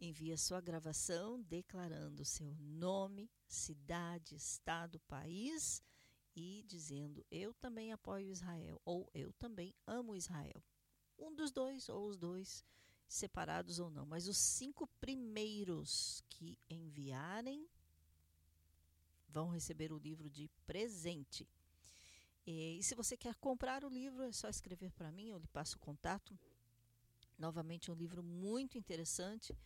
Envie 0.00 0.34
sua 0.38 0.58
gravação 0.58 1.42
declarando 1.42 2.24
seu 2.24 2.54
nome, 2.54 3.30
cidade, 3.46 4.34
estado, 4.34 4.98
país 5.00 5.82
e 6.34 6.64
dizendo 6.66 7.22
eu 7.30 7.52
também 7.52 7.92
apoio 7.92 8.30
Israel 8.30 8.80
ou 8.86 9.06
eu 9.12 9.34
também 9.34 9.74
amo 9.86 10.16
Israel. 10.16 10.64
Um 11.18 11.34
dos 11.34 11.52
dois 11.52 11.90
ou 11.90 12.08
os 12.08 12.16
dois, 12.16 12.64
separados 13.06 13.78
ou 13.78 13.90
não. 13.90 14.06
Mas 14.06 14.26
os 14.26 14.38
cinco 14.38 14.86
primeiros 14.98 16.24
que 16.30 16.58
enviarem 16.70 17.68
vão 19.28 19.50
receber 19.50 19.92
o 19.92 19.98
livro 19.98 20.30
de 20.30 20.48
presente. 20.66 21.46
E, 22.46 22.82
se 22.82 22.94
você 22.94 23.16
quer 23.16 23.34
comprar 23.36 23.84
o 23.84 23.88
livro, 23.88 24.22
é 24.22 24.32
só 24.32 24.48
escrever 24.48 24.92
para 24.92 25.12
mim, 25.12 25.28
eu 25.28 25.38
lhe 25.38 25.46
passo 25.48 25.76
o 25.76 25.80
contato. 25.80 26.38
Novamente, 27.38 27.90
um 27.90 27.94
livro 27.94 28.22
muito 28.22 28.76
interessante 28.76 29.56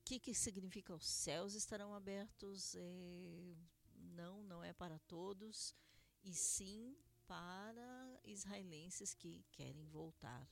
O 0.00 0.04
que, 0.04 0.18
que 0.18 0.34
significa 0.34 0.94
os 0.94 1.06
céus 1.06 1.54
estarão 1.54 1.94
abertos? 1.94 2.74
É, 2.74 3.54
não, 3.96 4.42
não 4.44 4.64
é 4.64 4.72
para 4.72 4.98
todos, 5.00 5.74
e 6.22 6.34
sim 6.34 6.96
para 7.26 8.20
israelenses 8.24 9.12
que 9.12 9.44
querem 9.52 9.86
voltar 9.88 10.48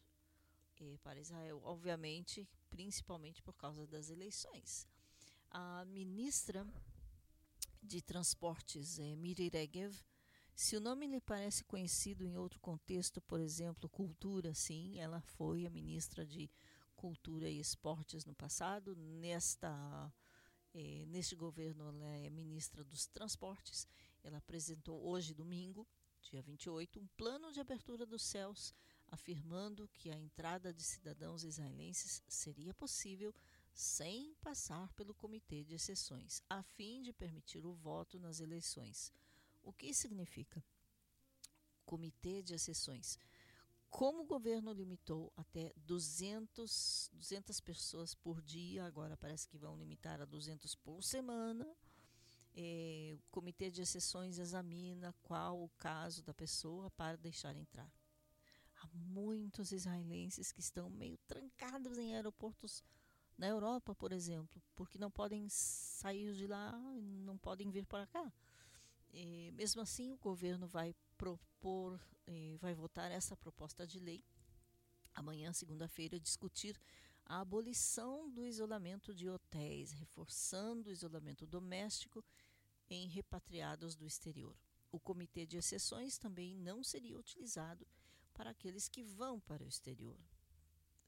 é, 0.83 0.99
para 0.99 1.21
Israel. 1.21 1.61
Obviamente, 1.63 2.49
principalmente 2.71 3.43
por 3.43 3.55
causa 3.55 3.87
das 3.87 4.11
eleições. 4.11 4.89
A 5.51 5.85
ministra 5.85 6.67
de 7.83 8.01
Transportes, 8.03 8.99
é, 8.99 9.15
Miri 9.15 9.49
Regev, 9.49 9.95
se 10.57 10.77
o 10.77 10.81
nome 10.81 11.07
lhe 11.07 11.21
parece 11.21 11.65
conhecido 11.65 12.25
em 12.25 12.37
outro 12.37 12.61
contexto, 12.61 13.21
por 13.21 13.41
exemplo, 13.41 13.89
cultura, 13.89 14.55
sim, 14.55 14.99
ela 15.01 15.21
foi 15.21 15.67
a 15.67 15.71
ministra 15.71 16.25
de 16.25 16.49
Cultura 16.95 17.51
e 17.51 17.59
Esportes 17.59 18.25
no 18.25 18.35
passado. 18.35 18.95
Nesta, 18.95 20.13
eh, 20.73 21.05
neste 21.07 21.35
governo, 21.35 21.89
ela 21.89 22.07
é 22.19 22.31
ministra 22.31 22.85
dos 22.85 23.07
Transportes. 23.09 23.89
Ela 24.23 24.39
apresentou 24.39 25.05
hoje, 25.05 25.35
domingo, 25.35 25.87
dia 26.23 26.41
28, 26.41 27.01
um 27.01 27.07
plano 27.17 27.53
de 27.53 27.61
abertura 27.61 28.07
dos 28.07 28.23
céus, 28.23 28.73
afirmando 29.15 29.89
que 29.95 30.11
a 30.11 30.19
entrada 30.19 30.73
de 30.73 30.83
cidadãos 30.83 31.45
israelenses 31.45 32.23
seria 32.29 32.75
possível 32.75 33.33
sem 33.73 34.35
passar 34.35 34.93
pelo 34.93 35.15
Comitê 35.15 35.65
de 35.65 35.75
Exceções, 35.75 36.43
a 36.51 36.63
fim 36.63 37.01
de 37.01 37.13
permitir 37.13 37.65
o 37.65 37.73
voto 37.73 38.19
nas 38.19 38.41
eleições. 38.41 39.13
O 39.63 39.73
que 39.73 39.95
significa? 39.95 40.63
Comitê 41.85 42.43
de 42.43 42.55
exceções. 42.55 43.19
Como 43.89 44.23
o 44.23 44.27
governo 44.27 44.73
limitou 44.73 45.33
até 45.37 45.73
200, 45.77 47.11
200 47.13 47.61
pessoas 47.61 48.15
por 48.15 48.43
dia, 48.43 48.85
agora 48.85 49.17
parece 49.17 49.49
que 49.49 49.57
vão 49.57 49.79
limitar 49.79 50.21
a 50.21 50.25
200 50.25 50.75
por 50.75 51.03
semana. 51.03 51.67
É, 52.57 53.17
o 53.17 53.31
comitê 53.31 53.71
de 53.71 53.83
exceções 53.83 54.39
examina 54.39 55.15
qual 55.23 55.63
o 55.63 55.69
caso 55.71 56.23
da 56.23 56.35
pessoa 56.35 56.91
para 56.91 57.17
deixar 57.17 57.57
entrar. 57.57 57.91
Muitos 58.93 59.73
israelenses 59.73 60.53
que 60.53 60.61
estão 60.61 60.91
meio 60.91 61.19
trancados 61.27 61.99
em 61.99 62.15
aeroportos 62.15 62.83
na 63.37 63.47
Europa, 63.49 63.95
por 63.95 64.13
exemplo, 64.13 64.63
porque 64.77 64.99
não 64.99 65.11
podem 65.11 65.49
sair 65.49 66.35
de 66.35 66.47
lá, 66.47 66.73
não 67.25 67.37
podem 67.39 67.71
vir 67.71 67.87
para 67.87 68.07
cá. 68.07 68.33
E, 69.13 69.51
mesmo 69.53 69.81
assim, 69.81 70.13
o 70.13 70.17
governo 70.17 70.67
vai 70.67 70.95
propor, 71.17 72.01
vai 72.59 72.75
votar 72.75 73.11
essa 73.11 73.37
proposta 73.37 73.87
de 73.87 73.99
lei 73.99 74.25
amanhã, 75.15 75.53
segunda-feira, 75.53 76.19
discutir 76.19 76.81
a 77.25 77.41
abolição 77.41 78.29
do 78.31 78.45
isolamento 78.45 79.15
de 79.15 79.29
hotéis, 79.29 79.93
reforçando 79.93 80.89
o 80.89 80.93
isolamento 80.93 81.47
doméstico 81.47 82.25
em 82.91 83.07
repatriados 83.09 83.95
do 83.95 84.07
exterior. 84.07 84.57
O 84.93 85.01
comitê 85.01 85.47
de 85.47 85.57
exceções 85.57 86.19
também 86.19 86.55
não 86.57 86.85
seria 86.85 87.19
utilizado 87.19 87.87
para 88.35 88.51
aqueles 88.51 88.89
que 88.89 89.03
vão 89.03 89.41
para 89.41 89.65
o 89.65 89.69
exterior, 89.69 90.19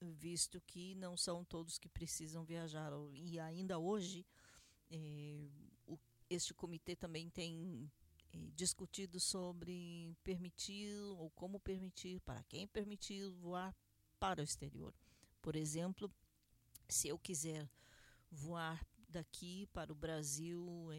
visto 0.01 0.61
que 0.61 0.95
não 0.95 1.17
são 1.17 1.45
todos 1.45 1.79
que 1.79 1.89
precisam 1.89 2.45
viajar. 2.45 2.93
E 3.15 3.39
ainda 3.39 3.79
hoje, 3.79 4.25
eh, 4.91 5.49
o, 5.87 5.99
este 6.31 6.55
comitê 6.55 6.97
também 6.97 7.29
tem 7.29 7.91
discutido 8.55 9.19
sobre 9.19 10.17
permitir 10.23 10.95
ou 11.19 11.31
como 11.31 11.59
permitir, 11.59 12.21
para 12.21 12.43
quem 12.45 12.67
permitir 12.67 13.29
voar 13.31 13.75
para 14.19 14.41
o 14.41 14.45
exterior. 14.45 14.95
Por 15.41 15.57
exemplo, 15.57 16.11
se 16.89 17.09
eu 17.09 17.19
quiser 17.19 17.69
voar 18.31 18.85
daqui 19.09 19.67
para 19.73 19.93
o 19.93 19.97
Brasil 19.97 20.91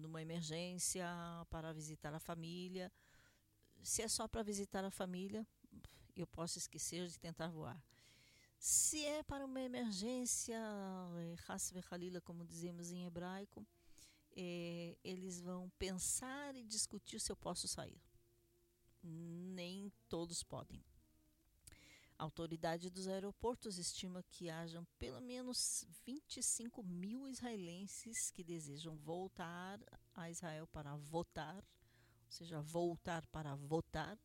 numa 0.00 0.20
emergência 0.20 1.06
para 1.48 1.72
visitar 1.72 2.12
a 2.12 2.20
família, 2.20 2.92
se 3.84 4.02
é 4.02 4.08
só 4.08 4.26
para 4.26 4.42
visitar 4.42 4.84
a 4.84 4.90
família, 4.90 5.46
eu 6.16 6.26
posso 6.26 6.58
esquecer 6.58 7.06
de 7.08 7.18
tentar 7.18 7.48
voar. 7.48 7.80
Se 8.58 9.04
é 9.04 9.22
para 9.22 9.44
uma 9.44 9.60
emergência, 9.60 10.58
Halila, 11.90 12.20
como 12.20 12.44
dizemos 12.44 12.90
em 12.90 13.04
hebraico, 13.04 13.66
é, 14.34 14.96
eles 15.04 15.40
vão 15.40 15.70
pensar 15.78 16.56
e 16.56 16.64
discutir 16.64 17.20
se 17.20 17.30
eu 17.30 17.36
posso 17.36 17.68
sair. 17.68 18.00
Nem 19.02 19.92
todos 20.08 20.42
podem. 20.42 20.82
A 22.18 22.22
autoridade 22.22 22.88
dos 22.88 23.08
aeroportos 23.08 23.76
estima 23.76 24.22
que 24.22 24.48
hajam 24.48 24.86
pelo 24.98 25.20
menos 25.20 25.84
25 26.06 26.82
mil 26.82 27.28
israelenses 27.28 28.30
que 28.30 28.44
desejam 28.44 28.96
voltar 28.96 29.80
a 30.14 30.30
Israel 30.30 30.66
para 30.68 30.96
votar, 30.96 31.62
ou 32.24 32.32
seja, 32.32 32.60
voltar 32.60 33.26
para 33.26 33.54
votar, 33.54 34.18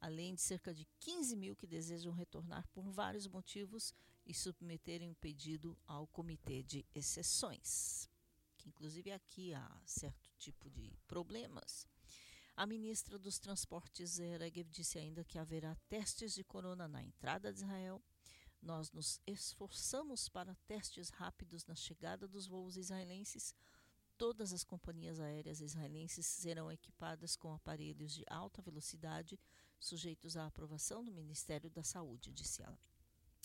além 0.00 0.34
de 0.34 0.40
cerca 0.40 0.74
de 0.74 0.86
15 1.00 1.36
mil 1.36 1.56
que 1.56 1.66
desejam 1.66 2.12
retornar 2.12 2.66
por 2.68 2.90
vários 2.90 3.26
motivos 3.26 3.94
e 4.26 4.34
submeterem 4.34 5.08
o 5.08 5.12
um 5.12 5.14
pedido 5.14 5.76
ao 5.86 6.06
Comitê 6.06 6.62
de 6.62 6.84
Exceções 6.94 8.08
que 8.64 8.70
inclusive 8.70 9.12
aqui 9.12 9.52
há 9.52 9.80
certo 9.84 10.30
tipo 10.38 10.70
de 10.70 10.90
problemas. 11.06 11.86
A 12.56 12.64
ministra 12.64 13.18
dos 13.18 13.38
Transportes, 13.38 14.16
Regev, 14.16 14.70
disse 14.70 14.98
ainda 14.98 15.22
que 15.22 15.38
haverá 15.38 15.74
testes 15.88 16.32
de 16.32 16.42
corona 16.42 16.88
na 16.88 17.02
entrada 17.02 17.52
de 17.52 17.58
Israel. 17.58 18.02
Nós 18.62 18.90
nos 18.90 19.20
esforçamos 19.26 20.30
para 20.30 20.54
testes 20.66 21.10
rápidos 21.10 21.66
na 21.66 21.74
chegada 21.74 22.26
dos 22.26 22.46
voos 22.46 22.78
israelenses. 22.78 23.54
Todas 24.16 24.52
as 24.52 24.62
companhias 24.62 25.18
aéreas 25.18 25.60
israelenses 25.60 26.24
serão 26.26 26.70
equipadas 26.70 27.34
com 27.34 27.52
aparelhos 27.52 28.12
de 28.12 28.24
alta 28.28 28.62
velocidade, 28.62 29.38
sujeitos 29.80 30.36
à 30.36 30.46
aprovação 30.46 31.04
do 31.04 31.12
Ministério 31.12 31.68
da 31.68 31.82
Saúde, 31.82 32.32
disse 32.32 32.62
ela. 32.62 32.78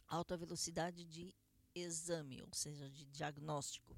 Alta 0.08 0.38
velocidade 0.38 1.04
de 1.06 1.36
exame, 1.74 2.42
ou 2.42 2.50
seja, 2.54 2.90
de 2.90 3.06
diagnóstico. 3.06 3.98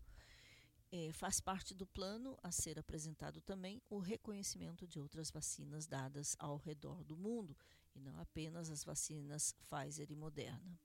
É, 0.93 1.11
faz 1.13 1.39
parte 1.39 1.73
do 1.73 1.85
plano 1.87 2.37
a 2.43 2.51
ser 2.51 2.77
apresentado 2.77 3.41
também 3.41 3.81
o 3.89 3.97
reconhecimento 3.97 4.87
de 4.87 4.99
outras 4.99 5.31
vacinas 5.31 5.87
dadas 5.87 6.35
ao 6.39 6.57
redor 6.57 7.03
do 7.03 7.15
mundo, 7.17 7.55
e 7.93 7.99
não 7.99 8.17
apenas 8.19 8.69
as 8.69 8.83
vacinas 8.83 9.53
Pfizer 9.53 10.11
e 10.11 10.15
Moderna. 10.15 10.79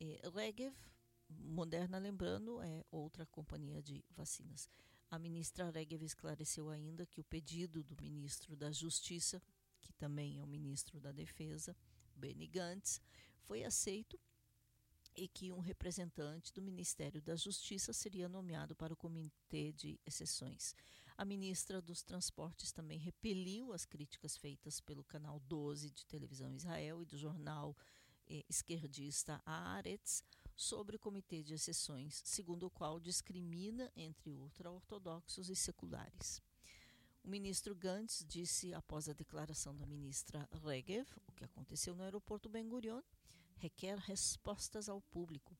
É, 0.00 0.20
Regev, 0.32 0.74
Moderna, 1.28 1.98
lembrando, 1.98 2.60
é 2.62 2.84
outra 2.90 3.26
companhia 3.26 3.82
de 3.82 4.04
vacinas. 4.10 4.68
A 5.10 5.18
ministra 5.18 5.70
Regev 5.70 6.02
esclareceu 6.02 6.68
ainda 6.68 7.06
que 7.06 7.20
o 7.20 7.24
pedido 7.24 7.82
do 7.84 7.96
ministro 8.00 8.56
da 8.56 8.72
Justiça, 8.72 9.42
que 9.80 9.92
também 9.92 10.38
é 10.38 10.42
o 10.42 10.46
ministro 10.46 11.00
da 11.00 11.12
Defesa, 11.12 11.76
Benny 12.14 12.46
Gantz, 12.46 13.00
foi 13.42 13.64
aceito 13.64 14.18
e 15.14 15.26
que 15.28 15.50
um 15.52 15.60
representante 15.60 16.52
do 16.52 16.60
Ministério 16.60 17.22
da 17.22 17.36
Justiça 17.36 17.92
seria 17.92 18.28
nomeado 18.28 18.76
para 18.76 18.92
o 18.92 18.96
Comitê 18.96 19.72
de 19.72 19.98
Exceções. 20.04 20.74
A 21.16 21.24
ministra 21.24 21.80
dos 21.80 22.02
Transportes 22.02 22.72
também 22.72 22.98
repeliu 22.98 23.72
as 23.72 23.86
críticas 23.86 24.36
feitas 24.36 24.80
pelo 24.80 25.02
canal 25.02 25.40
12 25.40 25.90
de 25.90 26.04
televisão 26.04 26.54
Israel 26.54 27.00
e 27.02 27.06
do 27.06 27.16
jornal 27.16 27.74
eh, 28.28 28.44
esquerdista 28.48 29.40
Haaretz 29.46 30.22
sobre 30.56 30.96
o 30.96 30.98
Comitê 30.98 31.42
de 31.42 31.54
Exceções, 31.54 32.22
segundo 32.24 32.66
o 32.66 32.70
qual 32.70 32.98
discrimina 32.98 33.92
entre 33.94 34.32
ultra-ortodoxos 34.32 35.50
e 35.50 35.54
seculares. 35.54 36.42
O 37.22 37.28
ministro 37.28 37.74
Gantz 37.74 38.24
disse, 38.26 38.72
após 38.72 39.08
a 39.08 39.12
declaração 39.12 39.76
da 39.76 39.84
ministra 39.84 40.48
Regev, 40.64 41.06
o 41.26 41.32
que 41.32 41.44
aconteceu 41.44 41.94
no 41.94 42.02
aeroporto 42.02 42.48
Ben 42.48 42.66
Gurion, 42.66 43.02
requer 43.56 43.98
respostas 43.98 44.88
ao 44.88 45.00
público. 45.00 45.56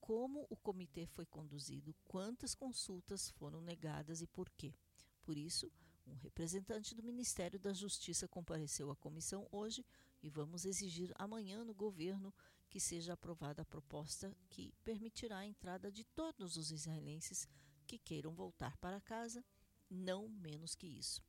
Como 0.00 0.46
o 0.50 0.56
comitê 0.56 1.06
foi 1.06 1.24
conduzido, 1.24 1.94
quantas 2.04 2.54
consultas 2.54 3.30
foram 3.30 3.62
negadas 3.62 4.20
e 4.20 4.26
por 4.26 4.50
quê. 4.50 4.74
Por 5.22 5.36
isso, 5.36 5.72
um 6.06 6.14
representante 6.14 6.94
do 6.94 7.02
Ministério 7.02 7.58
da 7.58 7.72
Justiça 7.72 8.28
compareceu 8.28 8.90
à 8.90 8.96
comissão 8.96 9.48
hoje 9.50 9.84
e 10.22 10.28
vamos 10.28 10.64
exigir 10.64 11.12
amanhã 11.16 11.64
no 11.64 11.74
governo 11.74 12.32
que 12.68 12.80
seja 12.80 13.14
aprovada 13.14 13.62
a 13.62 13.64
proposta 13.64 14.36
que 14.48 14.72
permitirá 14.84 15.38
a 15.38 15.46
entrada 15.46 15.90
de 15.90 16.04
todos 16.04 16.56
os 16.56 16.70
israelenses 16.70 17.48
que 17.86 17.98
queiram 17.98 18.34
voltar 18.34 18.76
para 18.78 19.00
casa, 19.00 19.44
não 19.88 20.28
menos 20.28 20.74
que 20.74 20.86
isso. 20.86 21.22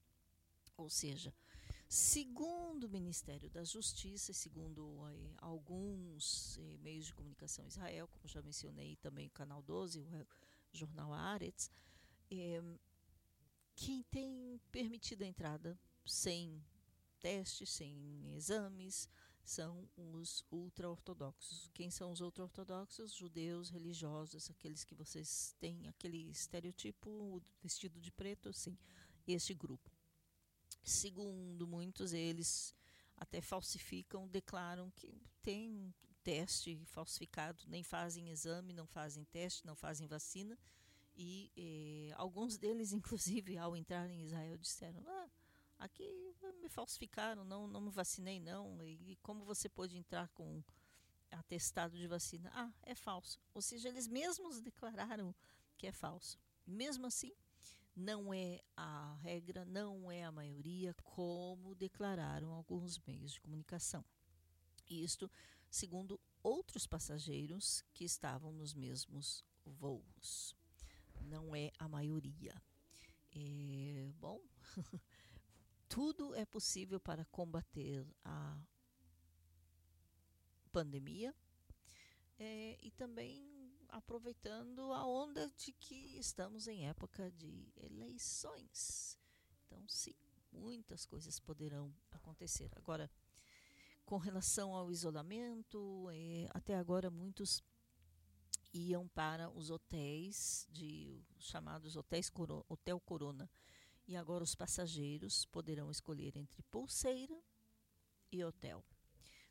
Ou 0.75 0.89
seja, 0.89 1.33
Segundo 1.89 2.83
o 2.83 2.89
Ministério 2.89 3.49
da 3.49 3.63
Justiça, 3.63 4.33
segundo 4.33 5.07
eh, 5.07 5.33
alguns 5.37 6.57
eh, 6.57 6.77
meios 6.79 7.05
de 7.05 7.13
comunicação 7.13 7.65
Israel, 7.65 8.09
como 8.09 8.27
já 8.27 8.41
mencionei 8.41 8.97
também 8.97 9.27
o 9.27 9.31
Canal 9.31 9.61
12, 9.61 10.01
o 10.01 10.25
jornal 10.73 11.13
Aretz, 11.13 11.71
eh, 12.29 12.61
quem 13.73 14.03
tem 14.03 14.59
permitido 14.69 15.21
a 15.21 15.27
entrada 15.27 15.79
sem 16.05 16.61
testes, 17.21 17.69
sem 17.69 18.33
exames, 18.35 19.07
são 19.47 19.89
os 19.95 20.45
ultra-ortodoxos. 20.51 21.69
Quem 21.73 21.89
são 21.89 22.11
os 22.11 22.19
ultra-ortodoxos? 22.19 23.15
Judeus, 23.15 23.69
religiosos, 23.69 24.49
aqueles 24.49 24.83
que 24.83 24.93
vocês 24.93 25.55
têm 25.57 25.87
aquele 25.87 26.29
estereotipo, 26.29 27.41
vestido 27.61 27.97
de 28.01 28.11
preto, 28.11 28.51
sim, 28.51 28.77
este 29.25 29.53
grupo. 29.53 29.89
Segundo 30.83 31.65
muitos, 31.65 32.11
eles 32.11 32.75
até 33.15 33.39
falsificam, 33.39 34.27
declaram 34.27 34.91
que 34.91 35.17
tem 35.41 35.93
teste 36.23 36.83
falsificado, 36.85 37.63
nem 37.67 37.83
fazem 37.83 38.29
exame, 38.29 38.73
não 38.73 38.85
fazem 38.85 39.23
teste, 39.23 39.65
não 39.65 39.77
fazem 39.77 40.07
vacina. 40.07 40.59
E 41.15 41.49
eh, 41.55 42.13
alguns 42.17 42.57
deles, 42.57 42.91
inclusive, 42.93 43.57
ao 43.57 43.77
entrar 43.77 44.09
em 44.09 44.23
Israel, 44.23 44.57
disseram: 44.57 45.01
ah, 45.07 45.29
aqui 45.79 46.33
me 46.61 46.69
falsificaram, 46.69 47.43
não, 47.43 47.67
não 47.67 47.81
me 47.81 47.89
vacinei, 47.89 48.39
não. 48.39 48.83
E 48.83 49.17
como 49.21 49.43
você 49.45 49.69
pode 49.69 49.97
entrar 49.97 50.29
com 50.29 50.63
atestado 51.31 51.97
de 51.97 52.07
vacina? 52.07 52.51
Ah, 52.53 52.71
é 52.83 52.95
falso. 52.95 53.39
Ou 53.53 53.61
seja, 53.61 53.87
eles 53.87 54.07
mesmos 54.07 54.61
declararam 54.61 55.35
que 55.77 55.87
é 55.87 55.91
falso. 55.91 56.39
Mesmo 56.65 57.05
assim, 57.05 57.31
não 57.95 58.33
é 58.33 58.61
a 58.75 59.15
regra, 59.21 59.65
não 59.65 60.11
é 60.11 60.23
a 60.23 60.31
maioria, 60.31 60.93
como 61.03 61.75
declararam 61.75 62.51
alguns 62.51 62.99
meios 62.99 63.33
de 63.33 63.41
comunicação. 63.41 64.03
Isto 64.89 65.29
segundo 65.69 66.19
outros 66.43 66.87
passageiros 66.87 67.83
que 67.93 68.05
estavam 68.05 68.51
nos 68.51 68.73
mesmos 68.73 69.43
voos. 69.65 70.55
Não 71.21 71.55
é 71.55 71.71
a 71.77 71.87
maioria. 71.87 72.55
É, 73.33 74.11
bom, 74.19 74.41
tudo 75.89 76.35
é 76.35 76.45
possível 76.45 76.99
para 76.99 77.25
combater 77.25 78.05
a 78.23 78.59
pandemia 80.71 81.33
é, 82.37 82.77
e 82.81 82.91
também 82.91 83.57
aproveitando 83.89 84.93
a 84.93 85.05
onda 85.05 85.49
de 85.57 85.71
que 85.71 86.19
estamos 86.19 86.67
em 86.67 86.87
época 86.87 87.31
de 87.31 87.71
eleições. 87.77 89.17
Então, 89.65 89.83
sim, 89.87 90.15
muitas 90.51 91.05
coisas 91.05 91.39
poderão 91.39 91.93
acontecer. 92.11 92.69
Agora, 92.75 93.09
com 94.05 94.17
relação 94.17 94.75
ao 94.75 94.91
isolamento, 94.91 96.09
é, 96.11 96.49
até 96.53 96.75
agora 96.75 97.09
muitos 97.09 97.63
iam 98.73 99.07
para 99.07 99.49
os 99.49 99.69
hotéis 99.69 100.67
de 100.69 101.23
chamados 101.39 101.95
hotéis 101.95 102.29
Coro, 102.29 102.65
Hotel 102.69 102.99
Corona 102.99 103.49
e 104.07 104.15
agora 104.15 104.43
os 104.43 104.55
passageiros 104.55 105.45
poderão 105.45 105.91
escolher 105.91 106.37
entre 106.37 106.63
pulseira 106.63 107.37
e 108.31 108.43
hotel. 108.43 108.83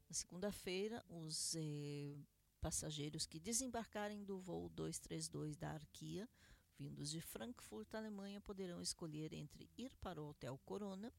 Na 0.09 0.15
segunda-feira, 0.15 1.05
os 1.09 1.55
eh, 1.57 2.17
passageiros 2.61 3.27
que 3.27 3.39
desembarcarem 3.39 4.25
do 4.25 4.39
voo 4.39 4.69
232 4.71 5.57
da 5.57 5.73
Arquia, 5.73 6.29
vindos 6.79 7.11
de 7.11 7.21
Frankfurt, 7.21 7.95
Alemanha, 7.95 8.41
poderão 8.41 8.81
escolher 8.81 9.33
entre 9.33 9.69
ir 9.77 9.95
para 10.01 10.23
o 10.23 10.29
Hotel 10.31 10.59
Corona 10.65 11.13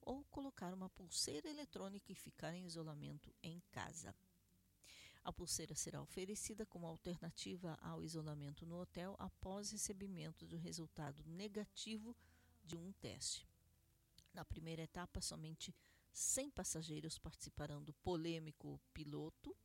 ou 0.00 0.24
colocar 0.24 0.72
uma 0.72 0.88
pulseira 0.88 1.48
eletrônica 1.48 2.12
e 2.12 2.14
ficar 2.14 2.54
em 2.54 2.64
isolamento 2.64 3.34
em 3.42 3.60
casa. 3.70 4.14
A 5.24 5.32
pulseira 5.32 5.74
será 5.74 6.00
oferecida 6.00 6.64
como 6.64 6.86
alternativa 6.86 7.76
ao 7.82 8.02
isolamento 8.02 8.64
no 8.64 8.80
hotel 8.80 9.14
após 9.18 9.70
recebimento 9.70 10.46
do 10.46 10.56
resultado 10.56 11.22
negativo 11.26 12.16
de 12.68 12.76
um 12.76 12.92
teste. 12.92 13.48
Na 14.34 14.44
primeira 14.44 14.82
etapa, 14.82 15.22
somente 15.22 15.74
100 16.12 16.50
passageiros 16.50 17.18
participarão 17.18 17.82
do 17.82 17.94
polêmico 17.94 18.78
piloto, 18.92 19.56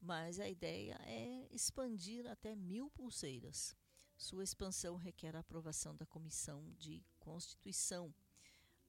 mas 0.00 0.40
a 0.40 0.48
ideia 0.48 1.00
é 1.04 1.48
expandir 1.52 2.26
até 2.26 2.56
mil 2.56 2.90
pulseiras. 2.90 3.76
Sua 4.16 4.42
expansão 4.42 4.96
requer 4.96 5.36
a 5.36 5.40
aprovação 5.40 5.94
da 5.96 6.04
Comissão 6.04 6.72
de 6.76 7.04
Constituição. 7.20 8.12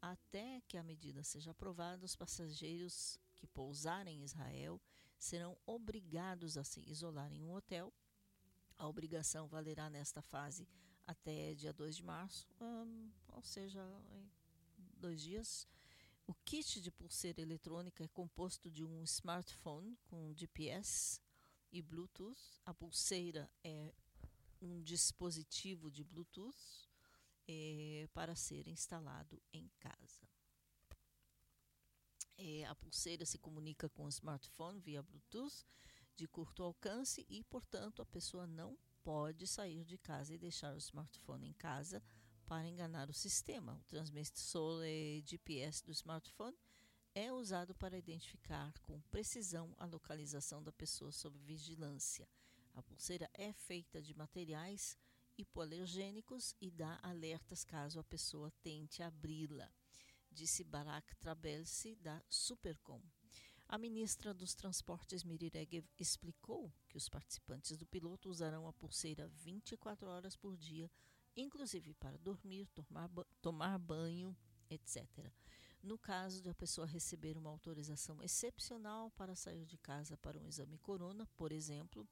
Até 0.01 0.61
que 0.67 0.77
a 0.77 0.83
medida 0.83 1.23
seja 1.23 1.51
aprovada, 1.51 2.05
os 2.05 2.15
passageiros 2.15 3.19
que 3.35 3.47
pousarem 3.47 4.19
em 4.19 4.23
Israel 4.23 4.81
serão 5.17 5.55
obrigados 5.65 6.57
a 6.57 6.63
se 6.63 6.81
isolar 6.89 7.31
em 7.31 7.43
um 7.43 7.53
hotel. 7.53 7.93
A 8.77 8.87
obrigação 8.87 9.47
valerá 9.47 9.89
nesta 9.89 10.21
fase 10.21 10.67
até 11.07 11.53
dia 11.53 11.73
2 11.73 11.97
de 11.97 12.03
março, 12.03 12.47
um, 12.59 13.11
ou 13.33 13.43
seja, 13.43 13.81
dois 14.97 15.21
dias. 15.21 15.67
O 16.27 16.33
kit 16.33 16.81
de 16.81 16.89
pulseira 16.89 17.41
eletrônica 17.41 18.03
é 18.03 18.07
composto 18.07 18.71
de 18.71 18.83
um 18.83 19.03
smartphone 19.03 19.95
com 20.05 20.33
GPS 20.33 21.21
e 21.71 21.81
Bluetooth. 21.81 22.59
A 22.65 22.73
pulseira 22.73 23.49
é 23.63 23.93
um 24.61 24.81
dispositivo 24.81 25.91
de 25.91 26.03
Bluetooth 26.03 26.89
é, 27.47 28.09
para 28.13 28.35
ser 28.35 28.67
instalado 28.67 29.39
em 29.53 29.69
casa. 29.79 30.27
É, 32.37 32.65
a 32.65 32.75
pulseira 32.75 33.25
se 33.25 33.37
comunica 33.37 33.87
com 33.89 34.05
o 34.05 34.09
smartphone 34.09 34.79
via 34.79 35.03
Bluetooth 35.03 35.63
de 36.15 36.27
curto 36.27 36.63
alcance 36.63 37.25
e, 37.29 37.43
portanto, 37.43 38.01
a 38.01 38.05
pessoa 38.05 38.47
não 38.47 38.77
pode 39.05 39.45
sair 39.45 39.85
de 39.85 39.99
casa 39.99 40.33
e 40.33 40.37
deixar 40.37 40.73
o 40.73 40.79
smartphone 40.79 41.47
em 41.47 41.53
casa 41.53 42.01
para 42.47 42.67
enganar 42.67 43.07
o 43.07 43.13
sistema. 43.13 43.75
O 43.75 43.83
transmissor 43.83 44.81
GPS 45.23 45.85
do 45.85 45.91
smartphone 45.91 46.57
é 47.13 47.31
usado 47.31 47.75
para 47.75 47.99
identificar 47.99 48.73
com 48.79 48.99
precisão 49.03 49.75
a 49.77 49.85
localização 49.85 50.61
da 50.61 50.71
pessoa 50.71 51.11
sob 51.11 51.37
vigilância. 51.37 52.27
A 52.73 52.81
pulseira 52.81 53.29
é 53.35 53.53
feita 53.53 54.01
de 54.01 54.13
materiais 54.15 54.97
hipoalergênicos 55.37 56.55
e 56.59 56.71
dá 56.71 56.99
alertas 57.03 57.63
caso 57.63 57.99
a 57.99 58.03
pessoa 58.03 58.51
tente 58.63 59.03
abri-la, 59.03 59.71
disse 60.31 60.63
Barak 60.63 61.15
Trabelsi 61.17 61.95
da 61.95 62.23
Supercom. 62.27 63.01
A 63.75 63.77
ministra 63.77 64.33
dos 64.33 64.53
Transportes 64.53 65.21
Miri 65.25 65.49
Regev 65.49 65.85
explicou 65.99 66.73
que 66.87 66.95
os 66.95 67.09
participantes 67.09 67.75
do 67.75 67.85
piloto 67.85 68.29
usarão 68.29 68.69
a 68.69 68.71
pulseira 68.71 69.27
24 69.27 70.07
horas 70.07 70.33
por 70.33 70.55
dia, 70.55 70.89
inclusive 71.35 71.93
para 71.95 72.17
dormir, 72.17 72.69
tomar, 72.69 73.09
ba 73.09 73.25
tomar 73.41 73.77
banho, 73.77 74.33
etc. 74.69 75.29
No 75.83 75.97
caso 75.97 76.41
de 76.41 76.49
a 76.49 76.55
pessoa 76.55 76.87
receber 76.87 77.37
uma 77.37 77.49
autorização 77.49 78.23
excepcional 78.23 79.11
para 79.11 79.35
sair 79.35 79.65
de 79.65 79.77
casa 79.77 80.15
para 80.15 80.39
um 80.39 80.47
exame 80.47 80.77
corona, 80.77 81.27
por 81.35 81.51
exemplo, 81.51 82.07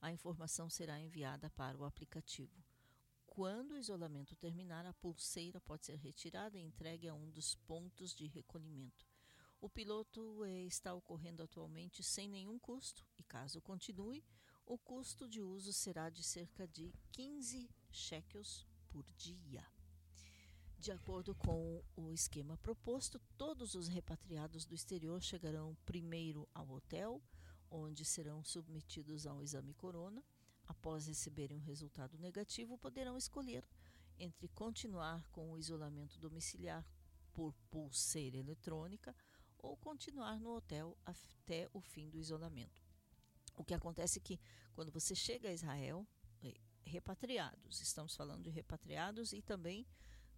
a 0.00 0.12
informação 0.12 0.70
será 0.70 1.00
enviada 1.00 1.50
para 1.50 1.76
o 1.76 1.84
aplicativo. 1.84 2.62
Quando 3.26 3.72
o 3.72 3.76
isolamento 3.76 4.36
terminar, 4.36 4.86
a 4.86 4.94
pulseira 4.94 5.60
pode 5.60 5.84
ser 5.84 5.96
retirada 5.96 6.56
e 6.56 6.62
entregue 6.62 7.08
a 7.08 7.14
um 7.14 7.28
dos 7.28 7.56
pontos 7.56 8.14
de 8.14 8.28
recolhimento. 8.28 9.17
O 9.60 9.68
piloto 9.68 10.44
eh, 10.44 10.66
está 10.66 10.94
ocorrendo 10.94 11.42
atualmente 11.42 12.00
sem 12.00 12.28
nenhum 12.28 12.60
custo 12.60 13.04
e, 13.18 13.24
caso 13.24 13.60
continue, 13.60 14.24
o 14.64 14.78
custo 14.78 15.28
de 15.28 15.42
uso 15.42 15.72
será 15.72 16.08
de 16.10 16.22
cerca 16.22 16.66
de 16.68 16.94
15 17.10 17.68
shekels 17.90 18.64
por 18.88 19.04
dia. 19.16 19.66
De 20.78 20.92
acordo 20.92 21.34
com 21.34 21.82
o 21.96 22.12
esquema 22.12 22.56
proposto, 22.58 23.18
todos 23.36 23.74
os 23.74 23.88
repatriados 23.88 24.64
do 24.64 24.76
exterior 24.76 25.20
chegarão 25.20 25.76
primeiro 25.84 26.48
ao 26.54 26.70
hotel, 26.70 27.20
onde 27.68 28.04
serão 28.04 28.44
submetidos 28.44 29.26
a 29.26 29.34
um 29.34 29.42
exame 29.42 29.74
corona. 29.74 30.22
Após 30.68 31.08
receberem 31.08 31.56
um 31.56 31.64
resultado 31.64 32.16
negativo, 32.16 32.78
poderão 32.78 33.16
escolher 33.16 33.66
entre 34.20 34.46
continuar 34.48 35.26
com 35.30 35.50
o 35.50 35.58
isolamento 35.58 36.16
domiciliar 36.20 36.86
por 37.32 37.52
pulseira 37.70 38.36
eletrônica 38.36 39.14
ou 39.58 39.76
continuar 39.76 40.38
no 40.40 40.54
hotel 40.54 40.96
até 41.04 41.68
o 41.72 41.80
fim 41.80 42.08
do 42.08 42.18
isolamento. 42.18 42.82
O 43.56 43.64
que 43.64 43.74
acontece 43.74 44.18
é 44.18 44.22
que 44.22 44.40
quando 44.72 44.92
você 44.92 45.14
chega 45.14 45.48
a 45.48 45.52
Israel, 45.52 46.06
é, 46.42 46.54
repatriados, 46.84 47.80
estamos 47.80 48.14
falando 48.14 48.44
de 48.44 48.50
repatriados 48.50 49.32
e 49.32 49.42
também 49.42 49.86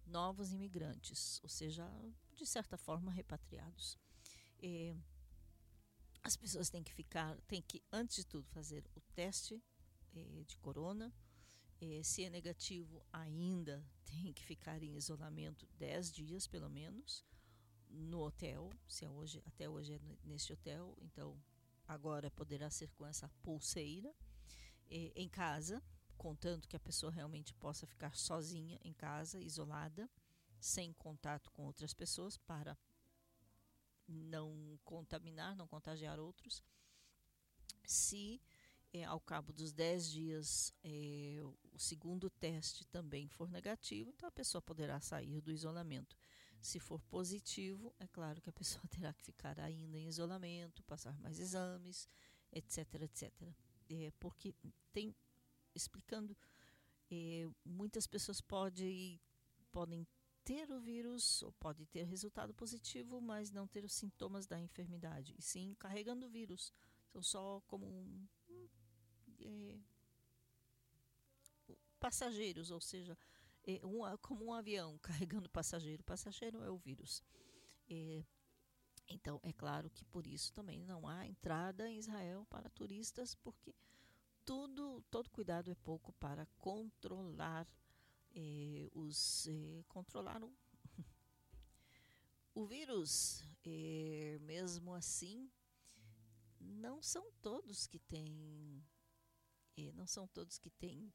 novos 0.05 0.51
imigrantes, 0.51 1.39
ou 1.43 1.49
seja, 1.49 1.87
de 2.35 2.45
certa 2.45 2.77
forma 2.77 3.11
repatriados. 3.11 3.97
É, 4.61 4.95
as 6.23 6.35
pessoas 6.35 6.69
têm 6.69 6.83
que 6.83 6.93
ficar, 6.93 7.39
têm 7.41 7.61
que 7.61 7.83
antes 7.91 8.17
de 8.17 8.25
tudo 8.25 8.47
fazer 8.49 8.83
o 8.95 9.01
teste 9.13 9.61
é, 10.13 10.43
de 10.43 10.57
corona. 10.57 11.13
É, 11.79 12.03
se 12.03 12.23
é 12.23 12.29
negativo, 12.29 13.03
ainda 13.11 13.83
tem 14.05 14.33
que 14.33 14.43
ficar 14.43 14.83
em 14.83 14.95
isolamento 14.95 15.67
10 15.77 16.11
dias 16.11 16.47
pelo 16.47 16.69
menos 16.69 17.25
no 17.91 18.21
hotel, 18.21 18.69
se 18.87 19.05
é 19.05 19.09
hoje, 19.09 19.41
até 19.45 19.69
hoje 19.69 19.93
é 19.93 19.99
neste 20.23 20.53
hotel, 20.53 20.97
então 21.01 21.39
agora 21.87 22.31
poderá 22.31 22.69
ser 22.69 22.89
com 22.91 23.05
essa 23.05 23.29
pulseira 23.43 24.13
eh, 24.89 25.11
em 25.15 25.27
casa, 25.27 25.81
contando 26.17 26.67
que 26.67 26.75
a 26.75 26.79
pessoa 26.79 27.11
realmente 27.11 27.53
possa 27.53 27.85
ficar 27.85 28.15
sozinha 28.15 28.79
em 28.83 28.93
casa, 28.93 29.39
isolada, 29.39 30.09
sem 30.59 30.93
contato 30.93 31.51
com 31.51 31.65
outras 31.65 31.93
pessoas 31.93 32.37
para 32.37 32.77
não 34.07 34.79
contaminar, 34.83 35.55
não 35.55 35.67
contagiar 35.67 36.19
outros. 36.19 36.63
Se 37.85 38.41
é, 38.93 39.03
ao 39.05 39.19
cabo 39.19 39.53
dos 39.53 39.71
10 39.71 40.11
dias 40.11 40.73
é, 40.83 41.39
o 41.71 41.79
segundo 41.79 42.29
teste 42.29 42.85
também 42.87 43.27
for 43.27 43.49
negativo, 43.49 44.09
então 44.09 44.27
a 44.27 44.31
pessoa 44.31 44.61
poderá 44.61 44.99
sair 44.99 45.41
do 45.41 45.51
isolamento. 45.51 46.15
Se 46.61 46.79
for 46.79 47.01
positivo, 47.01 47.93
é 47.99 48.07
claro 48.07 48.39
que 48.39 48.49
a 48.49 48.53
pessoa 48.53 48.83
terá 48.89 49.13
que 49.13 49.23
ficar 49.23 49.59
ainda 49.59 49.97
em 49.97 50.07
isolamento, 50.07 50.83
passar 50.83 51.17
mais 51.19 51.39
exames, 51.39 52.07
etc, 52.51 53.01
etc. 53.01 53.31
É, 53.89 54.11
porque 54.19 54.53
tem, 54.93 55.15
explicando, 55.73 56.37
é, 57.09 57.49
muitas 57.65 58.05
pessoas 58.07 58.39
pode, 58.39 59.19
podem 59.71 60.07
ter 60.43 60.71
o 60.71 60.79
vírus 60.79 61.41
ou 61.43 61.51
pode 61.53 61.85
ter 61.87 62.03
resultado 62.03 62.53
positivo, 62.53 63.19
mas 63.19 63.51
não 63.51 63.67
ter 63.67 63.83
os 63.83 63.93
sintomas 63.93 64.45
da 64.45 64.59
enfermidade, 64.59 65.35
e 65.37 65.41
sim 65.41 65.75
carregando 65.79 66.27
o 66.27 66.29
vírus. 66.29 66.71
Então, 67.09 67.21
só 67.21 67.61
como 67.67 67.85
um, 67.85 68.27
é, 69.39 69.77
passageiros, 71.99 72.71
ou 72.71 72.81
seja, 72.81 73.17
é, 73.65 73.85
um, 73.85 74.01
como 74.17 74.45
um 74.45 74.53
avião 74.53 74.97
carregando 75.03 75.49
passageiro. 75.49 76.03
Passageiro 76.03 76.63
é 76.63 76.69
o 76.69 76.77
vírus. 76.77 77.23
É, 77.89 78.23
então, 79.07 79.39
é 79.43 79.51
claro 79.51 79.89
que 79.89 80.05
por 80.05 80.25
isso 80.25 80.53
também 80.53 80.83
não 80.83 81.07
há 81.07 81.27
entrada 81.27 81.89
em 81.89 81.97
Israel 81.97 82.45
para 82.49 82.69
turistas, 82.69 83.35
porque 83.35 83.75
tudo, 84.45 85.03
todo 85.11 85.29
cuidado 85.29 85.69
é 85.69 85.75
pouco 85.75 86.13
para 86.13 86.45
controlar 86.57 87.67
eh, 88.33 88.89
os 88.93 89.47
eh, 89.47 89.83
controlar 89.87 90.43
o, 90.43 90.53
o 92.55 92.65
vírus. 92.65 93.43
Mesmo 94.41 94.91
assim, 94.93 95.51
não 96.59 96.99
são 97.01 97.31
todos 97.43 97.85
que 97.85 97.99
têm, 97.99 98.83
não 99.93 100.07
são 100.07 100.27
todos 100.27 100.57
que 100.57 100.71
têm 100.71 101.13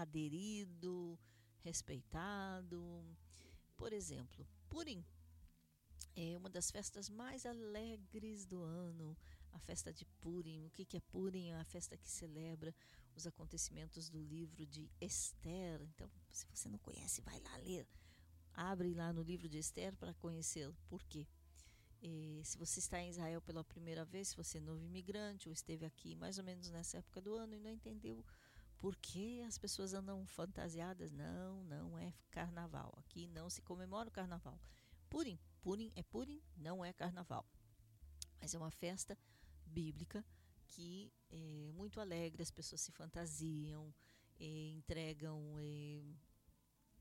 aderido, 0.00 1.18
respeitado. 1.58 3.04
Por 3.76 3.92
exemplo, 3.92 4.46
Purim 4.68 5.04
é 6.16 6.36
uma 6.36 6.50
das 6.50 6.70
festas 6.70 7.08
mais 7.08 7.46
alegres 7.46 8.44
do 8.44 8.60
ano, 8.62 9.16
a 9.52 9.58
festa 9.60 9.92
de 9.92 10.04
Purim. 10.20 10.66
O 10.66 10.70
que, 10.70 10.96
é 10.96 11.00
Purim? 11.00 11.50
É 11.50 11.60
a 11.60 11.64
festa 11.64 11.96
que 11.96 12.10
celebra 12.10 12.74
os 13.14 13.26
acontecimentos 13.26 14.08
do 14.08 14.20
livro 14.20 14.66
de 14.66 14.90
Esther. 15.00 15.80
Então, 15.82 16.10
se 16.30 16.44
você 16.46 16.68
não 16.68 16.78
conhece, 16.78 17.20
vai 17.20 17.38
lá 17.40 17.56
ler. 17.58 17.86
Abre 18.52 18.92
lá 18.94 19.12
no 19.12 19.22
livro 19.22 19.48
de 19.48 19.58
Esther 19.58 19.94
para 19.96 20.12
conhecê-lo. 20.14 20.76
Por 20.88 21.04
quê? 21.04 21.26
E 22.02 22.40
se 22.44 22.56
você 22.58 22.78
está 22.78 23.00
em 23.00 23.10
Israel 23.10 23.40
pela 23.40 23.62
primeira 23.64 24.04
vez, 24.04 24.28
se 24.28 24.36
você 24.36 24.58
é 24.58 24.60
novo 24.60 24.84
imigrante 24.84 25.48
ou 25.48 25.52
esteve 25.52 25.84
aqui 25.84 26.14
mais 26.16 26.38
ou 26.38 26.44
menos 26.44 26.68
nessa 26.70 26.98
época 26.98 27.20
do 27.20 27.34
ano 27.34 27.54
e 27.54 27.60
não 27.60 27.70
entendeu 27.70 28.24
por 28.78 28.96
que 28.96 29.42
as 29.42 29.58
pessoas 29.58 29.92
andam 29.92 30.24
fantasiadas, 30.26 31.10
não, 31.10 31.64
não 31.64 31.98
é 31.98 32.14
carnaval. 32.30 32.94
Aqui 32.98 33.26
não 33.28 33.50
se 33.50 33.60
comemora 33.62 34.08
o 34.08 34.12
carnaval. 34.12 34.60
Purim, 35.10 35.38
Purim 35.60 35.92
é 35.96 36.02
Purim, 36.02 36.40
não 36.56 36.84
é 36.84 36.92
carnaval. 36.92 37.44
Mas 38.40 38.54
é 38.54 38.58
uma 38.58 38.70
festa 38.70 39.18
bíblica 39.66 40.24
que 40.68 41.12
é 41.30 41.72
muito 41.72 42.00
alegre, 42.00 42.42
as 42.42 42.50
pessoas 42.50 42.80
se 42.80 42.92
fantasiam, 42.92 43.92
é, 44.38 44.68
entregam 44.68 45.56
é, 45.58 46.02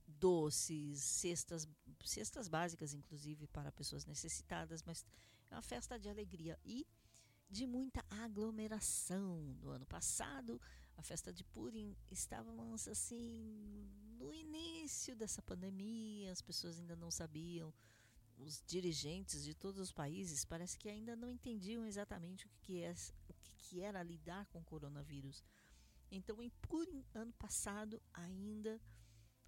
doces, 0.07 1.01
cestas, 1.01 1.67
cestas 2.03 2.47
básicas, 2.47 2.93
inclusive, 2.93 3.45
para 3.47 3.71
pessoas 3.71 4.05
necessitadas, 4.05 4.81
mas 4.83 5.05
é 5.51 5.55
uma 5.55 5.61
festa 5.61 5.99
de 5.99 6.09
alegria 6.09 6.57
e 6.65 6.87
de 7.49 7.67
muita 7.67 8.03
aglomeração. 8.09 9.55
No 9.61 9.69
ano 9.69 9.85
passado, 9.85 10.59
a 10.97 11.03
festa 11.03 11.31
de 11.31 11.43
Purim 11.43 11.95
estávamos 12.11 12.87
assim 12.87 13.87
no 14.17 14.33
início 14.33 15.15
dessa 15.15 15.41
pandemia, 15.41 16.31
as 16.31 16.41
pessoas 16.41 16.79
ainda 16.79 16.95
não 16.95 17.11
sabiam 17.11 17.73
os 18.37 18.63
dirigentes 18.65 19.43
de 19.43 19.53
todos 19.55 19.79
os 19.79 19.91
países 19.91 20.45
parece 20.45 20.77
que 20.77 20.89
ainda 20.89 21.15
não 21.15 21.31
entendiam 21.31 21.85
exatamente 21.85 22.45
o 22.45 22.49
que, 22.49 22.59
que, 22.61 22.83
é, 22.83 22.93
o 23.27 23.33
que, 23.33 23.53
que 23.57 23.81
era 23.81 24.03
lidar 24.03 24.45
com 24.47 24.59
o 24.59 24.63
coronavírus. 24.63 25.43
Então, 26.11 26.41
em 26.41 26.49
Purim, 26.49 27.03
ano 27.13 27.33
passado, 27.33 28.01
ainda 28.13 28.79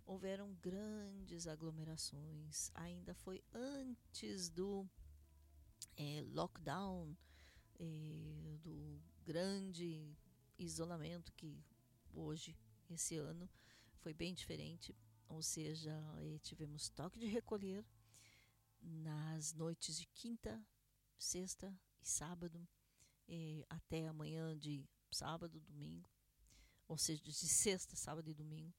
houveram 0.06 0.54
grandes 0.56 1.48
aglomerações. 1.48 2.72
Ainda 2.74 3.14
foi 3.14 3.42
antes 3.54 4.50
do 4.50 4.86
é, 5.96 6.24
lockdown, 6.28 7.16
é, 7.80 8.58
do 8.62 9.00
grande 9.24 10.18
isolamento 10.60 11.34
que 11.34 11.64
hoje, 12.14 12.56
esse 12.90 13.18
ano, 13.18 13.50
foi 13.98 14.14
bem 14.14 14.34
diferente. 14.34 14.96
Ou 15.28 15.42
seja, 15.42 15.92
é, 16.18 16.40
tivemos 16.40 16.90
toque 16.90 17.20
de 17.20 17.28
recolher 17.28 17.86
nas 18.82 19.54
noites 19.54 19.98
de 19.98 20.06
quinta, 20.08 20.62
sexta 21.18 21.78
e 22.02 22.08
sábado, 22.08 22.68
eh, 23.28 23.66
até 23.70 24.08
amanhã 24.08 24.58
de 24.58 24.88
sábado, 25.12 25.60
domingo, 25.60 26.10
ou 26.88 26.98
seja, 26.98 27.22
de 27.22 27.34
sexta, 27.34 27.96
sábado 27.96 28.30
e 28.30 28.34
domingo. 28.34 28.74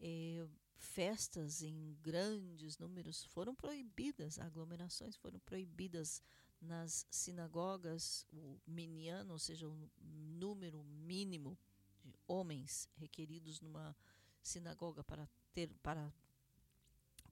Eh, 0.00 0.46
festas 0.76 1.62
em 1.62 1.96
grandes 2.00 2.76
números 2.78 3.24
foram 3.24 3.54
proibidas, 3.54 4.38
aglomerações 4.38 5.16
foram 5.16 5.38
proibidas 5.40 6.20
nas 6.62 7.06
sinagogas, 7.10 8.24
o 8.32 8.58
miniano, 8.66 9.32
ou 9.32 9.38
seja, 9.38 9.68
o 9.68 9.90
número 9.98 10.82
mínimo 10.84 11.58
de 12.04 12.14
homens 12.26 12.88
requeridos 12.96 13.60
numa 13.60 13.96
sinagoga 14.40 15.04
para 15.04 15.28
ter 15.52 15.68
para 15.82 16.12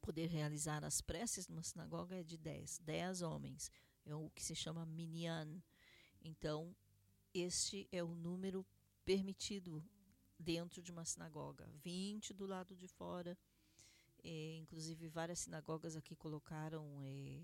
poder 0.01 0.27
realizar 0.27 0.85
as 0.85 1.01
preces 1.01 1.47
numa 1.47 1.63
sinagoga 1.63 2.17
é 2.17 2.23
de 2.23 2.37
10, 2.37 2.79
10 2.81 3.23
homens. 3.23 3.71
É 4.05 4.15
o 4.15 4.31
que 4.31 4.43
se 4.43 4.55
chama 4.55 4.87
minyan. 4.87 5.63
Então, 6.23 6.75
este 7.33 7.89
é 7.93 8.03
o 8.03 8.15
número 8.15 8.67
permitido 9.05 9.85
dentro 10.39 10.83
de 10.83 10.91
uma 10.91 11.05
sinagoga. 11.05 11.69
20 11.83 12.33
do 12.33 12.47
lado 12.47 12.75
de 12.75 12.89
fora. 12.89 13.39
É, 14.23 14.57
inclusive, 14.57 15.09
várias 15.09 15.41
sinagogas 15.41 15.97
aqui 15.97 16.17
colocaram 16.17 17.01
é, 17.03 17.41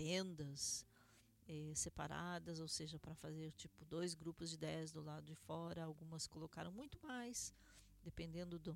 tendas 0.00 0.86
é, 1.46 1.74
separadas, 1.74 2.58
ou 2.58 2.66
seja, 2.66 2.98
para 2.98 3.14
fazer 3.14 3.52
tipo 3.52 3.84
dois 3.84 4.14
grupos 4.14 4.48
de 4.48 4.56
10 4.56 4.92
do 4.92 5.02
lado 5.02 5.26
de 5.26 5.34
fora. 5.34 5.84
Algumas 5.84 6.26
colocaram 6.26 6.72
muito 6.72 6.98
mais, 7.02 7.52
dependendo 8.02 8.58
do, 8.58 8.74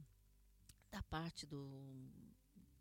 da 0.90 1.02
parte 1.04 1.46
do, 1.46 1.66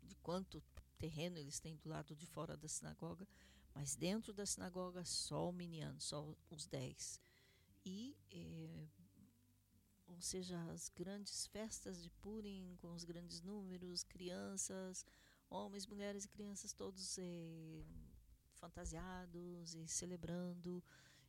de 0.02 0.14
quanto 0.16 0.62
terreno 0.98 1.38
eles 1.38 1.58
têm 1.58 1.76
do 1.76 1.88
lado 1.88 2.14
de 2.14 2.26
fora 2.26 2.54
da 2.54 2.68
sinagoga, 2.68 3.26
mas 3.74 3.96
dentro 3.96 4.34
da 4.34 4.44
sinagoga 4.44 5.02
só 5.06 5.48
o 5.48 5.52
minyan, 5.52 5.98
só 5.98 6.36
os 6.50 6.66
dez. 6.66 7.18
E, 7.82 8.14
eh, 8.30 8.86
ou 10.06 10.20
seja, 10.20 10.62
as 10.70 10.90
grandes 10.90 11.46
festas 11.46 12.02
de 12.02 12.10
Purim, 12.10 12.76
com 12.76 12.92
os 12.92 13.04
grandes 13.04 13.40
números, 13.40 14.04
crianças, 14.04 15.06
homens, 15.48 15.86
mulheres 15.86 16.26
e 16.26 16.28
crianças 16.28 16.74
todos 16.74 17.16
eh, 17.18 17.84
fantasiados 18.64 19.74
e 19.74 19.86
celebrando 19.86 20.82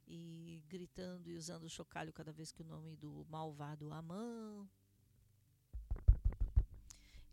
e 0.07 0.63
gritando 0.69 1.29
e 1.29 1.36
usando 1.36 1.63
o 1.63 1.69
chocalho 1.69 2.13
cada 2.13 2.31
vez 2.31 2.49
que 2.49 2.61
o 2.61 2.65
nome 2.65 2.95
do 2.95 3.25
malvado 3.29 3.91
Amã 3.91 4.65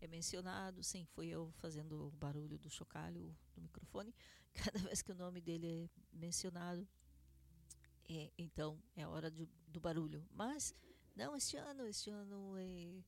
é 0.01 0.09
mencionado, 0.09 0.83
sim, 0.83 1.05
fui 1.05 1.29
eu 1.29 1.53
fazendo 1.53 2.09
o 2.09 2.11
barulho 2.11 2.59
do 2.59 2.69
chocalho 2.69 3.33
no 3.55 3.63
microfone, 3.63 4.13
cada 4.53 4.81
vez 4.81 5.03
que 5.03 5.13
o 5.13 5.15
nome 5.15 5.41
dele 5.41 5.69
é 5.69 5.91
mencionado, 6.13 6.89
é, 8.09 8.33
então 8.37 8.83
é 8.97 9.07
hora 9.07 9.31
de, 9.31 9.49
do 9.69 9.81
barulho. 9.81 10.27
Mas 10.33 10.75
não, 11.15 11.37
este 11.37 11.57
ano, 11.57 11.87
este 11.87 12.11
ano 12.11 12.57
é, 12.59 13.05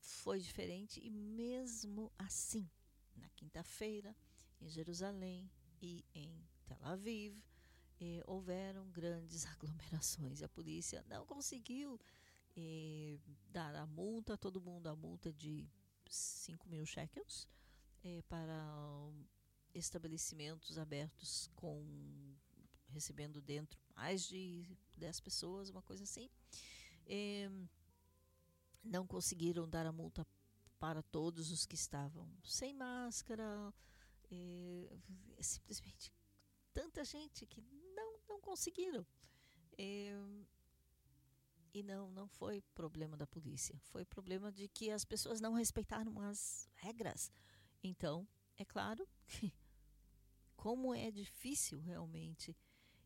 foi 0.00 0.40
diferente. 0.40 1.00
E 1.00 1.08
mesmo 1.08 2.10
assim, 2.18 2.68
na 3.14 3.28
quinta-feira, 3.28 4.16
em 4.60 4.68
Jerusalém 4.68 5.48
e 5.80 6.04
em 6.14 6.30
Tel 6.66 6.78
Aviv, 6.82 7.36
é, 8.00 8.22
houveram 8.26 8.88
grandes 8.90 9.46
aglomerações. 9.52 10.42
A 10.42 10.48
polícia 10.48 11.04
não 11.08 11.24
conseguiu 11.26 12.00
é, 12.56 13.18
dar 13.50 13.74
a 13.74 13.86
multa 13.86 14.34
a 14.34 14.36
todo 14.36 14.60
mundo, 14.60 14.88
a 14.88 14.96
multa 14.96 15.32
de 15.32 15.68
5 16.08 16.68
mil 16.68 16.84
shekels 16.86 17.48
é, 18.04 18.22
para 18.22 18.54
estabelecimentos 19.74 20.78
abertos 20.78 21.50
com 21.54 21.84
recebendo 22.88 23.42
dentro 23.42 23.78
mais 23.94 24.24
de 24.26 24.66
10 24.96 25.20
pessoas, 25.20 25.68
uma 25.68 25.82
coisa 25.82 26.04
assim. 26.04 26.30
É, 27.06 27.50
não 28.82 29.06
conseguiram 29.06 29.68
dar 29.68 29.86
a 29.86 29.92
multa 29.92 30.26
para 30.78 31.02
todos 31.02 31.50
os 31.50 31.66
que 31.66 31.74
estavam 31.74 32.28
sem 32.44 32.74
máscara. 32.74 33.72
É, 34.30 34.98
simplesmente 35.40 36.12
tanta 36.72 37.04
gente 37.04 37.46
que 37.46 37.62
não, 37.94 38.20
não 38.28 38.40
conseguiram. 38.40 39.06
É, 39.78 40.14
e 41.72 41.82
não, 41.82 42.10
não 42.10 42.26
foi 42.26 42.62
problema 42.74 43.16
da 43.16 43.26
polícia. 43.26 43.78
Foi 43.80 44.04
problema 44.04 44.50
de 44.50 44.66
que 44.68 44.90
as 44.90 45.04
pessoas 45.04 45.40
não 45.40 45.52
respeitaram 45.52 46.20
as 46.20 46.68
regras. 46.76 47.30
Então, 47.82 48.26
é 48.56 48.64
claro 48.64 49.06
que, 49.26 49.52
como 50.56 50.94
é 50.94 51.10
difícil 51.10 51.78
realmente, 51.80 52.56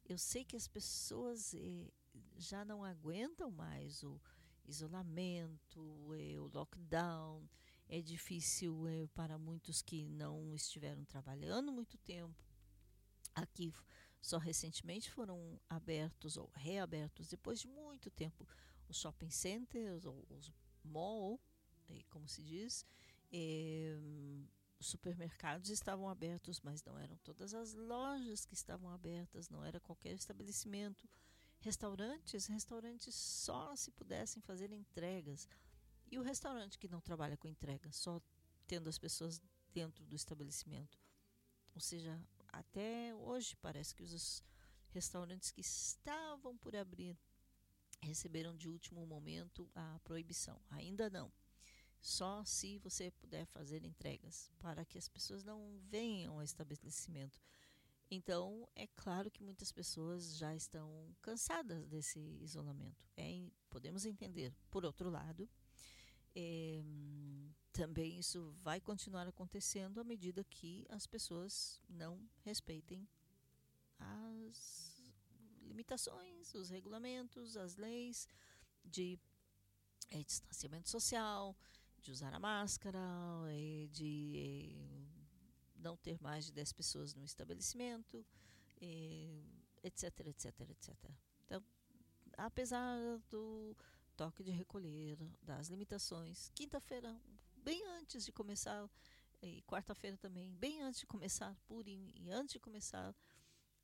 eu 0.04 0.16
sei 0.16 0.44
que 0.44 0.56
as 0.56 0.68
pessoas 0.68 1.54
eh, 1.54 1.90
já 2.36 2.64
não 2.64 2.84
aguentam 2.84 3.50
mais 3.50 4.02
o 4.02 4.20
isolamento, 4.66 5.80
o 5.80 6.50
lockdown. 6.52 7.48
É 7.92 8.00
difícil 8.00 8.86
eh, 8.86 9.08
para 9.14 9.36
muitos 9.36 9.82
que 9.82 10.06
não 10.06 10.54
estiveram 10.54 11.04
trabalhando 11.04 11.72
muito 11.72 11.98
tempo. 11.98 12.40
Aqui 13.34 13.74
só 14.20 14.38
recentemente 14.38 15.10
foram 15.10 15.60
abertos 15.68 16.36
ou 16.36 16.48
reabertos, 16.54 17.26
depois 17.26 17.58
de 17.58 17.66
muito 17.66 18.08
tempo, 18.08 18.46
os 18.88 18.96
shopping 18.96 19.30
centers, 19.30 20.04
ou 20.04 20.24
os 20.30 20.52
mall, 20.84 21.40
como 22.10 22.28
se 22.28 22.44
diz. 22.44 22.86
os 24.78 24.86
supermercados 24.86 25.68
estavam 25.68 26.08
abertos, 26.08 26.60
mas 26.60 26.84
não 26.84 26.96
eram 26.96 27.16
todas 27.24 27.54
as 27.54 27.74
lojas 27.74 28.46
que 28.46 28.54
estavam 28.54 28.88
abertas, 28.90 29.48
não 29.48 29.64
era 29.64 29.80
qualquer 29.80 30.12
estabelecimento. 30.12 31.08
Restaurantes, 31.58 32.46
restaurantes 32.46 33.16
só 33.16 33.74
se 33.74 33.90
pudessem 33.90 34.40
fazer 34.40 34.70
entregas. 34.70 35.48
E 36.10 36.18
o 36.18 36.22
restaurante 36.22 36.78
que 36.78 36.88
não 36.88 37.00
trabalha 37.00 37.36
com 37.36 37.46
entrega, 37.46 37.90
só 37.92 38.20
tendo 38.66 38.88
as 38.88 38.98
pessoas 38.98 39.40
dentro 39.72 40.04
do 40.04 40.14
estabelecimento. 40.14 40.98
Ou 41.74 41.80
seja, 41.80 42.20
até 42.48 43.14
hoje 43.14 43.56
parece 43.56 43.94
que 43.94 44.02
os 44.02 44.44
restaurantes 44.90 45.50
que 45.50 45.60
estavam 45.60 46.56
por 46.58 46.74
abrir 46.74 47.16
receberam 48.02 48.56
de 48.56 48.68
último 48.68 49.06
momento 49.06 49.70
a 49.74 50.00
proibição. 50.02 50.60
Ainda 50.70 51.08
não. 51.08 51.30
Só 52.00 52.44
se 52.44 52.78
você 52.78 53.10
puder 53.10 53.44
fazer 53.46 53.84
entregas 53.84 54.50
para 54.58 54.84
que 54.84 54.96
as 54.96 55.08
pessoas 55.08 55.44
não 55.44 55.78
venham 55.82 56.34
ao 56.34 56.42
estabelecimento. 56.42 57.40
Então, 58.10 58.68
é 58.74 58.88
claro 58.88 59.30
que 59.30 59.42
muitas 59.42 59.70
pessoas 59.70 60.36
já 60.36 60.54
estão 60.54 61.14
cansadas 61.22 61.86
desse 61.86 62.18
isolamento. 62.40 63.06
É, 63.16 63.48
podemos 63.68 64.04
entender. 64.04 64.52
Por 64.70 64.84
outro 64.84 65.10
lado, 65.10 65.48
é, 66.34 66.82
também 67.72 68.18
isso 68.18 68.52
vai 68.62 68.80
continuar 68.80 69.26
acontecendo 69.26 70.00
à 70.00 70.04
medida 70.04 70.44
que 70.44 70.86
as 70.88 71.06
pessoas 71.06 71.80
não 71.88 72.20
respeitem 72.44 73.08
as 73.98 75.02
limitações, 75.62 76.54
os 76.54 76.70
regulamentos, 76.70 77.56
as 77.56 77.76
leis 77.76 78.28
de 78.84 79.18
é, 80.10 80.22
distanciamento 80.22 80.88
social, 80.88 81.56
de 82.00 82.10
usar 82.10 82.34
a 82.34 82.40
máscara, 82.40 82.98
é, 83.50 83.86
de 83.88 84.34
é, 84.36 85.80
não 85.80 85.96
ter 85.96 86.20
mais 86.20 86.46
de 86.46 86.52
10 86.52 86.72
pessoas 86.72 87.14
no 87.14 87.24
estabelecimento, 87.24 88.24
etc, 89.82 90.26
etc, 90.26 90.60
etc. 90.70 90.94
Então, 91.46 91.62
apesar 92.36 92.96
do 93.30 93.76
toque 94.20 94.44
de 94.44 94.50
recolher, 94.50 95.16
das 95.40 95.68
limitações. 95.68 96.50
Quinta-feira, 96.54 97.18
bem 97.56 97.82
antes 97.86 98.22
de 98.22 98.30
começar, 98.30 98.86
e 99.40 99.62
quarta-feira 99.62 100.18
também, 100.18 100.52
bem 100.56 100.82
antes 100.82 101.00
de 101.00 101.06
começar 101.06 101.58
Purim 101.66 102.12
e 102.14 102.30
antes 102.30 102.52
de 102.52 102.60
começar 102.60 103.16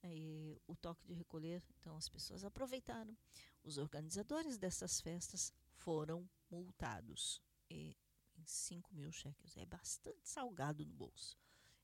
eh, 0.03 0.61
o 0.67 0.77
toque 0.77 1.07
de 1.07 1.15
recolher, 1.15 1.63
então 1.81 1.97
as 1.97 2.07
pessoas 2.07 2.45
aproveitaram. 2.45 3.17
Os 3.65 3.79
organizadores 3.79 4.59
dessas 4.59 5.01
festas 5.01 5.55
foram 5.73 6.29
multados 6.51 7.41
e, 7.71 7.97
em 8.37 8.45
5 8.45 8.95
mil 8.95 9.11
cheques. 9.11 9.57
É 9.57 9.65
bastante 9.65 10.29
salgado 10.29 10.85
no 10.85 10.93
bolso, 10.93 11.39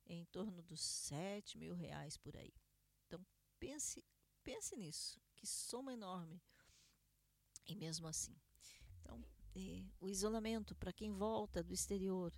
é 0.05 0.13
em 0.13 0.27
torno 0.27 0.63
dos 0.63 0.83
7 0.83 1.57
mil 1.57 1.73
reais 1.73 2.19
por 2.19 2.37
aí. 2.37 2.53
Então 3.07 3.25
pense, 3.59 4.05
pense 4.43 4.77
nisso, 4.77 5.19
que 5.37 5.47
soma 5.47 5.95
enorme 5.95 6.39
e 7.67 7.75
mesmo 7.75 8.07
assim. 8.07 8.35
Então, 9.01 9.23
eh, 9.55 9.85
o 10.01 10.09
isolamento 10.09 10.75
para 10.75 10.93
quem 10.93 11.13
volta 11.13 11.63
do 11.63 11.75
exterior 11.75 12.33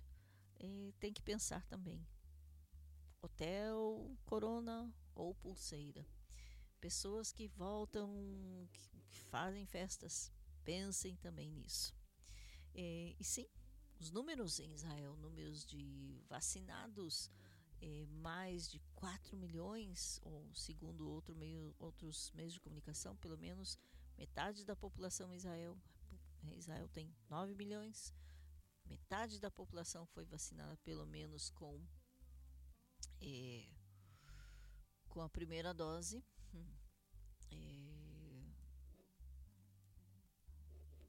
eh, 0.59 0.93
tem 0.99 1.13
que 1.13 1.21
pensar 1.21 1.65
também. 1.65 2.05
Hotel, 3.21 4.15
corona 4.25 4.93
ou 5.13 5.33
pulseira. 5.35 6.05
Pessoas 6.79 7.31
que 7.31 7.47
voltam, 7.47 8.67
que, 8.71 9.01
que 9.09 9.19
fazem 9.19 9.65
festas, 9.65 10.31
pensem 10.63 11.15
também 11.17 11.49
nisso. 11.51 11.95
Eh, 12.73 13.15
e 13.19 13.23
sim, 13.23 13.47
os 13.99 14.11
números 14.11 14.59
em 14.59 14.73
Israel, 14.73 15.15
números 15.17 15.65
de 15.65 16.21
vacinados, 16.27 17.31
mais 18.09 18.67
de 18.67 18.79
4 18.95 19.37
milhões, 19.37 20.19
ou 20.23 20.49
segundo 20.55 21.07
outro 21.07 21.35
meio, 21.35 21.75
outros 21.77 22.31
meios 22.33 22.53
de 22.53 22.59
comunicação, 22.59 23.15
pelo 23.17 23.37
menos 23.37 23.77
Metade 24.17 24.63
da 24.63 24.75
população 24.75 25.33
Israel, 25.33 25.77
Israel 26.53 26.87
tem 26.89 27.13
9 27.29 27.53
milhões, 27.53 28.13
metade 28.85 29.39
da 29.39 29.51
população 29.51 30.05
foi 30.05 30.25
vacinada 30.25 30.77
pelo 30.77 31.05
menos 31.05 31.49
com 31.49 31.85
é, 33.21 33.67
com 35.09 35.21
a 35.21 35.29
primeira 35.29 35.73
dose. 35.73 36.23
É, 37.51 37.55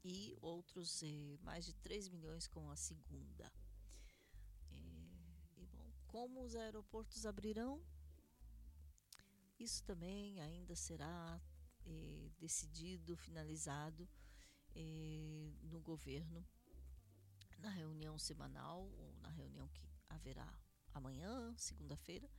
e 0.03 0.37
outros 0.41 1.03
é, 1.03 1.37
mais 1.43 1.65
de 1.65 1.73
3 1.75 2.09
milhões 2.09 2.47
com 2.47 2.69
a 2.69 2.75
segunda. 2.75 3.51
e 5.57 5.65
bom, 5.65 5.91
como 6.07 6.41
os 6.43 6.55
aeroportos 6.55 7.25
abrirão, 7.25 7.81
isso 9.59 9.83
também 9.83 10.39
ainda 10.39 10.75
será 10.75 11.41
eh, 11.89 12.29
decidido, 12.37 13.15
finalizado 13.15 14.07
eh, 14.75 15.53
no 15.63 15.79
governo 15.79 16.45
na 17.59 17.69
reunião 17.69 18.19
semanal 18.19 18.81
ou 18.97 19.15
na 19.21 19.29
reunião 19.29 19.67
que 19.69 19.89
haverá 20.09 20.47
amanhã, 20.93 21.55
segunda-feira. 21.57 22.29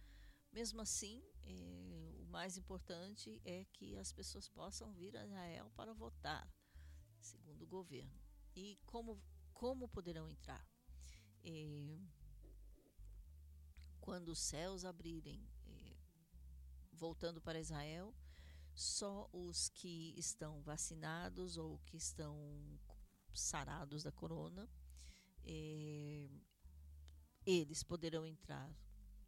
Mesmo 0.53 0.81
assim, 0.81 1.23
eh, 1.45 2.15
o 2.21 2.27
mais 2.27 2.57
importante 2.57 3.41
é 3.45 3.65
que 3.73 3.97
as 3.97 4.13
pessoas 4.13 4.49
possam 4.49 4.93
vir 4.93 5.17
a 5.17 5.25
Israel 5.25 5.71
para 5.75 5.93
votar, 5.95 6.47
segundo 7.21 7.63
o 7.63 7.67
governo. 7.67 8.21
E 8.55 8.79
como, 8.87 9.21
como 9.53 9.89
poderão 9.89 10.29
entrar? 10.29 10.67
Quando 14.01 14.29
os 14.29 14.39
céus 14.39 14.85
abrirem, 14.85 15.43
voltando 16.93 17.41
para 17.41 17.61
Israel, 17.61 18.15
só 18.79 19.29
os 19.33 19.69
que 19.71 20.15
estão 20.17 20.63
vacinados 20.63 21.57
ou 21.57 21.81
que 21.81 21.97
estão 21.97 22.39
sarados 23.35 24.05
da 24.05 24.13
corona, 24.13 24.71
é, 25.45 26.31
eles 27.45 27.83
poderão 27.83 28.25
entrar 28.25 28.73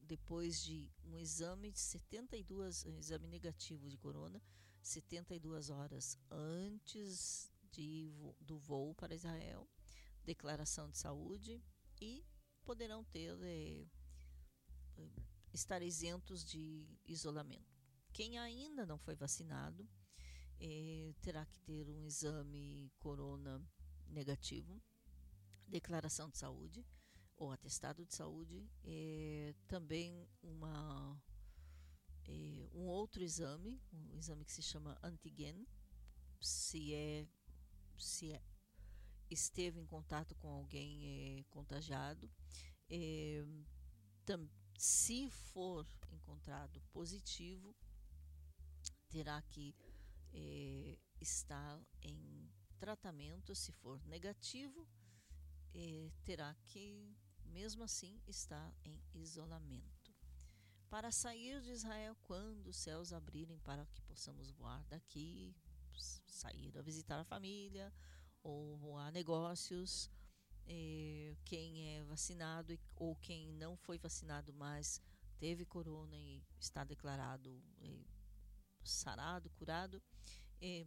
depois 0.01 0.63
de 0.63 0.89
um 1.05 1.19
exame 1.19 1.73
de 1.73 1.81
72, 1.81 2.87
um 2.87 2.97
exame 2.97 3.27
negativo 3.27 3.89
de 3.89 3.99
corona, 3.99 4.41
72 4.83 5.69
horas 5.69 6.17
antes 6.31 7.53
de, 7.73 8.15
do 8.41 8.57
voo 8.57 8.95
para 8.95 9.17
Israel, 9.17 9.69
declaração 10.25 10.89
de 10.89 10.97
saúde 10.97 11.61
e 12.01 12.25
poderão 12.65 13.03
ter 13.03 13.37
é, 13.43 13.85
estar 15.53 15.83
isentos 15.83 16.45
de 16.45 16.87
isolamento. 17.05 17.70
Quem 18.13 18.39
ainda 18.39 18.85
não 18.85 18.99
foi 18.99 19.15
vacinado 19.15 19.89
eh, 20.61 21.15
terá 21.23 21.47
que 21.47 21.59
ter 21.61 21.89
um 21.89 22.05
exame 22.05 22.93
corona 22.99 23.65
negativo, 24.09 24.83
declaração 25.67 26.29
de 26.29 26.37
saúde 26.37 26.85
ou 27.37 27.51
atestado 27.51 28.05
de 28.05 28.15
saúde, 28.15 28.69
eh, 28.85 29.55
também 29.67 30.29
uma 30.43 31.19
eh, 32.27 32.69
um 32.75 32.87
outro 32.87 33.23
exame, 33.23 33.81
um 33.93 34.19
exame 34.19 34.45
que 34.45 34.53
se 34.53 34.63
chama 34.63 34.99
antigen, 35.03 35.67
se 36.41 36.93
é 36.93 37.27
se 37.97 38.33
é, 38.33 38.43
esteve 39.31 39.81
em 39.81 39.87
contato 39.87 40.35
com 40.37 40.49
alguém 40.49 41.45
contagiado, 41.51 42.31
tam, 44.25 44.49
se 44.79 45.29
for 45.31 45.87
encontrado 46.11 46.81
positivo, 46.93 47.77
terá 49.11 49.43
que 49.43 49.75
eh, 50.33 50.97
estar 51.21 51.79
em 52.03 52.49
tratamento, 52.79 53.55
se 53.55 53.73
for 53.73 54.03
negativo, 54.07 54.89
eh, 55.75 56.11
terá 56.25 56.55
que, 56.65 57.15
mesmo 57.45 57.83
assim, 57.83 58.21
estar 58.27 58.73
em 58.85 58.99
isolamento. 59.13 60.15
Para 60.89 61.13
sair 61.13 61.61
de 61.61 61.71
Israel 61.71 62.17
quando 62.23 62.69
os 62.69 62.77
céus 62.77 63.13
abrirem 63.13 63.59
para 63.61 63.85
que 63.87 64.01
possamos 64.03 64.51
voar 64.51 64.83
daqui, 64.87 65.55
sair 66.27 66.77
a 66.79 66.83
visitar 66.83 67.19
a 67.21 67.25
família 67.25 67.93
ou 68.43 68.77
voar 68.77 69.13
negócios, 69.13 70.11
eh, 70.67 71.37
quem 71.45 71.97
é 71.97 72.05
vacinado 72.05 72.79
ou 72.97 73.15
quem 73.17 73.53
não 73.53 73.77
foi 73.77 73.99
vacinado, 73.99 74.53
mas 74.55 75.01
teve 75.39 75.65
corona 75.65 76.17
e 76.17 76.43
está 76.59 76.85
declarado 76.85 77.63
sarado, 78.83 79.51
curado, 79.51 80.03
eh, 80.61 80.87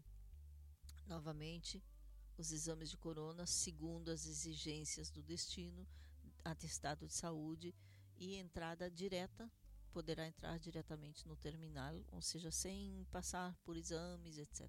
novamente 1.05 1.83
os 2.37 2.51
exames 2.51 2.89
de 2.89 2.97
corona 2.97 3.45
segundo 3.45 4.09
as 4.09 4.25
exigências 4.25 5.09
do 5.09 5.21
destino, 5.21 5.87
atestado 6.43 7.07
de 7.07 7.13
saúde 7.13 7.73
e 8.17 8.35
entrada 8.35 8.89
direta, 8.89 9.51
poderá 9.91 10.27
entrar 10.27 10.57
diretamente 10.57 11.27
no 11.27 11.35
terminal, 11.35 12.03
ou 12.11 12.21
seja, 12.21 12.51
sem 12.51 13.05
passar 13.11 13.55
por 13.63 13.77
exames, 13.77 14.37
etc. 14.37 14.67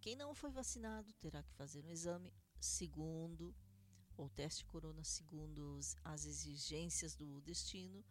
Quem 0.00 0.14
não 0.14 0.34
foi 0.34 0.50
vacinado 0.50 1.12
terá 1.14 1.42
que 1.42 1.52
fazer 1.54 1.84
um 1.84 1.90
exame 1.90 2.32
segundo 2.60 3.54
ou 4.16 4.28
teste 4.28 4.64
corona 4.66 5.02
segundo 5.02 5.78
as 6.04 6.26
exigências 6.26 7.14
do 7.14 7.40
destino, 7.40 8.04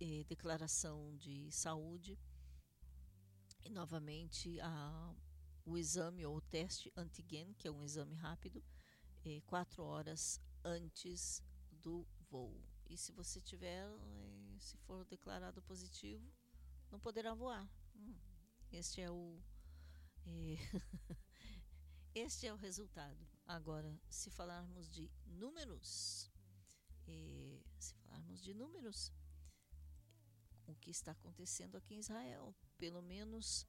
eh, 0.00 0.24
declaração 0.26 1.14
de 1.18 1.52
saúde 1.52 2.18
e 3.64 3.70
novamente 3.70 4.60
a 4.60 5.14
o 5.66 5.78
exame 5.78 6.26
ou 6.26 6.36
o 6.36 6.40
teste 6.42 6.92
antigen, 6.94 7.54
que 7.54 7.66
é 7.66 7.70
um 7.70 7.82
exame 7.82 8.14
rápido, 8.14 8.62
é, 9.24 9.40
quatro 9.46 9.82
horas 9.82 10.40
antes 10.62 11.42
do 11.72 12.06
voo. 12.30 12.62
E 12.86 12.98
se 12.98 13.12
você 13.12 13.40
tiver, 13.40 13.88
é, 13.88 14.58
se 14.58 14.76
for 14.78 15.04
declarado 15.06 15.62
positivo, 15.62 16.30
não 16.90 17.00
poderá 17.00 17.32
voar. 17.34 17.66
Hum, 17.96 18.14
este 18.70 19.00
é 19.00 19.10
o 19.10 19.42
é, 20.26 20.56
este 22.14 22.46
é 22.46 22.52
o 22.52 22.56
resultado. 22.56 23.26
Agora, 23.46 23.98
se 24.08 24.30
falarmos 24.30 24.90
de 24.90 25.10
números, 25.26 26.30
se 27.78 27.94
falarmos 27.94 28.42
de 28.42 28.54
números, 28.54 29.12
o 30.66 30.74
que 30.76 30.90
está 30.90 31.12
acontecendo 31.12 31.76
aqui 31.76 31.94
em 31.94 31.98
Israel, 31.98 32.54
pelo 32.78 33.02
menos 33.02 33.66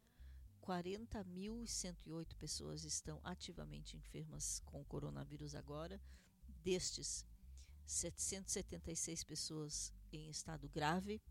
40.108 0.62 2.36
pessoas 2.36 2.84
estão 2.84 3.22
ativamente 3.24 3.96
enfermas 3.96 4.60
com 4.66 4.84
coronavírus 4.86 5.54
agora. 5.54 6.02
Destes, 6.64 7.26
776 7.86 9.24
pessoas 9.24 9.94
em 10.12 10.30
estado 10.30 10.68
grave, 10.68 11.22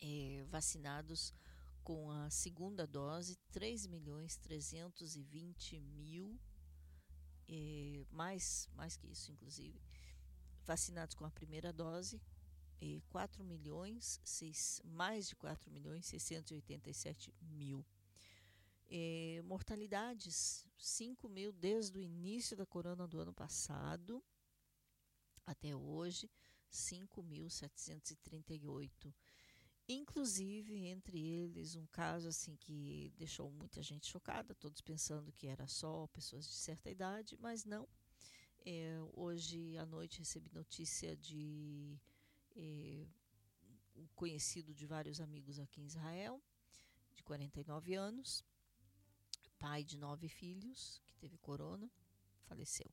é, 0.00 0.44
vacinados 0.48 1.34
com 1.82 2.10
a 2.10 2.30
segunda 2.30 2.86
dose, 2.86 3.36
3 3.50 3.86
milhões 3.86 4.36
320 4.36 5.80
mil, 5.80 6.38
é, 7.48 8.04
mais, 8.10 8.68
mais 8.74 8.96
que 8.96 9.08
isso, 9.08 9.32
inclusive, 9.32 9.80
vacinados 10.64 11.16
com 11.16 11.24
a 11.24 11.30
primeira 11.30 11.72
dose, 11.72 12.20
é, 12.80 13.00
4 13.08 13.44
milhões, 13.44 14.20
seis, 14.24 14.80
mais 14.84 15.28
de 15.28 15.36
4 15.36 15.70
milhões 15.70 16.06
687 16.06 17.32
mil 17.40 17.84
é, 18.90 19.40
mortalidades, 19.44 20.66
5 20.76 21.28
mil 21.28 21.52
desde 21.52 21.96
o 21.96 22.00
início 22.00 22.56
da 22.56 22.66
corona 22.66 23.06
do 23.06 23.20
ano 23.20 23.32
passado 23.32 24.20
até 25.46 25.76
hoje, 25.76 26.28
5.738. 26.70 29.14
Inclusive, 29.88 30.86
entre 30.86 31.18
eles, 31.20 31.74
um 31.74 31.86
caso 31.86 32.28
assim 32.28 32.54
que 32.56 33.12
deixou 33.16 33.50
muita 33.50 33.82
gente 33.82 34.08
chocada, 34.08 34.54
todos 34.54 34.80
pensando 34.80 35.32
que 35.32 35.48
era 35.48 35.66
só 35.66 36.06
pessoas 36.08 36.46
de 36.46 36.54
certa 36.54 36.88
idade, 36.90 37.36
mas 37.40 37.64
não. 37.64 37.88
É, 38.64 38.98
hoje 39.14 39.76
à 39.78 39.86
noite 39.86 40.18
recebi 40.18 40.50
notícia 40.52 41.16
de 41.16 41.98
um 42.56 44.06
conhecido 44.14 44.74
de 44.74 44.86
vários 44.86 45.20
amigos 45.20 45.58
aqui 45.58 45.80
em 45.80 45.86
Israel, 45.86 46.42
de 47.14 47.22
49 47.22 47.94
anos, 47.94 48.44
pai 49.58 49.84
de 49.84 49.96
nove 49.98 50.28
filhos, 50.28 51.00
que 51.06 51.14
teve 51.16 51.36
corona, 51.38 51.90
faleceu. 52.46 52.90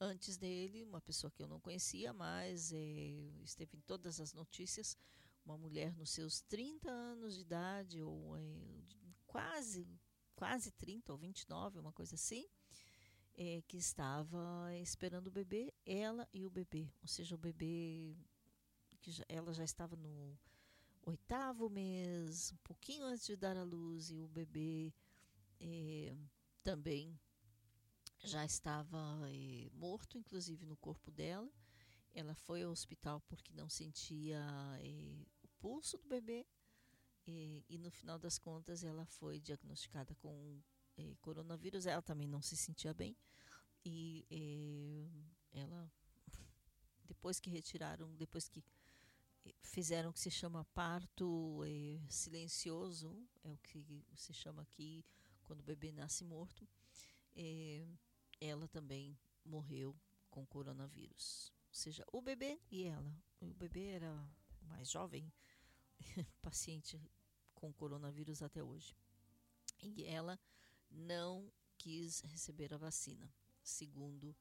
Antes 0.00 0.36
dele, 0.36 0.82
uma 0.82 1.00
pessoa 1.00 1.30
que 1.30 1.42
eu 1.42 1.46
não 1.46 1.60
conhecia, 1.60 2.12
mas 2.12 2.72
é, 2.72 2.78
esteve 3.44 3.76
em 3.76 3.80
todas 3.82 4.20
as 4.20 4.32
notícias, 4.32 4.96
uma 5.44 5.56
mulher 5.56 5.94
nos 5.94 6.10
seus 6.10 6.40
30 6.40 6.90
anos 6.90 7.34
de 7.36 7.42
idade, 7.42 8.00
ou 8.00 8.36
é, 8.36 8.42
quase, 9.26 9.86
quase 10.34 10.72
30 10.72 11.12
ou 11.12 11.18
29, 11.18 11.78
uma 11.78 11.92
coisa 11.92 12.16
assim, 12.16 12.48
é, 13.34 13.62
que 13.68 13.76
estava 13.76 14.74
esperando 14.80 15.28
o 15.28 15.30
bebê, 15.30 15.72
ela 15.86 16.28
e 16.32 16.46
o 16.46 16.50
bebê. 16.50 16.90
Ou 17.00 17.08
seja, 17.08 17.34
o 17.34 17.38
bebê, 17.38 18.16
que 19.02 19.10
já, 19.10 19.24
ela 19.28 19.52
já 19.52 19.64
estava 19.64 19.96
no 19.96 20.38
oitavo 21.04 21.68
mês, 21.68 22.52
um 22.52 22.56
pouquinho 22.58 23.04
antes 23.04 23.26
de 23.26 23.36
dar 23.36 23.56
à 23.56 23.64
luz, 23.64 24.10
e 24.10 24.20
o 24.20 24.28
bebê 24.28 24.94
eh, 25.60 26.14
também 26.62 27.18
já 28.20 28.44
estava 28.44 28.96
eh, 29.28 29.68
morto, 29.72 30.16
inclusive 30.16 30.64
no 30.64 30.76
corpo 30.76 31.10
dela. 31.10 31.50
Ela 32.14 32.34
foi 32.34 32.62
ao 32.62 32.70
hospital 32.70 33.20
porque 33.22 33.52
não 33.52 33.68
sentia 33.68 34.40
eh, 34.80 35.26
o 35.42 35.48
pulso 35.58 35.98
do 35.98 36.08
bebê 36.08 36.46
e 37.24 37.78
no 37.78 37.90
final 37.90 38.18
das 38.18 38.36
contas 38.36 38.82
ela 38.82 39.06
foi 39.06 39.40
diagnosticada 39.40 40.14
com 40.16 40.60
coronavírus. 41.20 41.86
Ela 41.86 42.02
também 42.02 42.28
não 42.28 42.42
se 42.42 42.56
sentia 42.56 42.92
bem 42.92 43.16
e 43.84 44.26
ela 45.52 45.90
depois 47.06 47.40
que 47.40 47.48
retiraram, 47.48 48.14
depois 48.16 48.48
que 48.48 48.62
fizeram 49.62 50.10
o 50.10 50.12
que 50.12 50.20
se 50.20 50.30
chama 50.30 50.64
parto 50.66 51.60
silencioso, 52.08 53.26
é 53.42 53.50
o 53.50 53.58
que 53.58 54.04
se 54.14 54.32
chama 54.32 54.62
aqui 54.62 55.04
quando 55.42 55.60
o 55.60 55.64
bebê 55.64 55.92
nasce 55.92 56.24
morto, 56.24 56.68
é, 57.34 57.86
ela 58.40 58.68
também 58.68 59.18
morreu 59.44 59.96
com 60.30 60.46
coronavírus. 60.46 61.52
Ou 61.68 61.74
seja, 61.74 62.04
o 62.12 62.20
bebê 62.20 62.60
e 62.70 62.84
ela. 62.84 63.14
O 63.40 63.46
bebê 63.54 63.86
era 63.86 64.28
mais 64.62 64.90
jovem, 64.90 65.32
paciente 66.40 67.00
com 67.54 67.72
coronavírus 67.72 68.42
até 68.42 68.62
hoje. 68.62 68.96
E 69.82 70.04
ela 70.04 70.38
não 70.90 71.52
quis 71.76 72.20
receber 72.20 72.72
a 72.72 72.76
vacina, 72.76 73.32
segundo, 73.62 74.36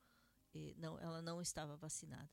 eh, 0.53 0.75
não, 0.77 0.99
ela 0.99 1.21
não 1.21 1.41
estava 1.41 1.75
vacinada. 1.75 2.29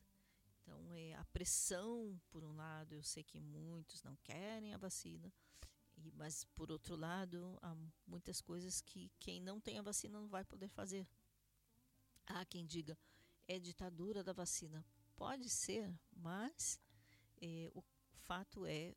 Então, 0.69 0.93
é, 0.93 1.15
a 1.15 1.25
pressão, 1.25 2.21
por 2.29 2.43
um 2.43 2.55
lado, 2.55 2.93
eu 2.93 3.01
sei 3.01 3.23
que 3.23 3.39
muitos 3.39 4.03
não 4.03 4.15
querem 4.17 4.71
a 4.71 4.77
vacina, 4.77 5.33
e, 5.97 6.11
mas, 6.11 6.43
por 6.55 6.71
outro 6.71 6.95
lado, 6.95 7.57
há 7.61 7.75
muitas 8.05 8.39
coisas 8.39 8.79
que 8.79 9.11
quem 9.19 9.41
não 9.41 9.59
tem 9.59 9.79
a 9.79 9.81
vacina 9.81 10.19
não 10.19 10.27
vai 10.27 10.45
poder 10.45 10.69
fazer. 10.69 11.07
Há 12.27 12.45
quem 12.45 12.67
diga, 12.67 12.95
é 13.47 13.57
ditadura 13.57 14.23
da 14.23 14.31
vacina. 14.31 14.85
Pode 15.15 15.49
ser, 15.49 15.91
mas 16.15 16.79
é, 17.41 17.69
o 17.73 17.83
fato 18.13 18.63
é, 18.65 18.95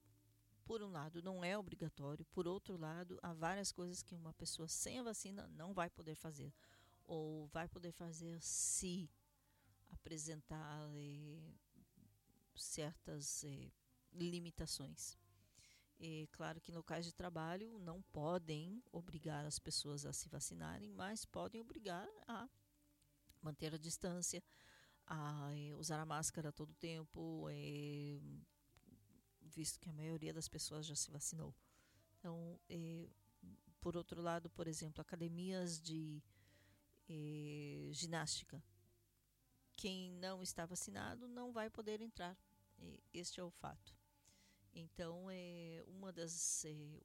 por 0.66 0.82
um 0.82 0.90
lado, 0.90 1.22
não 1.22 1.42
é 1.42 1.56
obrigatório, 1.56 2.24
por 2.26 2.46
outro 2.46 2.76
lado, 2.76 3.18
há 3.22 3.32
várias 3.32 3.72
coisas 3.72 4.02
que 4.02 4.14
uma 4.14 4.34
pessoa 4.34 4.68
sem 4.68 5.00
a 5.00 5.02
vacina 5.02 5.48
não 5.48 5.72
vai 5.72 5.88
poder 5.88 6.16
fazer. 6.16 6.52
Ou 7.04 7.46
vai 7.46 7.66
poder 7.66 7.92
fazer 7.92 8.40
se 8.42 9.10
apresentar 9.92 10.90
é, 10.94 11.54
certas 12.54 13.44
é, 13.44 13.70
limitações. 14.12 15.16
É 16.00 16.26
claro 16.32 16.60
que 16.60 16.72
locais 16.72 17.06
de 17.06 17.12
trabalho 17.12 17.78
não 17.78 18.02
podem 18.02 18.82
obrigar 18.90 19.44
as 19.44 19.58
pessoas 19.58 20.04
a 20.04 20.12
se 20.12 20.28
vacinarem, 20.28 20.92
mas 20.92 21.24
podem 21.24 21.60
obrigar 21.60 22.08
a 22.26 22.48
manter 23.40 23.74
a 23.74 23.78
distância, 23.78 24.42
a 25.06 25.50
é, 25.54 25.74
usar 25.74 26.00
a 26.00 26.06
máscara 26.06 26.52
todo 26.52 26.74
tempo, 26.74 27.46
é, 27.50 28.20
visto 29.40 29.78
que 29.78 29.88
a 29.88 29.92
maioria 29.92 30.32
das 30.32 30.48
pessoas 30.48 30.86
já 30.86 30.96
se 30.96 31.10
vacinou. 31.10 31.54
Então, 32.18 32.58
é, 32.68 33.08
por 33.80 33.96
outro 33.96 34.20
lado, 34.20 34.48
por 34.50 34.66
exemplo, 34.66 35.00
academias 35.00 35.80
de 35.80 36.22
é, 37.08 37.90
ginástica, 37.92 38.62
quem 39.76 40.10
não 40.12 40.42
está 40.42 40.64
vacinado 40.66 41.26
não 41.28 41.52
vai 41.52 41.70
poder 41.70 42.00
entrar. 42.00 42.36
Este 43.12 43.40
é 43.40 43.44
o 43.44 43.50
fato. 43.50 43.94
Então, 44.74 45.28
é 45.30 45.82
uma 45.86 46.12
das, 46.12 46.64
é, 46.64 47.00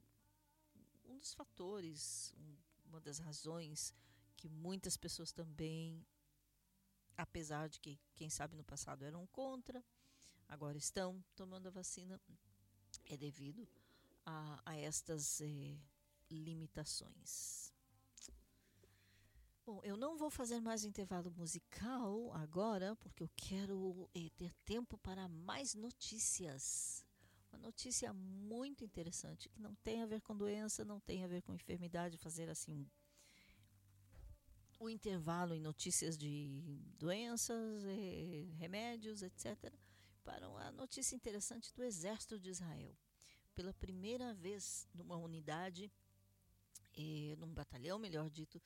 um 1.06 1.18
dos 1.18 1.34
fatores, 1.34 2.34
um, 2.38 2.56
uma 2.86 3.02
das 3.02 3.20
razões 3.20 3.94
que 4.36 4.48
muitas 4.48 4.96
pessoas 4.96 5.32
também, 5.32 6.06
apesar 7.18 7.68
de 7.68 7.80
que, 7.80 8.00
quem 8.16 8.30
sabe, 8.30 8.56
no 8.56 8.64
passado 8.64 9.04
eram 9.04 9.26
contra, 9.28 9.84
agora 10.48 10.78
estão 10.78 11.24
tomando 11.36 11.68
a 11.68 11.72
vacina, 11.72 12.22
é 13.06 13.18
devido 13.18 13.68
a, 14.26 14.62
a 14.66 14.76
estas 14.78 15.42
eh, 15.42 15.78
limitações. 16.30 17.74
Bom, 19.68 19.82
eu 19.84 19.98
não 19.98 20.16
vou 20.16 20.30
fazer 20.30 20.62
mais 20.62 20.86
intervalo 20.86 21.30
musical 21.30 22.32
agora, 22.36 22.96
porque 22.96 23.22
eu 23.22 23.30
quero 23.36 24.10
eh, 24.16 24.30
ter 24.38 24.54
tempo 24.64 24.98
para 24.98 25.28
mais 25.28 25.76
notícias. 25.76 27.06
Uma 27.52 27.60
notícia 27.60 28.14
muito 28.14 28.86
interessante, 28.86 29.50
que 29.50 29.60
não 29.60 29.76
tem 29.84 30.02
a 30.02 30.06
ver 30.06 30.22
com 30.22 30.38
doença, 30.38 30.86
não 30.86 31.02
tem 31.02 31.22
a 31.22 31.28
ver 31.28 31.42
com 31.42 31.54
enfermidade, 31.54 32.18
fazer 32.18 32.50
assim 32.50 32.90
o 34.80 34.90
intervalo 34.90 35.54
em 35.54 35.60
notícias 35.60 36.18
de 36.18 36.64
doenças, 36.98 37.84
eh, 37.84 38.48
remédios, 38.58 39.22
etc., 39.22 39.74
para 40.24 40.48
uma 40.48 40.72
notícia 40.72 41.14
interessante 41.14 41.74
do 41.74 41.84
Exército 41.84 42.40
de 42.40 42.52
Israel. 42.52 42.96
Pela 43.54 43.74
primeira 43.74 44.34
vez 44.34 44.88
numa 44.94 45.18
unidade, 45.18 45.92
eh, 46.98 47.36
num 47.38 47.54
batalhão, 47.54 48.00
melhor 48.00 48.30
dito, 48.30 48.62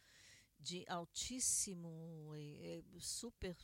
de 0.62 0.86
altíssimo, 0.88 2.32
eh, 2.36 2.84
super 3.00 3.58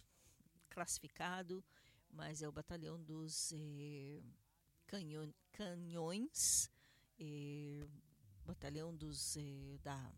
classificado, 0.70 1.64
mas 2.12 2.42
é 2.42 2.48
o 2.48 2.52
batalhão 2.52 3.02
dos 3.02 3.52
eh, 3.54 4.22
canhões, 5.52 6.70
eh, 7.20 7.86
batalhão 8.46 8.96
dos 8.96 9.38
eh, 9.38 9.78
da 9.84 10.14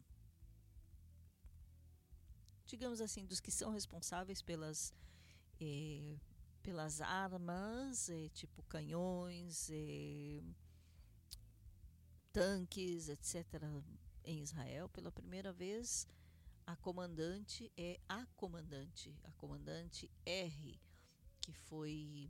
digamos 2.68 3.01
assim 3.01 3.26
dos 3.26 3.39
que 3.39 3.51
são 3.51 3.72
responsáveis 3.72 4.41
pelas 4.41 4.93
eh, 5.60 6.18
pelas 6.61 7.01
armas 7.01 8.10
eh, 8.10 8.30
tipo 8.34 8.64
canhões 8.64 9.69
eh, 9.72 10.41
tanques 12.31 13.10
etc 13.10 13.45
em 14.23 14.41
Israel 14.41 14.88
pela 14.89 15.11
primeira 15.11 15.51
vez 15.51 16.07
a 16.69 16.75
comandante 16.75 17.71
é 17.75 17.99
a 18.07 18.27
comandante 18.35 19.19
a 19.23 19.31
comandante 19.31 20.11
R 20.23 20.79
que 21.41 21.51
foi 21.51 22.29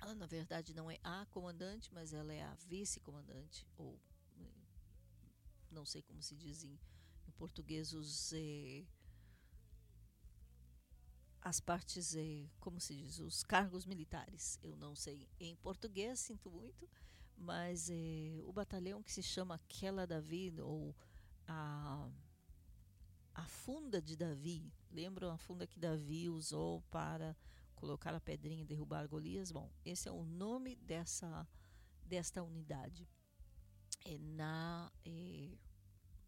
ela 0.00 0.14
na 0.14 0.26
verdade 0.26 0.72
não 0.72 0.88
é 0.88 1.00
a 1.02 1.26
comandante 1.26 1.92
mas 1.92 2.12
ela 2.12 2.32
é 2.32 2.40
a 2.40 2.54
vice-comandante 2.54 3.66
ou 3.76 4.00
não 5.72 5.84
sei 5.84 6.02
como 6.02 6.22
se 6.22 6.36
diz 6.36 6.62
em, 6.62 6.78
em 7.26 7.32
português 7.32 7.92
os 7.92 8.32
eh, 8.32 8.86
as 11.40 11.58
partes, 11.58 12.14
eh, 12.14 12.48
como 12.60 12.78
se 12.78 12.94
diz, 12.94 13.18
os 13.18 13.42
cargos 13.42 13.84
militares. 13.84 14.60
Eu 14.62 14.76
não 14.76 14.94
sei 14.94 15.28
em 15.40 15.56
português, 15.56 16.20
sinto 16.20 16.48
muito, 16.48 16.88
mas 17.36 17.90
eh, 17.90 18.40
o 18.44 18.52
batalhão 18.52 19.02
que 19.02 19.12
se 19.12 19.24
chama 19.24 19.56
Aquela 19.56 20.06
Davi, 20.06 20.54
ou 20.60 20.94
a, 21.48 22.08
a 23.34 23.44
funda 23.46 24.00
de 24.00 24.16
Davi, 24.16 24.72
lembram 24.90 25.30
a 25.30 25.38
funda 25.38 25.66
que 25.66 25.78
Davi 25.78 26.28
usou 26.28 26.82
para 26.90 27.36
colocar 27.74 28.14
a 28.14 28.20
pedrinha 28.20 28.62
e 28.62 28.66
derrubar 28.66 29.06
Golias? 29.08 29.50
Bom, 29.50 29.70
esse 29.84 30.08
é 30.08 30.12
o 30.12 30.24
nome 30.24 30.76
dessa, 30.76 31.46
desta 32.04 32.42
unidade. 32.42 33.08
É 34.04 34.18
na, 34.18 34.92
é, 35.04 35.50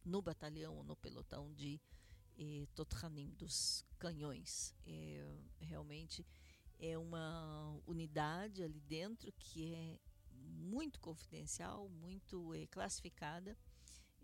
no 0.05 0.23
batalhão, 0.23 0.83
no 0.83 0.97
pelotão 0.97 1.53
de 1.53 1.81
Totranim, 2.75 3.31
dos 3.35 3.85
canhões. 3.99 4.75
É, 4.87 5.39
realmente 5.61 6.27
é 6.79 6.99
uma 6.99 7.81
unidade 7.87 8.63
ali 8.63 8.81
dentro 8.81 9.33
que 9.33 9.75
é 9.75 10.01
muito 10.31 11.01
confidencial, 11.01 11.89
muito 11.89 12.55
é, 12.55 12.67
classificada 12.67 13.57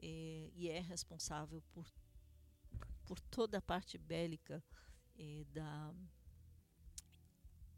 é, 0.03 0.51
e 0.55 0.69
é 0.69 0.81
responsável 0.81 1.63
por, 1.73 1.87
por 3.11 3.19
toda 3.19 3.59
a 3.59 3.61
parte 3.61 3.99
bélica 3.99 4.63
é, 5.19 5.45
da, 5.53 5.93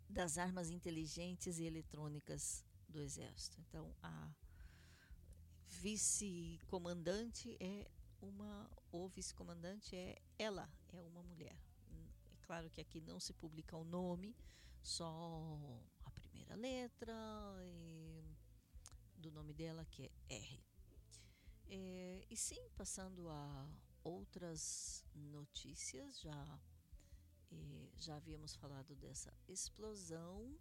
das 0.06 0.36
armas 0.36 0.68
inteligentes 0.68 1.58
e 1.58 1.64
eletrônicas 1.64 2.62
do 2.86 3.00
Exército. 3.00 3.58
Então, 3.62 3.96
a 4.02 4.30
vice-comandante 5.68 7.56
é 7.58 7.90
uma, 8.20 8.70
ou 8.90 9.08
vice-comandante 9.08 9.96
é 9.96 10.20
ela, 10.38 10.70
é 10.90 11.00
uma 11.00 11.22
mulher. 11.22 11.58
É 11.90 12.36
claro 12.42 12.68
que 12.68 12.82
aqui 12.82 13.00
não 13.00 13.18
se 13.18 13.32
publica 13.32 13.74
o 13.74 13.84
nome, 13.84 14.36
só 14.82 15.82
a 16.04 16.10
primeira 16.10 16.54
letra 16.54 17.14
do 19.16 19.30
nome 19.30 19.54
dela, 19.54 19.86
que 19.86 20.02
é 20.02 20.10
R. 20.28 20.62
É, 21.70 22.26
e 22.28 22.36
sim, 22.36 22.68
passando 22.76 23.30
a 23.30 23.66
outras 24.04 25.04
notícias, 25.14 26.20
já, 26.20 26.60
é, 27.50 27.88
já 27.96 28.16
havíamos 28.16 28.54
falado 28.56 28.94
dessa 28.96 29.32
explosão. 29.48 30.58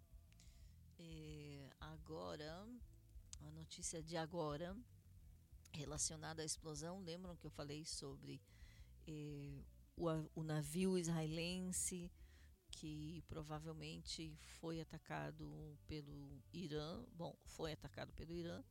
É, 0.98 1.70
agora, 1.80 2.66
a 3.40 3.50
notícia 3.50 4.02
de 4.02 4.16
agora 4.16 4.76
relacionada 5.74 6.42
à 6.42 6.44
explosão. 6.44 7.00
Lembram 7.00 7.36
que 7.36 7.46
eu 7.46 7.50
falei 7.50 7.84
sobre 7.84 8.40
eh, 9.06 9.64
o, 9.96 10.06
o, 10.34 10.42
navio 10.42 10.98
israelense 10.98 12.10
que 12.70 13.22
provavelmente 13.28 14.36
foi 14.60 14.80
atacado 14.80 15.78
pelo 15.86 16.42
Irã? 16.52 17.04
Bom, 17.14 17.36
foi 17.44 17.72
atacado 17.72 18.12
pelo 18.12 18.32
Irã, 18.32 18.62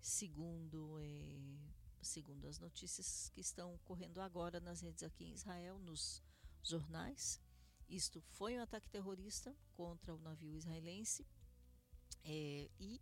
segundo, 0.00 0.98
eh, 1.00 1.58
segundo 2.04 2.46
as 2.46 2.58
notícias 2.58 3.30
que 3.34 3.40
estão 3.40 3.78
correndo 3.84 4.20
agora 4.20 4.60
nas 4.60 4.80
redes 4.80 5.02
aqui 5.02 5.24
em 5.24 5.32
Israel, 5.32 5.78
nos 5.78 6.22
jornais. 6.62 7.40
Isto 7.88 8.20
foi 8.20 8.58
um 8.58 8.62
ataque 8.62 8.88
terrorista 8.88 9.54
contra 9.74 10.14
o 10.14 10.18
navio 10.18 10.54
israelense 10.54 11.26
eh, 12.24 12.70
e 12.78 13.00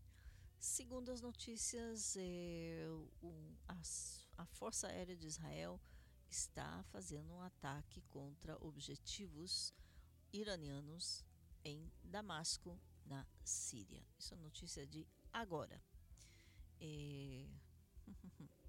Segundo 0.62 1.10
as 1.10 1.20
notícias, 1.20 2.14
é, 2.16 2.86
o, 3.20 3.52
as, 3.66 4.24
a 4.38 4.46
Força 4.46 4.86
Aérea 4.86 5.16
de 5.16 5.26
Israel 5.26 5.80
está 6.30 6.84
fazendo 6.84 7.34
um 7.34 7.40
ataque 7.42 8.00
contra 8.02 8.56
objetivos 8.64 9.74
iranianos 10.32 11.24
em 11.64 11.90
Damasco, 12.04 12.80
na 13.04 13.26
Síria. 13.42 14.06
Isso 14.16 14.34
é 14.34 14.36
notícia 14.36 14.86
de 14.86 15.04
agora. 15.32 15.82
É, 16.80 17.48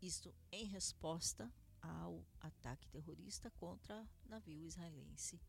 isto 0.00 0.34
em 0.52 0.64
resposta 0.64 1.52
ao 1.80 2.24
ataque 2.40 2.88
terrorista 2.88 3.50
contra 3.52 4.08
navio 4.24 4.64
israelense 4.64 5.40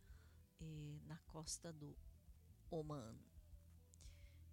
é, 0.60 1.00
na 1.06 1.18
costa 1.20 1.72
do 1.74 1.96
Oman. 2.70 3.18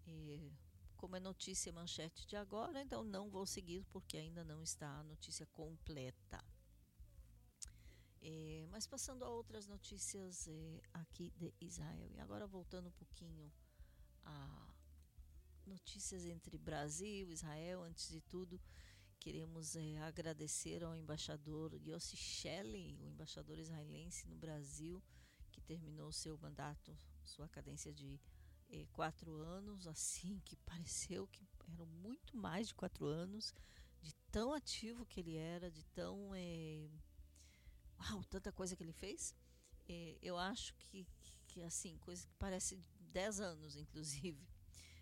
É, 0.06 0.50
como 0.96 1.16
é 1.16 1.20
notícia 1.20 1.72
manchete 1.72 2.26
de 2.26 2.36
agora, 2.36 2.80
então 2.80 3.04
não 3.04 3.28
vou 3.28 3.46
seguir 3.46 3.84
porque 3.86 4.16
ainda 4.16 4.44
não 4.44 4.62
está 4.62 4.88
a 4.88 5.04
notícia 5.04 5.46
completa. 5.46 6.44
É, 8.22 8.66
mas 8.70 8.86
passando 8.86 9.22
a 9.22 9.28
outras 9.28 9.66
notícias 9.66 10.48
é, 10.48 10.80
aqui 10.94 11.30
de 11.36 11.52
Israel. 11.60 12.10
E 12.10 12.20
agora 12.20 12.46
voltando 12.46 12.88
um 12.88 12.92
pouquinho 12.92 13.52
a 14.24 14.74
notícias 15.66 16.24
entre 16.24 16.56
Brasil 16.56 17.30
Israel, 17.30 17.82
antes 17.82 18.08
de 18.08 18.20
tudo, 18.22 18.60
queremos 19.24 19.74
é, 19.74 19.96
agradecer 20.02 20.84
ao 20.84 20.94
embaixador 20.94 21.72
Yossi 21.82 22.14
Shelley, 22.14 22.98
o 23.00 23.06
embaixador 23.06 23.58
israelense 23.58 24.28
no 24.28 24.36
Brasil, 24.36 25.02
que 25.50 25.62
terminou 25.62 26.12
seu 26.12 26.36
mandato, 26.36 26.94
sua 27.24 27.48
cadência 27.48 27.90
de 27.90 28.20
eh, 28.68 28.86
quatro 28.92 29.40
anos, 29.40 29.86
assim, 29.86 30.42
que 30.44 30.56
pareceu 30.68 31.26
que 31.28 31.42
eram 31.72 31.86
muito 31.86 32.36
mais 32.36 32.68
de 32.68 32.74
quatro 32.74 33.06
anos, 33.06 33.54
de 34.02 34.14
tão 34.30 34.52
ativo 34.52 35.06
que 35.06 35.20
ele 35.20 35.36
era, 35.36 35.70
de 35.70 35.82
tão. 35.86 36.34
Eh, 36.34 36.90
uau, 37.98 38.22
tanta 38.24 38.52
coisa 38.52 38.76
que 38.76 38.82
ele 38.82 38.92
fez. 38.92 39.34
Eh, 39.88 40.18
eu 40.20 40.36
acho 40.36 40.74
que, 40.74 41.06
que, 41.46 41.62
assim, 41.62 41.96
coisa 41.96 42.26
que 42.26 42.34
parece 42.34 42.78
dez 43.00 43.40
anos, 43.40 43.74
inclusive. 43.74 44.46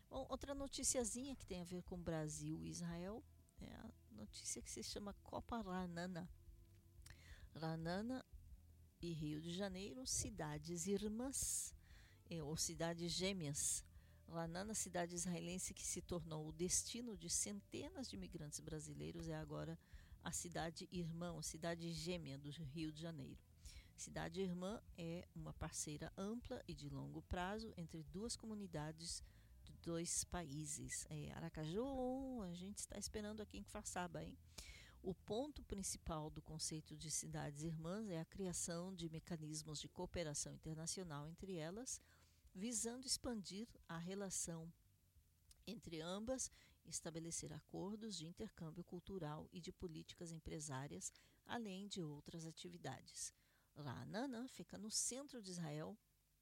Bom, 0.09 0.25
outra 0.31 0.55
noticiazinha 0.55 1.35
que 1.35 1.45
tem 1.45 1.61
a 1.61 1.65
ver 1.65 1.83
com 1.83 2.01
Brasil 2.01 2.63
e 2.63 2.69
Israel 2.69 3.25
é 3.61 4.02
notícia 4.13 4.63
que 4.63 4.71
se 4.71 4.83
chama 4.83 5.15
Copa 5.23 5.61
Ranana. 5.61 6.29
Ranana 7.55 8.25
e 9.01 9.13
Rio 9.13 9.41
de 9.41 9.53
Janeiro, 9.53 10.07
cidades 10.07 10.87
irmãs 10.87 11.75
é, 12.31 12.43
ou 12.43 12.57
cidades 12.57 13.13
gêmeas, 13.13 13.85
lá 14.29 14.47
na 14.47 14.75
cidade 14.75 15.15
israelense 15.15 15.75
que 15.75 15.85
se 15.85 16.01
tornou 16.01 16.49
o 16.49 16.53
destino 16.53 17.17
de 17.17 17.29
centenas 17.29 18.09
de 18.09 18.17
imigrantes 18.17 18.61
brasileiros, 18.61 19.29
é 19.29 19.37
agora 19.37 19.79
a 20.23 20.33
cidade 20.33 20.89
irmã, 20.93 21.37
a 21.39 21.43
cidade 21.43 21.93
gêmea 21.93 22.39
do 22.39 22.51
Rio 22.51 22.93
de 22.93 23.01
Janeiro. 23.01 23.39
Cidade 23.97 24.41
Irmã 24.41 24.83
é 24.97 25.29
uma 25.35 25.53
parceira 25.53 26.13
ampla 26.17 26.63
e 26.67 26.75
de 26.75 26.89
longo 26.89 27.23
prazo 27.23 27.73
entre 27.77 28.03
duas 28.05 28.35
comunidades 28.35 29.19
de 29.19 29.42
dois 29.83 30.25
países. 30.25 31.05
É, 31.11 31.33
Aracaju, 31.33 32.43
a 32.43 32.55
gente 32.55 32.79
está 32.79 32.99
esperando 32.99 33.41
aqui 33.41 33.59
em 33.59 33.65
Farsaba, 33.65 34.23
hein? 34.23 34.37
O 35.03 35.13
ponto 35.13 35.63
principal 35.65 36.31
do 36.31 36.41
conceito 36.41 36.97
de 36.97 37.11
cidades 37.11 37.63
irmãs 37.65 38.09
é 38.09 38.21
a 38.21 38.25
criação 38.25 38.95
de 38.95 39.11
mecanismos 39.11 39.81
de 39.81 39.89
cooperação 39.89 40.55
internacional 40.55 41.29
entre 41.29 41.57
elas, 41.57 42.01
visando 42.55 43.07
expandir 43.07 43.67
a 43.89 43.99
relação 43.99 44.73
entre 45.67 46.01
ambas 46.01 46.51
estabelecer 46.87 47.53
acordos 47.53 48.17
de 48.17 48.27
intercâmbio 48.27 48.85
cultural 48.85 49.49
e 49.53 49.61
de 49.61 49.73
políticas 49.73 50.33
empresárias, 50.33 51.13
além 51.47 51.87
de 51.87 52.03
outras 52.03 52.47
atividades. 52.47 53.33
Ra'anana 53.77 54.47
fica 54.49 54.77
no 54.77 54.91
centro 54.91 55.43
de 55.43 55.51
Israel, 55.51 55.97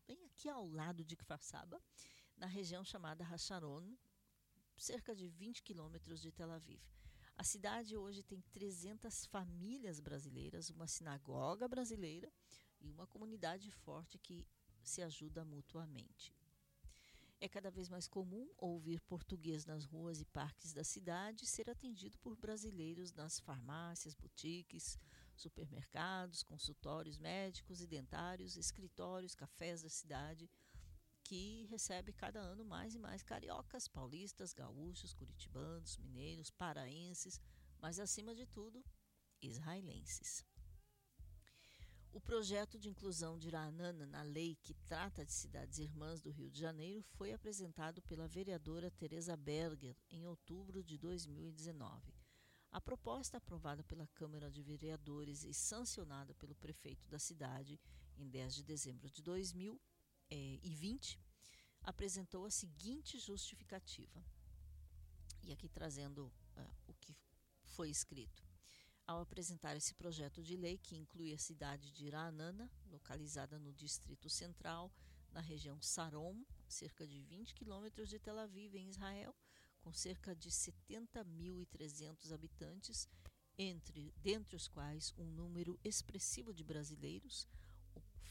bem 0.07 0.25
aqui 0.27 0.49
ao 0.49 0.67
lado 0.67 1.05
de 1.05 1.17
Kfar 1.17 1.43
Saba, 1.43 1.81
na 2.41 2.47
região 2.47 2.83
chamada 2.83 3.23
Hasharon, 3.23 3.95
cerca 4.79 5.15
de 5.15 5.29
20 5.29 5.63
quilômetros 5.63 6.23
de 6.23 6.33
Tel 6.33 6.51
Aviv. 6.51 6.81
A 7.37 7.45
cidade 7.45 7.99
hoje 7.99 8.23
tem 8.23 8.41
300 8.51 9.27
famílias 9.27 10.01
brasileiras, 10.01 10.71
uma 10.71 10.87
sinagoga 10.87 11.69
brasileira 11.69 12.33
e 12.81 12.91
uma 12.91 13.07
comunidade 13.07 13.71
forte 13.71 14.19
que 14.19 14.49
se 14.83 15.03
ajuda 15.03 15.45
mutuamente. 15.45 16.35
É 17.43 17.49
cada 17.49 17.71
vez 17.71 17.91
mais 17.91 18.09
comum 18.09 18.51
ouvir 18.57 19.01
português 19.03 19.67
nas 19.67 19.85
ruas 19.85 20.21
e 20.21 20.25
parques 20.25 20.73
da 20.73 20.85
cidade 20.85 21.47
ser 21.47 21.69
atendido 21.69 22.19
por 22.19 22.37
brasileiros 22.37 23.13
nas 23.13 23.39
farmácias, 23.39 24.15
boutiques, 24.15 24.99
supermercados, 25.37 26.43
consultórios 26.43 27.19
médicos 27.19 27.83
e 27.83 27.87
dentários, 27.87 28.57
escritórios, 28.57 29.35
cafés 29.35 29.83
da 29.83 29.91
cidade, 29.91 30.51
que 31.31 31.65
recebe 31.71 32.13
cada 32.13 32.41
ano 32.41 32.65
mais 32.65 32.93
e 32.97 32.99
mais 32.99 33.23
cariocas, 33.23 33.87
paulistas, 33.87 34.53
gaúchos, 34.53 35.15
curitibanos, 35.15 35.97
mineiros, 35.99 36.51
paraenses, 36.51 37.41
mas 37.79 38.01
acima 38.01 38.35
de 38.35 38.45
tudo, 38.47 38.85
israelenses. 39.41 40.45
O 42.11 42.21
projeto 42.21 42.77
de 42.81 42.89
inclusão 42.89 43.39
de 43.39 43.47
Iraanana 43.47 44.07
na 44.07 44.23
lei 44.23 44.59
que 44.61 44.75
trata 44.89 45.25
de 45.25 45.33
cidades 45.33 45.79
irmãs 45.79 46.21
do 46.21 46.33
Rio 46.33 46.51
de 46.51 46.59
Janeiro 46.59 47.01
foi 47.01 47.33
apresentado 47.33 48.03
pela 48.03 48.27
vereadora 48.27 48.91
Teresa 48.91 49.37
Berger 49.37 49.97
em 50.11 50.27
outubro 50.27 50.83
de 50.83 50.99
2019. 50.99 52.13
A 52.73 52.81
proposta 52.81 53.37
aprovada 53.37 53.85
pela 53.85 54.09
Câmara 54.09 54.51
de 54.51 54.65
Vereadores 54.65 55.45
e 55.45 55.55
sancionada 55.55 56.35
pelo 56.35 56.57
prefeito 56.57 57.09
da 57.09 57.21
cidade 57.21 57.81
em 58.17 58.29
10 58.29 58.57
de 58.57 58.65
dezembro 58.65 59.09
de 59.09 59.23
2000 59.23 59.81
eh, 60.31 60.61
e 60.63 60.75
20 60.75 61.19
apresentou 61.83 62.45
a 62.45 62.51
seguinte 62.51 63.19
justificativa. 63.19 64.25
E 65.43 65.53
aqui 65.53 65.69
trazendo 65.69 66.27
uh, 66.57 66.71
o 66.87 66.95
que 66.95 67.17
foi 67.65 67.91
escrito. 67.91 68.45
Ao 69.07 69.21
apresentar 69.21 69.77
esse 69.77 69.95
projeto 69.95 70.43
de 70.43 70.57
lei, 70.57 70.79
que 70.79 70.97
inclui 70.97 71.33
a 71.33 71.39
cidade 71.39 71.91
de 71.91 72.07
Iraanana, 72.07 72.71
localizada 72.87 73.59
no 73.59 73.73
Distrito 73.73 74.29
Central, 74.29 74.93
na 75.33 75.41
região 75.41 75.81
Saron, 75.81 76.45
cerca 76.69 77.07
de 77.07 77.21
20 77.21 77.55
quilômetros 77.55 78.09
de 78.09 78.19
Tel 78.19 78.39
Aviv, 78.39 78.77
em 78.77 78.89
Israel, 78.89 79.35
com 79.81 79.93
cerca 79.93 80.35
de 80.35 80.51
70.300 80.51 82.33
habitantes, 82.33 83.09
entre 83.59 84.13
dentre 84.17 84.55
os 84.57 84.69
quais 84.69 85.13
um 85.19 85.25
número 85.25 85.79
expressivo 85.83 86.55
de 86.55 86.63
brasileiros, 86.63 87.49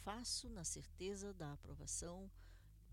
faço 0.10 0.50
na 0.50 0.64
certeza 0.64 1.32
da 1.36 1.54
aprovação 1.54 2.32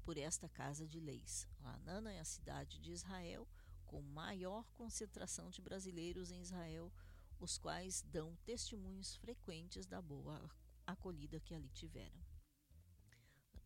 por 0.05 0.18
esta 0.18 0.51
Casa 0.51 0.86
de 0.86 1.01
Leis. 1.01 1.48
Lanana 1.62 2.12
é 2.12 2.20
a 2.20 2.26
cidade 2.26 2.78
de 2.78 2.93
Israel 2.93 3.48
com 3.86 4.02
maior 4.02 4.70
concentração 4.74 5.48
de 5.48 5.62
brasileiros 5.62 6.30
em 6.30 6.43
Israel, 6.43 6.93
os 7.40 7.56
quais 7.56 8.02
dão 8.02 8.36
testemunhos 8.44 9.16
frequentes 9.16 9.86
da 9.86 10.02
boa 10.02 10.51
acolhida 10.86 11.40
que 11.40 11.55
ali 11.55 11.70
tiveram. 11.70 12.20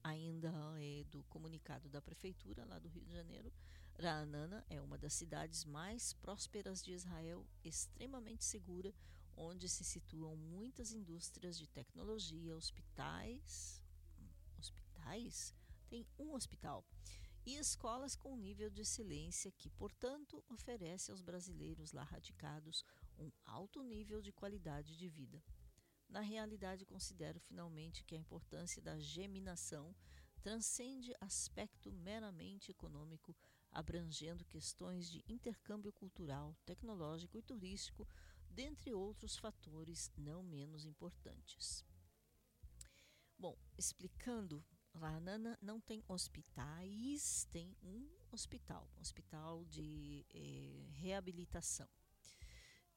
Ainda 0.05 0.53
é 0.79 1.03
do 1.11 1.25
comunicado 1.25 1.89
da 1.89 2.01
prefeitura 2.01 2.65
lá 2.65 2.79
do 2.79 2.89
Rio 2.89 3.03
de 3.03 3.11
Janeiro, 3.11 3.53
Ra'anana 3.99 4.65
é 4.71 4.81
uma 4.81 4.97
das 4.97 5.15
cidades 5.15 5.65
mais 5.65 6.13
prósperas 6.13 6.85
de 6.85 6.93
Israel, 6.93 7.45
extremamente 7.65 8.45
segura, 8.45 8.95
onde 9.37 9.69
se 9.69 9.85
situam 9.85 10.37
muitas 10.37 10.93
indústrias 10.93 11.59
de 11.59 11.67
tecnologia, 11.69 12.57
hospitais, 12.57 13.83
hospitais, 14.59 15.55
tem 15.89 16.07
um 16.19 16.35
hospital 16.35 16.85
e 17.45 17.57
escolas 17.57 18.15
com 18.15 18.37
nível 18.37 18.71
de 18.71 18.83
excelência 18.83 19.51
que, 19.53 19.71
portanto, 19.71 20.45
oferece 20.49 21.11
aos 21.11 21.21
brasileiros 21.21 21.93
lá 21.93 22.03
radicados 22.03 22.85
um 23.19 23.31
alto 23.45 23.83
nível 23.83 24.21
de 24.21 24.33
qualidade 24.33 24.97
de 24.97 25.09
vida. 25.09 25.43
Na 26.09 26.21
realidade, 26.21 26.85
considero 26.85 27.41
finalmente 27.41 28.05
que 28.05 28.15
a 28.15 28.19
importância 28.19 28.83
da 28.83 28.99
geminação 28.99 29.95
transcende 30.43 31.15
aspecto 31.21 31.93
meramente 31.93 32.71
econômico, 32.71 33.37
abrangendo 33.71 34.45
questões 34.45 35.09
de 35.09 35.23
intercâmbio 35.29 35.93
cultural, 35.93 36.57
tecnológico 36.65 37.39
e 37.39 37.43
turístico, 37.43 38.07
dentre 38.51 38.93
outros 38.93 39.37
fatores 39.37 40.11
não 40.17 40.43
menos 40.43 40.85
importantes. 40.85 41.85
Bom, 43.39 43.57
explicando, 43.79 44.63
Ranana 44.95 45.59
não 45.63 45.81
tem 45.81 46.05
hospitais, 46.09 47.49
tem 47.51 47.75
um 47.83 48.07
hospital, 48.31 48.91
um 48.97 49.01
hospital 49.01 49.65
de 49.65 50.27
eh, 50.35 50.89
reabilitação. 50.97 51.89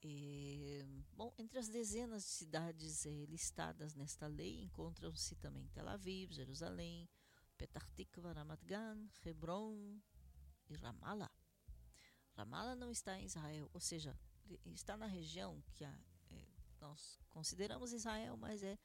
Eh, 0.02 0.86
bom, 1.14 1.34
entre 1.38 1.60
as 1.60 1.70
dezenas 1.70 2.24
de 2.24 2.30
cidades 2.30 3.06
eh, 3.06 3.26
listadas 3.30 3.96
nesta 3.96 4.28
lei 4.28 4.62
encontram-se 4.62 5.36
também 5.38 5.70
Tel 5.70 5.88
Aviv, 5.88 6.34
Jerusalém, 6.34 7.08
Petah 7.58 7.86
Tikva, 7.96 8.34
Ramat 8.34 8.66
Gan, 8.66 9.08
Hebron 9.24 10.02
e 10.70 10.76
Ramallah. 10.76 11.32
Ramallah 12.36 12.76
não 12.76 12.92
está 12.92 13.18
em 13.18 13.26
Israel, 13.26 13.70
ou 13.74 13.80
seja, 13.80 14.20
está 14.66 14.98
na 14.98 15.06
região 15.06 15.62
que 15.74 15.84
a, 15.84 16.00
é, 16.32 16.46
nós 16.80 17.20
consideramos 17.30 17.94
Israel, 17.94 18.38
mas 18.38 18.64
é 18.64 18.78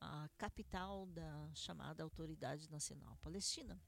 a 0.00 0.28
capital 0.38 1.06
da 1.06 1.50
chamada 1.54 2.02
Autoridade 2.02 2.70
Nacional 2.70 3.16
Palestina. 3.18 3.80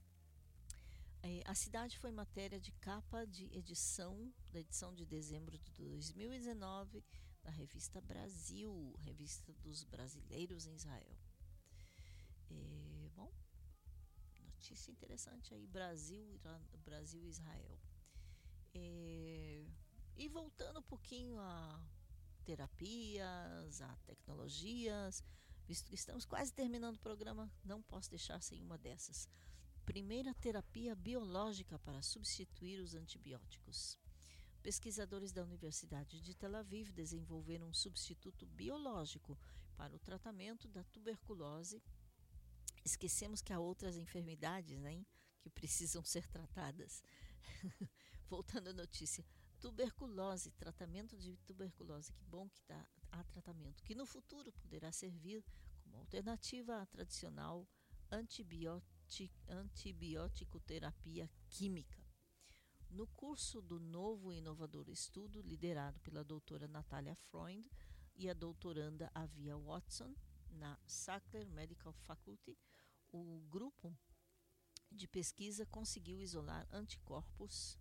É, 1.22 1.42
a 1.44 1.54
cidade 1.54 1.98
foi 1.98 2.10
matéria 2.10 2.58
de 2.58 2.72
capa 2.72 3.26
de 3.26 3.44
edição, 3.56 4.32
da 4.50 4.60
edição 4.60 4.94
de 4.94 5.04
dezembro 5.04 5.58
de 5.58 5.70
2019, 5.72 7.04
da 7.42 7.50
revista 7.50 8.00
Brasil, 8.00 8.94
revista 9.00 9.52
dos 9.54 9.84
brasileiros 9.84 10.66
em 10.66 10.74
Israel. 10.74 11.16
É, 12.50 13.10
bom, 13.14 13.30
notícia 14.40 14.90
interessante 14.90 15.52
aí, 15.52 15.66
Brasil, 15.66 16.40
Brasil 16.84 17.26
Israel. 17.26 17.78
É, 18.74 19.64
e 20.16 20.28
voltando 20.28 20.80
um 20.80 20.82
pouquinho 20.82 21.38
a 21.40 21.82
terapias, 22.44 23.80
a 23.80 23.96
tecnologias, 24.06 25.22
visto 25.66 25.88
que 25.88 25.94
estamos 25.94 26.24
quase 26.24 26.52
terminando 26.52 26.96
o 26.96 27.00
programa, 27.00 27.50
não 27.64 27.82
posso 27.82 28.10
deixar 28.10 28.42
sem 28.42 28.62
uma 28.62 28.76
dessas. 28.76 29.28
Primeira 29.84 30.34
terapia 30.34 30.94
biológica 30.94 31.78
para 31.78 32.02
substituir 32.02 32.80
os 32.80 32.94
antibióticos. 32.94 33.98
Pesquisadores 34.62 35.32
da 35.32 35.42
Universidade 35.42 36.20
de 36.20 36.34
Tel 36.34 36.54
Aviv 36.54 36.92
desenvolveram 36.92 37.68
um 37.68 37.74
substituto 37.74 38.44
biológico 38.46 39.38
para 39.76 39.96
o 39.96 39.98
tratamento 39.98 40.68
da 40.68 40.84
tuberculose. 40.84 41.82
Esquecemos 42.84 43.40
que 43.40 43.52
há 43.52 43.58
outras 43.58 43.96
enfermidades 43.96 44.78
né, 44.78 45.04
que 45.40 45.48
precisam 45.48 46.04
ser 46.04 46.26
tratadas. 46.28 47.02
Voltando 48.28 48.68
à 48.68 48.72
notícia, 48.72 49.24
tuberculose, 49.60 50.50
tratamento 50.52 51.16
de 51.16 51.36
tuberculose, 51.38 52.12
que 52.12 52.24
bom 52.24 52.48
que 52.48 52.62
tá, 52.62 52.88
há 53.12 53.22
tratamento, 53.24 53.84
que 53.84 53.94
no 53.94 54.06
futuro 54.06 54.50
poderá 54.52 54.90
servir 54.90 55.44
como 55.82 55.98
alternativa 55.98 56.80
à 56.80 56.86
tradicional 56.86 57.68
antibiótico, 58.10 60.60
terapia 60.60 61.30
química. 61.48 62.00
No 62.88 63.06
curso 63.08 63.60
do 63.60 63.78
novo 63.78 64.32
e 64.32 64.38
inovador 64.38 64.88
estudo, 64.88 65.42
liderado 65.42 66.00
pela 66.00 66.24
doutora 66.24 66.66
Natália 66.66 67.14
Freund 67.14 67.68
e 68.16 68.28
a 68.28 68.34
doutoranda 68.34 69.10
Avia 69.14 69.56
Watson, 69.56 70.14
na 70.50 70.76
Sackler 70.86 71.46
Medical 71.46 71.92
Faculty, 71.92 72.58
o 73.12 73.40
grupo 73.48 73.96
de 74.90 75.06
pesquisa 75.06 75.64
conseguiu 75.66 76.20
isolar 76.20 76.66
anticorpos 76.72 77.78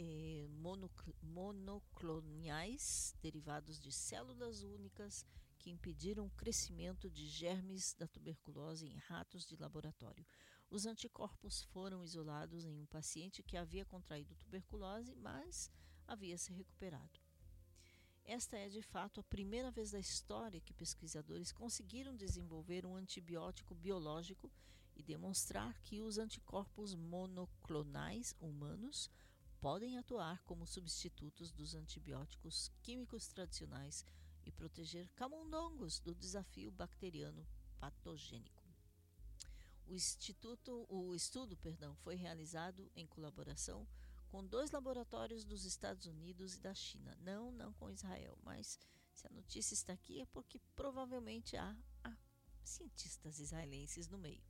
eh, 0.00 0.48
monocl- 0.48 1.14
monocloniais 1.22 3.14
derivados 3.22 3.78
de 3.78 3.92
células 3.92 4.62
únicas 4.62 5.24
que 5.58 5.70
impediram 5.70 6.26
o 6.26 6.30
crescimento 6.30 7.10
de 7.10 7.26
germes 7.26 7.94
da 7.94 8.08
tuberculose 8.08 8.86
em 8.86 8.96
ratos 8.96 9.46
de 9.46 9.56
laboratório. 9.56 10.26
Os 10.70 10.86
anticorpos 10.86 11.64
foram 11.64 12.02
isolados 12.02 12.64
em 12.64 12.78
um 12.78 12.86
paciente 12.86 13.42
que 13.42 13.56
havia 13.56 13.84
contraído 13.84 14.34
tuberculose, 14.36 15.14
mas 15.16 15.70
havia 16.06 16.38
se 16.38 16.52
recuperado. 16.52 17.20
Esta 18.24 18.56
é 18.56 18.68
de 18.68 18.80
fato 18.80 19.20
a 19.20 19.24
primeira 19.24 19.70
vez 19.70 19.90
da 19.90 19.98
história 19.98 20.60
que 20.60 20.72
pesquisadores 20.72 21.52
conseguiram 21.52 22.16
desenvolver 22.16 22.86
um 22.86 22.96
antibiótico 22.96 23.74
biológico 23.74 24.50
e 24.96 25.02
demonstrar 25.02 25.78
que 25.80 26.00
os 26.00 26.16
anticorpos 26.18 26.94
monoclonais 26.94 28.34
humanos 28.40 29.10
podem 29.60 29.98
atuar 29.98 30.42
como 30.44 30.66
substitutos 30.66 31.52
dos 31.52 31.74
antibióticos 31.74 32.70
químicos 32.82 33.28
tradicionais 33.28 34.04
e 34.44 34.50
proteger 34.50 35.08
camundongos 35.10 36.00
do 36.00 36.14
desafio 36.14 36.70
bacteriano 36.70 37.46
patogênico. 37.78 38.64
O, 39.86 39.94
instituto, 39.94 40.86
o 40.88 41.14
estudo 41.14 41.56
perdão, 41.56 41.94
foi 41.96 42.14
realizado 42.14 42.90
em 42.94 43.06
colaboração 43.06 43.86
com 44.28 44.46
dois 44.46 44.70
laboratórios 44.70 45.44
dos 45.44 45.64
Estados 45.64 46.06
Unidos 46.06 46.54
e 46.54 46.60
da 46.60 46.74
China. 46.74 47.16
Não, 47.20 47.50
não 47.50 47.72
com 47.72 47.90
Israel, 47.90 48.38
mas 48.42 48.78
se 49.12 49.26
a 49.26 49.30
notícia 49.30 49.74
está 49.74 49.92
aqui 49.92 50.20
é 50.20 50.26
porque 50.26 50.60
provavelmente 50.74 51.56
há, 51.56 51.76
há 52.04 52.16
cientistas 52.62 53.38
israelenses 53.40 54.08
no 54.08 54.16
meio. 54.16 54.42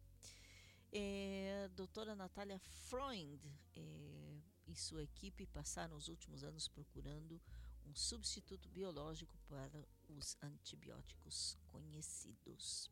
É, 0.92 1.70
doutora 1.74 2.14
Natália 2.14 2.58
Freund 2.58 3.40
é, 3.74 4.40
e 4.70 4.76
sua 4.76 5.02
equipe 5.02 5.46
passaram 5.46 5.96
os 5.96 6.08
últimos 6.08 6.44
anos 6.44 6.68
procurando 6.68 7.40
um 7.84 7.92
substituto 7.94 8.68
biológico 8.68 9.36
para 9.48 9.88
os 10.08 10.36
antibióticos 10.40 11.58
conhecidos. 11.66 12.88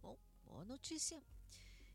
Bom, 0.00 0.18
boa 0.44 0.64
notícia. 0.64 1.22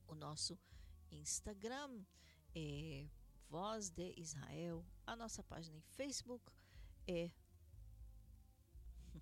O 0.07 0.15
nosso 0.15 0.57
Instagram 1.11 2.03
é 2.55 3.07
Voz 3.49 3.89
de 3.89 4.13
Israel. 4.17 4.85
A 5.05 5.15
nossa 5.15 5.43
página 5.43 5.77
em 5.77 5.81
Facebook 5.81 6.51
é. 7.07 7.31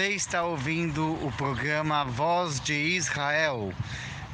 Você 0.00 0.06
está 0.22 0.42
ouvindo 0.42 1.04
o 1.26 1.30
programa 1.36 2.02
Voz 2.04 2.60
de 2.60 2.96
Israel, 2.96 3.58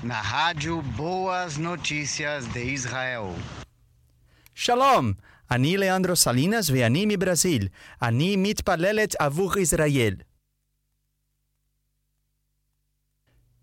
na 0.00 0.20
rádio 0.20 0.80
Boas 0.82 1.56
Notícias 1.56 2.46
de 2.54 2.62
Israel. 2.62 3.34
שלום, 4.54 5.12
אני 5.50 5.76
ליאנדרו 5.76 6.16
סלינס 6.16 6.70
ואני 6.70 7.06
מברזיל. 7.08 7.68
אני 8.02 8.36
מתפללת 8.36 9.14
עבור 9.18 9.58
ישראל. 9.58 10.14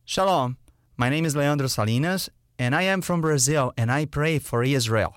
Shalom, 0.06 0.58
my 0.98 1.10
name 1.10 1.26
is 1.26 1.36
Leandro 1.36 1.68
Salinas 1.68 2.30
and 2.58 2.76
I 2.76 2.84
am 2.84 3.02
from 3.02 3.22
Brazil 3.22 3.72
and 3.78 3.90
I 3.90 4.06
pray 4.06 4.40
for 4.40 4.64
Israel. 4.64 5.14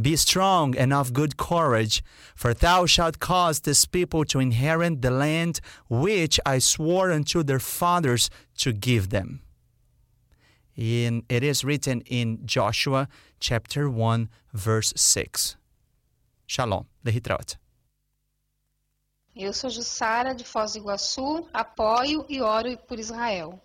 Be 0.00 0.16
strong 0.16 0.76
and 0.76 0.92
of 0.92 1.12
good 1.12 1.36
courage, 1.36 2.02
for 2.34 2.54
thou 2.54 2.86
shalt 2.86 3.18
cause 3.18 3.60
this 3.60 3.84
people 3.86 4.24
to 4.26 4.38
inherit 4.38 5.02
the 5.02 5.10
land 5.10 5.60
which 5.88 6.38
I 6.46 6.58
swore 6.58 7.10
unto 7.10 7.42
their 7.42 7.58
fathers 7.58 8.30
to 8.58 8.72
give 8.72 9.10
them. 9.10 9.40
In, 10.76 11.24
it 11.28 11.42
is 11.42 11.64
written 11.64 12.02
in 12.02 12.46
Joshua 12.46 13.08
chapter 13.40 13.90
1, 13.90 14.28
verse 14.54 14.92
6. 14.96 15.56
Shalom, 16.46 16.86
lehitraot. 17.04 17.56
Eu 19.36 19.52
sou 19.52 19.70
Jussara, 19.70 20.34
de 20.34 20.44
Foz 20.44 20.72
do 20.72 20.78
Iguaçu, 20.78 21.48
apoio 21.52 22.24
e 22.28 22.40
oro 22.40 22.76
por 22.88 22.98
Israel. 22.98 23.60